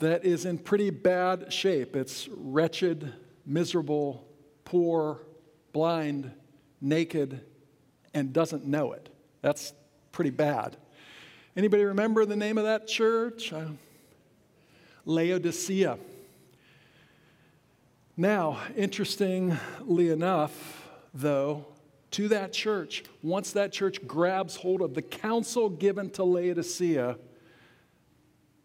that 0.00 0.24
is 0.24 0.44
in 0.44 0.58
pretty 0.58 0.90
bad 0.90 1.52
shape. 1.52 1.94
It's 1.94 2.28
wretched, 2.28 3.12
miserable, 3.46 4.26
poor, 4.64 5.20
blind, 5.72 6.32
naked, 6.80 7.40
and 8.14 8.32
doesn't 8.32 8.66
know 8.66 8.92
it. 8.92 9.08
That's 9.42 9.72
pretty 10.10 10.30
bad. 10.30 10.76
Anybody 11.56 11.84
remember 11.84 12.24
the 12.24 12.36
name 12.36 12.58
of 12.58 12.64
that 12.64 12.86
church? 12.86 13.52
Uh, 13.52 13.66
Laodicea. 15.04 15.98
Now, 18.16 18.58
interestingly 18.76 20.10
enough, 20.10 20.88
though, 21.14 21.66
to 22.12 22.28
that 22.28 22.52
church, 22.52 23.04
once 23.22 23.52
that 23.52 23.72
church 23.72 24.06
grabs 24.06 24.56
hold 24.56 24.80
of 24.80 24.94
the 24.94 25.02
counsel 25.02 25.68
given 25.68 26.10
to 26.10 26.24
Laodicea, 26.24 27.16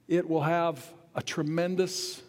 it 0.08 0.30
will 0.30 0.42
have 0.42 0.94
a 1.16 1.24
tremendous 1.24 2.22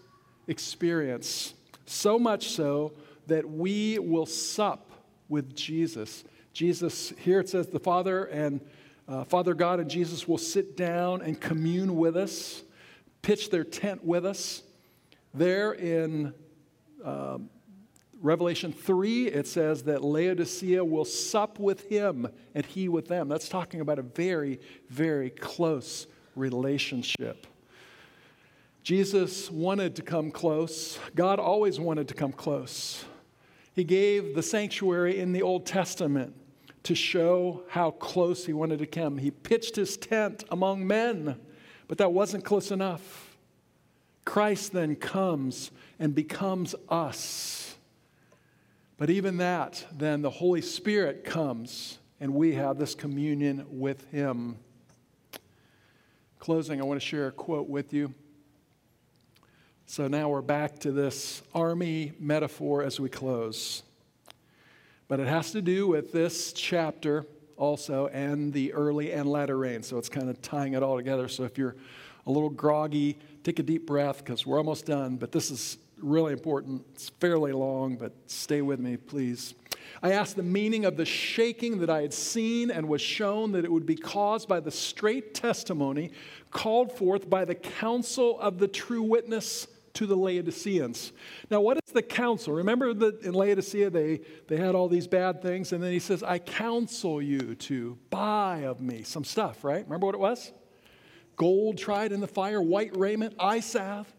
experience. 0.47 1.55
So 1.87 2.19
much 2.19 2.51
so 2.51 2.93
that 3.27 3.49
we 3.49 3.99
will 3.99 4.27
sup 4.27 4.91
with 5.29 5.55
Jesus. 5.55 6.25
Jesus, 6.53 7.13
here 7.19 7.41
it 7.41 7.49
says, 7.49 7.67
the 7.67 7.81
Father 7.81 8.25
and 8.25 8.61
uh, 9.09 9.25
Father 9.25 9.55
God 9.55 9.79
and 9.79 9.91
Jesus 9.91 10.27
will 10.27 10.39
sit 10.39 10.77
down 10.77 11.23
and 11.23 11.41
commune 11.41 11.97
with 11.97 12.17
us, 12.17 12.63
pitch 13.23 13.51
their 13.51 13.65
tent 13.65 14.05
with 14.05 14.25
us. 14.25 14.63
There 15.35 15.73
in 15.73 16.33
uh, 17.05 17.39
Revelation 18.21 18.73
3, 18.73 19.29
it 19.29 19.47
says 19.47 19.85
that 19.85 20.03
Laodicea 20.03 20.85
will 20.85 21.05
sup 21.05 21.59
with 21.59 21.89
him 21.89 22.27
and 22.55 22.65
he 22.65 22.89
with 22.89 23.07
them. 23.07 23.29
That's 23.29 23.49
talking 23.49 23.81
about 23.81 23.99
a 23.99 24.03
very, 24.03 24.61
very 24.89 25.31
close 25.31 26.07
relationship. 26.35 27.47
Jesus 28.87 29.51
wanted 29.51 29.97
to 29.97 30.03
come 30.03 30.31
close. 30.31 31.01
God 31.17 31.41
always 31.41 31.81
wanted 31.81 32.07
to 32.07 32.15
come 32.15 32.31
close. 32.31 33.05
He 33.75 33.83
gave 33.83 34.37
the 34.37 34.45
sanctuary 34.45 35.19
in 35.19 35.33
the 35.33 35.43
Old 35.43 35.67
Testament 35.67 36.37
to 36.85 36.95
show 36.95 37.65
how 37.69 37.91
close 37.91 38.47
he 38.47 38.53
wanted 38.53 38.79
to 38.79 38.87
come. 38.87 39.19
He 39.19 39.33
pitched 39.33 39.75
his 39.75 39.97
tent 39.97 40.45
among 40.53 40.87
men, 40.87 41.35
but 41.89 41.99
that 41.99 42.13
wasn't 42.13 42.45
close 42.45 42.71
enough. 42.71 43.37
Christ 44.25 44.73
then 44.73 44.95
comes 44.95 45.73
and 45.99 46.15
becomes 46.15 46.77
us. 46.89 47.75
But 48.99 49.11
even 49.11 49.39
that, 49.39 49.85
then 49.99 50.23
the 50.23 50.31
Holy 50.31 50.63
Spirit 50.63 51.25
comes 51.25 51.99
and 52.21 52.35
we 52.35 52.55
have 52.55 52.79
this 52.79 52.95
communion 52.95 53.67
with 53.69 54.09
him. 54.13 54.59
Closing, 56.39 56.81
I 56.81 56.85
want 56.85 57.01
to 57.01 57.05
share 57.05 57.27
a 57.27 57.33
quote 57.33 57.69
with 57.69 57.93
you. 57.93 58.15
So 59.89 60.09
now 60.09 60.29
we're 60.29 60.43
back 60.43 60.81
to 60.81 60.91
this 60.91 61.43
army 61.55 62.13
metaphor 62.19 62.83
as 62.83 62.99
we 62.99 63.09
close. 63.09 63.85
But 65.07 65.21
it 65.21 65.29
has 65.29 65.53
to 65.53 65.63
do 65.63 65.87
with 65.87 66.11
this 66.11 66.53
chapter 66.53 67.25
also 67.57 68.09
and 68.09 68.53
the 68.53 68.73
early 68.73 69.13
and 69.13 69.31
latter 69.31 69.57
rain. 69.57 69.85
So 69.85 69.97
it's 69.97 70.09
kind 70.09 70.29
of 70.29 70.43
tying 70.43 70.73
it 70.73 70.83
all 70.83 70.97
together. 70.97 71.29
So 71.29 71.45
if 71.45 71.57
you're 71.57 71.77
a 72.27 72.31
little 72.33 72.51
groggy, 72.51 73.17
take 73.45 73.61
a 73.61 73.63
deep 73.63 73.87
breath 73.87 74.19
because 74.19 74.45
we're 74.45 74.59
almost 74.59 74.87
done. 74.87 75.19
But 75.19 75.31
this 75.31 75.53
is 75.53 75.79
really 76.03 76.33
important. 76.33 76.85
It's 76.95 77.09
fairly 77.09 77.53
long, 77.53 77.95
but 77.95 78.13
stay 78.27 78.63
with 78.63 78.81
me, 78.81 78.97
please. 78.97 79.55
I 80.03 80.13
asked 80.13 80.35
the 80.35 80.43
meaning 80.43 80.85
of 80.85 80.97
the 80.97 81.05
shaking 81.05 81.79
that 81.79 81.91
I 81.91 82.03
had 82.03 82.13
seen 82.13 82.73
and 82.73 82.89
was 82.89 83.01
shown 83.01 83.53
that 83.53 83.65
it 83.65 83.71
would 83.71 83.87
be 83.87 83.97
caused 83.97 84.49
by 84.49 84.59
the 84.59 84.73
straight 84.73 85.33
testimony 85.33 86.11
called 86.51 86.91
forth 86.91 87.31
by 87.31 87.45
the 87.45 87.55
counsel 87.55 88.39
of 88.41 88.59
the 88.59 88.67
true 88.67 89.03
witness 89.03 89.69
to 89.97 90.07
the 90.07 90.17
Laodiceans. 90.17 91.13
Now, 91.51 91.61
what 91.61 91.79
is 91.79 91.93
the 91.93 92.03
counsel? 92.03 92.53
Remember 92.53 92.95
that 92.95 93.23
in 93.23 93.35
Laodicea 93.35 93.91
they, 93.91 94.21
they 94.49 94.57
had 94.57 94.75
all 94.75 94.89
these 94.89 95.07
bad 95.07 95.43
things, 95.43 95.73
and 95.73 95.83
then 95.83 95.93
he 95.93 95.99
says, 95.99 96.23
I 96.23 96.39
counsel 96.39 97.21
you 97.21 97.55
to 97.57 97.99
buy 98.11 98.65
of 98.65 98.81
me 98.81 99.03
some 99.03 99.25
stuff, 99.25 99.65
right? 99.65 99.85
Remember 99.85 100.07
what 100.07 100.15
it 100.15 100.21
was? 100.21 100.53
Gold 101.37 101.79
tried 101.79 102.13
in 102.13 102.21
the 102.21 102.29
fire, 102.29 102.63
white 102.63 102.97
raiment, 102.97 103.35
eye 103.39 103.61
salve, 103.61 104.11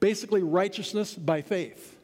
basically 0.00 0.42
righteousness 0.42 1.14
by 1.14 1.42
faith 1.42 1.96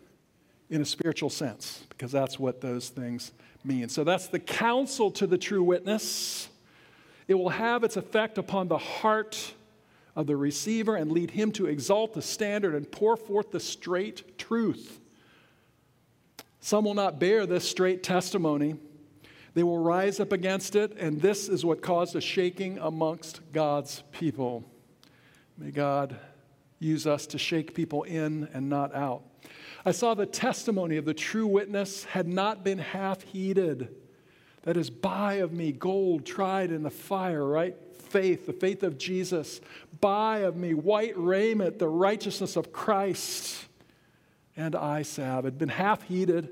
in 0.70 0.80
a 0.80 0.86
spiritual 0.86 1.30
sense, 1.30 1.84
because 1.90 2.10
that's 2.10 2.38
what 2.38 2.60
those 2.60 2.88
things 2.88 3.32
mean. 3.64 3.88
So 3.88 4.04
that's 4.04 4.28
the 4.28 4.38
counsel 4.38 5.10
to 5.12 5.26
the 5.26 5.38
true 5.38 5.62
witness. 5.62 6.48
It 7.28 7.34
will 7.34 7.50
have 7.50 7.84
its 7.84 7.96
effect 7.96 8.38
upon 8.38 8.68
the 8.68 8.78
heart 8.78 9.54
of 10.14 10.26
the 10.26 10.36
receiver 10.36 10.96
and 10.96 11.10
lead 11.10 11.30
him 11.30 11.52
to 11.52 11.66
exalt 11.66 12.14
the 12.14 12.22
standard 12.22 12.74
and 12.74 12.90
pour 12.90 13.16
forth 13.16 13.50
the 13.50 13.60
straight 13.60 14.38
truth. 14.38 15.00
Some 16.60 16.84
will 16.84 16.94
not 16.94 17.18
bear 17.18 17.46
this 17.46 17.68
straight 17.68 18.02
testimony. 18.02 18.76
They 19.54 19.62
will 19.62 19.78
rise 19.78 20.20
up 20.20 20.32
against 20.32 20.76
it, 20.76 20.96
and 20.98 21.20
this 21.20 21.48
is 21.48 21.64
what 21.64 21.82
caused 21.82 22.16
a 22.16 22.20
shaking 22.20 22.78
amongst 22.78 23.40
God's 23.52 24.02
people. 24.12 24.64
May 25.58 25.70
God 25.70 26.16
use 26.78 27.06
us 27.06 27.26
to 27.26 27.38
shake 27.38 27.74
people 27.74 28.02
in 28.04 28.48
and 28.54 28.68
not 28.68 28.94
out. 28.94 29.22
I 29.84 29.92
saw 29.92 30.14
the 30.14 30.26
testimony 30.26 30.96
of 30.96 31.04
the 31.04 31.14
true 31.14 31.46
witness 31.46 32.04
had 32.04 32.28
not 32.28 32.64
been 32.64 32.78
half 32.78 33.22
heeded. 33.22 33.88
That 34.62 34.76
is, 34.76 34.88
buy 34.90 35.34
of 35.34 35.52
me 35.52 35.72
gold 35.72 36.24
tried 36.24 36.70
in 36.70 36.82
the 36.82 36.90
fire, 36.90 37.44
right? 37.44 37.76
Faith, 38.12 38.46
the 38.46 38.52
faith 38.52 38.82
of 38.82 38.98
Jesus. 38.98 39.60
Buy 40.00 40.40
of 40.40 40.54
me 40.56 40.74
white 40.74 41.16
raiment, 41.16 41.78
the 41.78 41.88
righteousness 41.88 42.56
of 42.56 42.72
Christ. 42.72 43.64
And 44.54 44.76
eye 44.76 45.02
salve 45.02 45.44
had 45.44 45.58
been 45.58 45.70
half 45.70 46.02
heeded, 46.02 46.50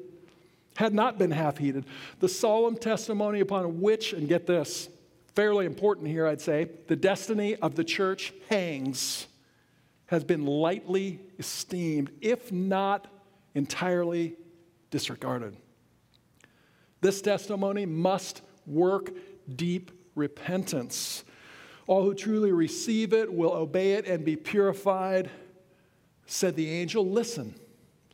had 0.77 0.95
not 0.95 1.19
been 1.19 1.31
half 1.31 1.59
heeded. 1.59 1.85
The 2.21 2.29
solemn 2.29 2.77
testimony 2.77 3.41
upon 3.41 3.83
which, 3.83 4.15
and 4.15 4.27
get 4.27 4.47
this, 4.47 4.89
fairly 5.35 5.67
important 5.67 6.09
here, 6.09 6.27
I'd 6.27 6.41
say, 6.41 6.69
the 6.87 6.97
destiny 6.97 7.57
of 7.57 7.75
the 7.75 7.85
church 7.85 8.33
hangs, 8.49 9.27
has 10.07 10.25
been 10.25 10.47
lightly 10.47 11.21
esteemed, 11.39 12.11
if 12.21 12.51
not 12.51 13.07
entirely 13.55 14.35
disregarded. 14.91 15.57
This 17.01 17.21
testimony 17.21 17.87
must 17.87 18.43
work 18.67 19.11
deep 19.55 19.91
repentance. 20.15 21.25
All 21.91 22.05
who 22.05 22.15
truly 22.15 22.53
receive 22.53 23.13
it 23.13 23.35
will 23.35 23.51
obey 23.51 23.95
it 23.95 24.07
and 24.07 24.25
be 24.25 24.37
purified. 24.37 25.29
Said 26.25 26.55
the 26.55 26.71
angel, 26.71 27.05
Listen, 27.05 27.53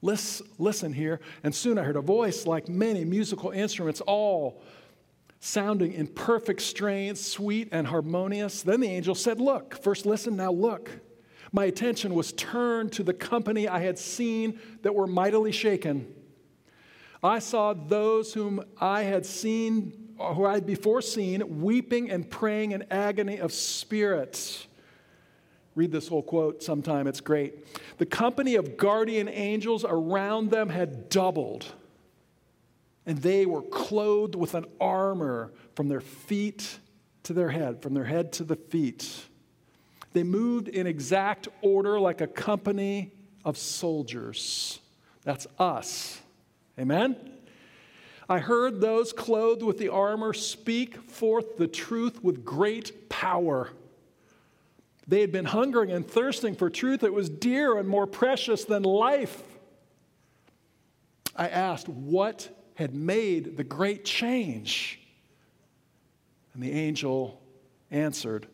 listen, 0.01 0.47
listen 0.59 0.95
here. 0.95 1.20
And 1.43 1.55
soon 1.55 1.77
I 1.77 1.83
heard 1.83 1.97
a 1.97 2.01
voice 2.01 2.47
like 2.47 2.70
many 2.70 3.05
musical 3.05 3.51
instruments, 3.51 4.01
all 4.01 4.62
sounding 5.41 5.93
in 5.93 6.07
perfect 6.07 6.62
strains, 6.62 7.20
sweet 7.20 7.68
and 7.70 7.87
harmonious. 7.87 8.62
Then 8.62 8.81
the 8.81 8.89
angel 8.89 9.14
said, 9.14 9.43
Look, 9.43 9.83
first 9.83 10.07
listen, 10.07 10.37
now 10.37 10.53
look. 10.53 10.91
My 11.53 11.66
attention 11.66 12.14
was 12.14 12.33
turned 12.33 12.93
to 12.93 13.03
the 13.03 13.12
company 13.12 13.68
I 13.68 13.81
had 13.81 13.99
seen 13.99 14.59
that 14.85 14.95
were 14.95 15.07
mightily 15.07 15.53
shaken. 15.53 16.14
I 17.22 17.41
saw 17.41 17.74
those 17.74 18.33
whom 18.33 18.64
I 18.81 19.03
had 19.03 19.27
seen, 19.27 20.06
Uh, 20.19 20.33
who 20.33 20.47
I 20.47 20.55
had 20.55 20.67
before 20.67 21.03
seen, 21.03 21.61
weeping 21.61 22.11
and 22.11 22.29
praying 22.29 22.73
in 22.73 22.85
agony 22.91 23.39
of 23.39 23.53
spirit. 23.53 24.67
Read 25.75 25.93
this 25.93 26.09
whole 26.09 26.23
quote 26.23 26.62
sometime, 26.62 27.07
it's 27.07 27.21
great. 27.21 27.67
The 27.99 28.07
company 28.07 28.55
of 28.55 28.79
guardian 28.79 29.29
angels 29.29 29.85
around 29.87 30.51
them 30.51 30.71
had 30.71 31.11
doubled, 31.11 31.67
and 33.05 33.19
they 33.19 33.45
were 33.45 33.61
clothed 33.61 34.35
with 34.35 34.55
an 34.55 34.64
armor 34.81 35.53
from 35.75 35.89
their 35.89 36.01
feet 36.01 36.79
to 37.25 37.35
their 37.35 37.51
head, 37.51 37.83
from 37.83 37.93
their 37.93 38.05
head 38.05 38.33
to 38.35 38.45
the 38.45 38.57
feet. 38.57 39.27
They 40.14 40.23
moved 40.23 40.69
in 40.69 40.87
exact 40.87 41.49
order 41.61 42.01
like 42.01 42.23
a 42.23 42.27
company 42.27 43.12
of 43.45 43.59
soldiers. 43.59 44.81
That's 45.25 45.47
us. 45.59 46.19
Amen? 46.79 47.36
I 48.29 48.41
heard 48.41 48.81
those 48.81 49.12
clothed 49.12 49.62
with 49.62 49.79
the 49.79 49.89
armor 49.89 50.33
speak 50.33 51.11
forth 51.11 51.57
the 51.57 51.68
truth 51.68 52.22
with 52.24 52.45
great 52.45 53.09
power. 53.09 53.70
They 55.07 55.20
had 55.20 55.31
been 55.31 55.45
hungering 55.45 55.93
and 55.93 56.07
thirsting 56.07 56.57
for 56.57 56.68
truth 56.68 57.01
that 57.01 57.12
was 57.12 57.29
dear 57.29 57.79
and 57.79 57.89
more 57.89 58.07
precious 58.07 58.64
than 58.64 58.83
life. 58.83 59.43
I 61.37 61.49
asked, 61.49 61.89
What 61.89 62.49
had 62.74 62.95
made 62.95 63.57
the 63.57 63.64
great 63.64 64.05
change? 64.05 65.01
And 66.53 66.62
the 66.62 66.72
angel 66.72 67.41
answered, 67.91 68.49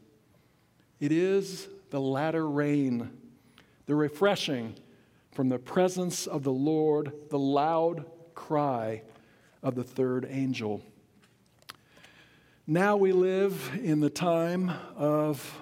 it 1.03 1.11
is 1.11 1.67
the 1.91 2.01
latter 2.01 2.49
rain, 2.49 3.11
the 3.87 3.97
refreshing 3.97 4.77
from 5.33 5.49
the 5.49 5.59
presence 5.59 6.29
of 6.29 6.45
the 6.45 6.53
Lord, 6.53 7.13
the 7.29 7.41
loud 7.41 8.05
cry 8.37 9.03
of 9.63 9.75
the 9.75 9.85
third 9.85 10.27
angel. 10.29 10.83
Now 12.67 12.97
we 12.97 13.13
live 13.13 13.71
in 13.83 14.01
the 14.01 14.11
time 14.11 14.71
of 14.97 15.59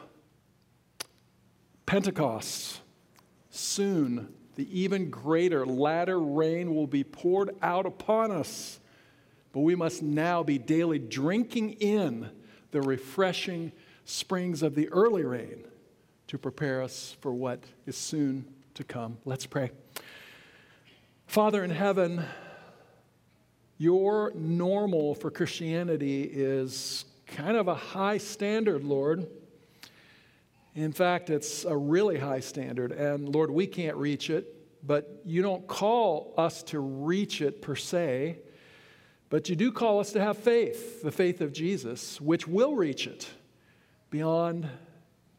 Pentecost. 1.87 2.81
Soon, 3.51 4.33
the 4.57 4.81
even 4.81 5.11
greater 5.11 5.67
latter 5.67 6.21
rain 6.21 6.75
will 6.75 6.87
be 6.87 7.03
poured 7.03 7.51
out 7.63 7.87
upon 7.87 8.31
us. 8.31 8.81
But 9.53 9.61
we 9.61 9.75
must 9.75 10.03
now 10.03 10.43
be 10.43 10.59
daily 10.59 10.99
drinking 10.99 11.73
in 11.75 12.31
the 12.71 12.81
refreshing 12.81 13.73
springs 14.05 14.63
of 14.63 14.75
the 14.75 14.89
early 14.91 15.25
rain 15.25 15.65
to 16.29 16.39
prepare 16.39 16.83
us 16.83 17.17
for 17.21 17.33
what 17.33 17.65
is 17.87 17.97
soon 17.97 18.45
to 18.75 18.85
come. 18.85 19.19
Let's 19.25 19.47
pray. 19.47 19.71
Father 21.27 21.65
in 21.65 21.71
heaven, 21.71 22.25
your 23.81 24.31
normal 24.35 25.15
for 25.15 25.31
Christianity 25.31 26.25
is 26.25 27.07
kind 27.27 27.57
of 27.57 27.67
a 27.67 27.75
high 27.75 28.19
standard, 28.19 28.85
Lord. 28.85 29.27
In 30.75 30.93
fact, 30.93 31.31
it's 31.31 31.65
a 31.65 31.75
really 31.75 32.19
high 32.19 32.41
standard, 32.41 32.93
and 32.93 33.35
Lord, 33.35 33.51
we 33.51 33.67
can't 33.67 33.97
reach 33.97 34.29
it, 34.29 34.55
but 34.87 35.23
you 35.25 35.41
don't 35.41 35.67
call 35.67 36.35
us 36.37 36.63
to 36.65 36.79
reach 36.79 37.41
it 37.41 37.63
per 37.63 37.75
se, 37.75 38.41
but 39.31 39.49
you 39.49 39.57
do 39.57 39.73
call 39.73 39.99
us 39.99 40.13
to 40.13 40.21
have 40.21 40.37
faith, 40.37 41.01
the 41.01 41.11
faith 41.11 41.41
of 41.41 41.51
Jesus, 41.51 42.21
which 42.21 42.47
will 42.47 42.75
reach 42.75 43.07
it 43.07 43.31
beyond 44.11 44.69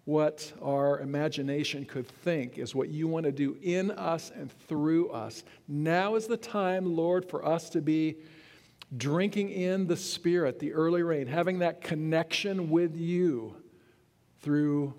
what 0.06 0.52
our 0.62 1.00
imagination 1.00 1.86
could 1.86 2.08
think 2.08 2.58
is 2.58 2.74
what 2.74 2.90
you 2.90 3.08
want 3.08 3.26
to 3.26 3.32
do 3.32 3.56
in 3.62 3.92
us 3.92 4.32
and 4.36 4.52
through 4.68 5.10
us. 5.10 5.44
Now 5.68 6.16
is 6.16 6.28
the 6.28 6.38
time, 6.38 6.96
Lord, 6.96 7.30
for 7.30 7.46
us 7.46 7.70
to 7.72 7.82
be 7.82 8.18
drinking 8.98 9.52
in 9.52 9.88
the 9.88 9.96
Spirit, 9.96 10.60
the 10.60 10.74
early 10.74 11.04
rain, 11.04 11.28
having 11.28 11.60
that 11.60 11.82
connection 11.82 12.70
with 12.70 12.96
you 12.96 13.56
through 14.42 14.94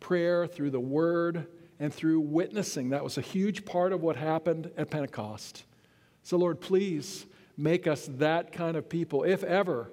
prayer, 0.00 0.46
through 0.46 0.70
the 0.70 0.80
Word, 0.80 1.46
and 1.78 1.94
through 1.94 2.20
witnessing. 2.20 2.90
That 2.90 3.04
was 3.04 3.18
a 3.18 3.22
huge 3.22 3.64
part 3.64 3.92
of 3.92 4.02
what 4.02 4.16
happened 4.16 4.70
at 4.76 4.90
Pentecost. 4.90 5.64
So, 6.22 6.36
Lord, 6.36 6.60
please 6.60 7.26
make 7.56 7.86
us 7.86 8.08
that 8.18 8.52
kind 8.52 8.76
of 8.76 8.88
people, 8.88 9.22
if 9.22 9.44
ever 9.44 9.90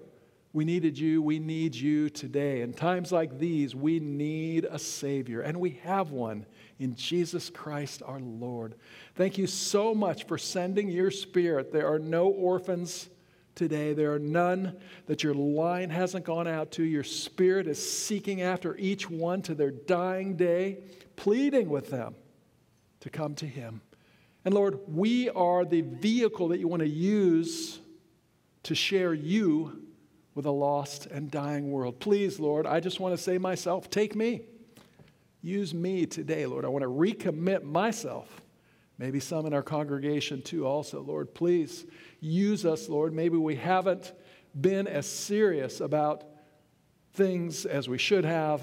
we 0.51 0.65
needed 0.65 0.97
you. 0.97 1.21
We 1.21 1.37
need 1.37 1.75
you 1.75 2.09
today. 2.09 2.61
In 2.61 2.73
times 2.73 3.11
like 3.11 3.37
these, 3.37 3.75
we 3.75 3.99
need 3.99 4.65
a 4.65 4.79
Savior, 4.79 5.41
and 5.41 5.59
we 5.59 5.79
have 5.83 6.11
one 6.11 6.45
in 6.79 6.95
Jesus 6.95 7.49
Christ 7.49 8.01
our 8.03 8.19
Lord. 8.19 8.75
Thank 9.15 9.37
you 9.37 9.45
so 9.45 9.93
much 9.93 10.25
for 10.25 10.37
sending 10.37 10.89
your 10.89 11.11
Spirit. 11.11 11.71
There 11.71 11.91
are 11.91 11.99
no 11.99 12.29
orphans 12.29 13.09
today, 13.53 13.93
there 13.93 14.13
are 14.13 14.19
none 14.19 14.77
that 15.05 15.21
your 15.21 15.33
line 15.33 15.89
hasn't 15.89 16.23
gone 16.23 16.47
out 16.47 16.71
to. 16.71 16.83
Your 16.83 17.03
Spirit 17.03 17.67
is 17.67 17.91
seeking 17.91 18.41
after 18.41 18.75
each 18.77 19.09
one 19.09 19.41
to 19.43 19.53
their 19.53 19.71
dying 19.71 20.37
day, 20.37 20.79
pleading 21.17 21.69
with 21.69 21.89
them 21.89 22.15
to 23.01 23.09
come 23.09 23.35
to 23.35 23.45
Him. 23.45 23.81
And 24.45 24.53
Lord, 24.53 24.79
we 24.87 25.29
are 25.29 25.65
the 25.65 25.81
vehicle 25.81 26.47
that 26.47 26.59
you 26.59 26.67
want 26.67 26.81
to 26.81 26.89
use 26.89 27.81
to 28.63 28.73
share 28.73 29.13
you 29.13 29.88
with 30.39 30.45
a 30.45 30.51
lost 30.51 31.05
and 31.07 31.29
dying 31.29 31.69
world. 31.69 31.99
Please, 31.99 32.39
Lord, 32.39 32.65
I 32.65 32.79
just 32.79 33.01
want 33.01 33.13
to 33.13 33.21
say 33.21 33.37
myself, 33.37 33.89
take 33.89 34.15
me. 34.15 34.39
Use 35.41 35.73
me 35.73 36.05
today, 36.05 36.45
Lord. 36.45 36.63
I 36.63 36.69
want 36.69 36.83
to 36.83 36.89
recommit 36.89 37.63
myself. 37.63 38.41
Maybe 38.97 39.19
some 39.19 39.45
in 39.47 39.53
our 39.53 39.61
congregation 39.61 40.41
too, 40.41 40.65
also. 40.65 41.01
Lord, 41.01 41.33
please 41.33 41.85
use 42.21 42.65
us, 42.65 42.87
Lord. 42.87 43.13
Maybe 43.13 43.35
we 43.35 43.57
haven't 43.57 44.13
been 44.61 44.87
as 44.87 45.05
serious 45.05 45.81
about 45.81 46.23
things 47.15 47.65
as 47.65 47.89
we 47.89 47.97
should 47.97 48.23
have. 48.23 48.61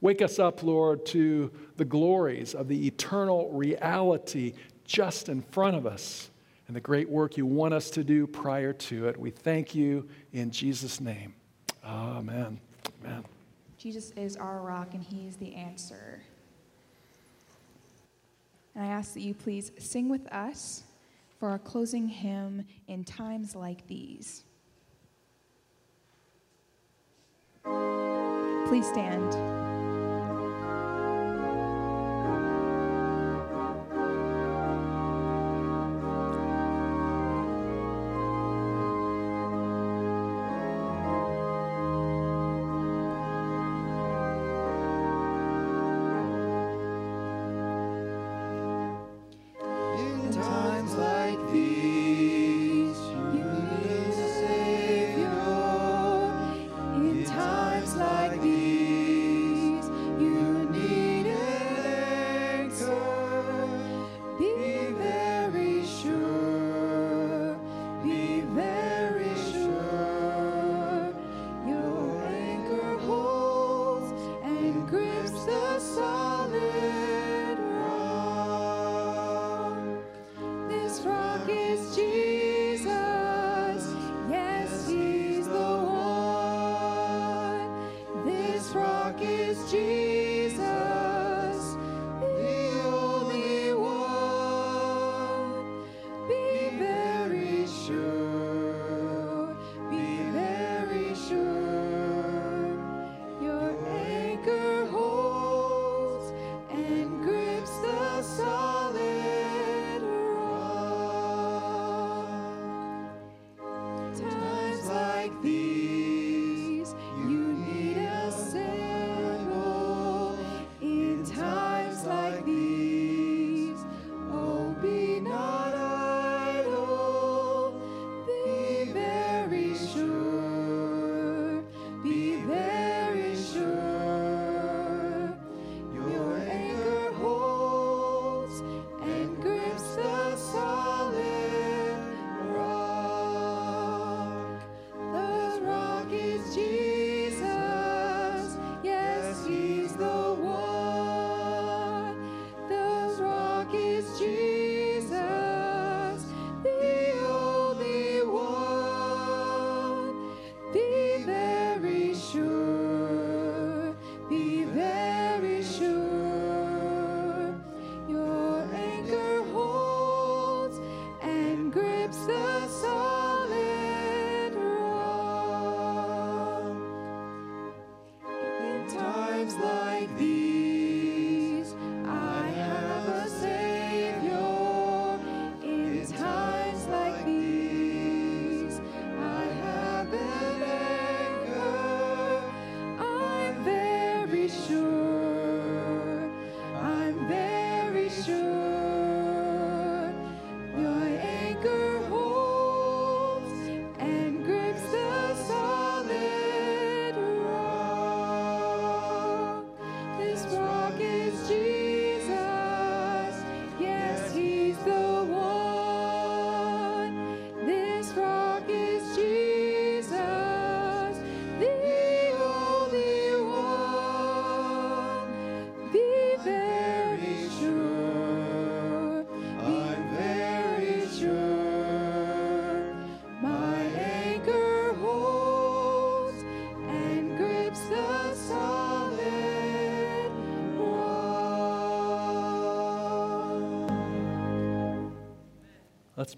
Wake 0.00 0.22
us 0.22 0.38
up, 0.38 0.62
Lord, 0.62 1.04
to 1.06 1.50
the 1.76 1.84
glories 1.84 2.54
of 2.54 2.68
the 2.68 2.86
eternal 2.86 3.50
reality 3.50 4.52
just 4.84 5.28
in 5.28 5.42
front 5.42 5.74
of 5.74 5.86
us 5.86 6.30
and 6.74 6.82
the 6.82 6.84
great 6.84 7.08
work 7.08 7.36
you 7.36 7.46
want 7.46 7.72
us 7.72 7.88
to 7.88 8.02
do 8.02 8.26
prior 8.26 8.72
to 8.72 9.06
it. 9.06 9.16
We 9.16 9.30
thank 9.30 9.76
you 9.76 10.08
in 10.32 10.50
Jesus' 10.50 11.00
name. 11.00 11.32
Amen. 11.84 12.58
Amen. 13.04 13.24
Jesus 13.78 14.10
is 14.16 14.36
our 14.36 14.60
rock 14.60 14.88
and 14.92 15.00
he 15.00 15.28
is 15.28 15.36
the 15.36 15.54
answer. 15.54 16.20
And 18.74 18.82
I 18.82 18.88
ask 18.88 19.14
that 19.14 19.20
you 19.20 19.34
please 19.34 19.70
sing 19.78 20.08
with 20.08 20.26
us 20.32 20.82
for 21.38 21.48
our 21.50 21.60
closing 21.60 22.08
hymn 22.08 22.66
in 22.88 23.04
times 23.04 23.54
like 23.54 23.86
these. 23.86 24.42
Please 28.66 28.88
stand. 28.88 29.63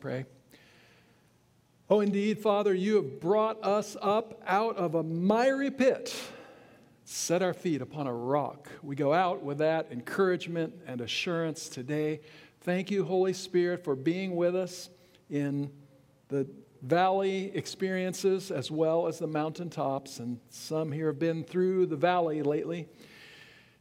Pray. 0.07 0.25
Oh, 1.91 1.99
indeed, 1.99 2.39
Father, 2.39 2.73
you 2.73 2.95
have 2.95 3.19
brought 3.19 3.65
us 3.65 3.97
up 4.01 4.41
out 4.47 4.77
of 4.77 4.95
a 4.95 5.03
miry 5.03 5.69
pit, 5.69 6.15
set 7.05 7.43
our 7.43 7.53
feet 7.53 7.83
upon 7.83 8.07
a 8.07 8.15
rock. 8.15 8.71
We 8.85 8.95
go 8.95 9.13
out 9.13 9.43
with 9.43 9.59
that 9.59 9.89
encouragement 9.91 10.75
and 10.87 11.01
assurance 11.01 11.69
today. 11.69 12.21
Thank 12.61 12.89
you, 12.93 13.05
Holy 13.05 13.33
Spirit, 13.33 13.83
for 13.83 13.97
being 13.97 14.37
with 14.37 14.55
us 14.55 14.91
in 15.29 15.73
the 16.29 16.47
valley 16.83 17.51
experiences 17.57 18.53
as 18.53 18.71
well 18.71 19.09
as 19.09 19.19
the 19.19 19.27
mountaintops. 19.27 20.21
And 20.21 20.39
some 20.51 20.93
here 20.93 21.09
have 21.09 21.19
been 21.19 21.43
through 21.43 21.87
the 21.87 21.97
valley 21.97 22.45
lately. 22.45 22.87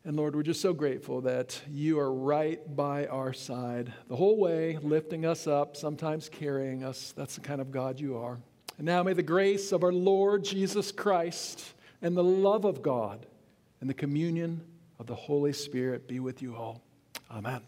And 0.06 0.16
Lord, 0.16 0.36
we're 0.36 0.44
just 0.44 0.62
so 0.62 0.72
grateful 0.72 1.22
that 1.22 1.60
you 1.68 1.98
are 1.98 2.14
right 2.14 2.62
by 2.76 3.08
our 3.08 3.34
side 3.34 3.92
the 4.08 4.16
whole 4.16 4.38
way, 4.38 4.78
lifting 4.84 5.26
us 5.26 5.48
up, 5.48 5.76
sometimes 5.76 6.30
carrying 6.30 6.84
us. 6.84 7.12
That's 7.18 7.34
the 7.34 7.42
kind 7.42 7.60
of 7.60 7.72
God 7.72 8.00
you 8.00 8.16
are. 8.16 8.38
And 8.78 8.86
now 8.86 9.02
may 9.02 9.14
the 9.14 9.24
grace 9.24 9.72
of 9.72 9.84
our 9.84 9.92
Lord 9.92 10.44
Jesus 10.44 10.92
Christ 10.92 11.74
and 12.04 12.16
the 12.16 12.24
love 12.24 12.66
of 12.66 12.84
God 12.84 13.26
and 13.82 13.90
the 13.90 13.96
communion 13.96 14.62
of 15.00 15.08
the 15.08 15.16
Holy 15.16 15.54
Spirit 15.54 16.08
be 16.08 16.20
with 16.20 16.40
you 16.40 16.56
all. 16.56 16.84
Amen. 17.32 17.62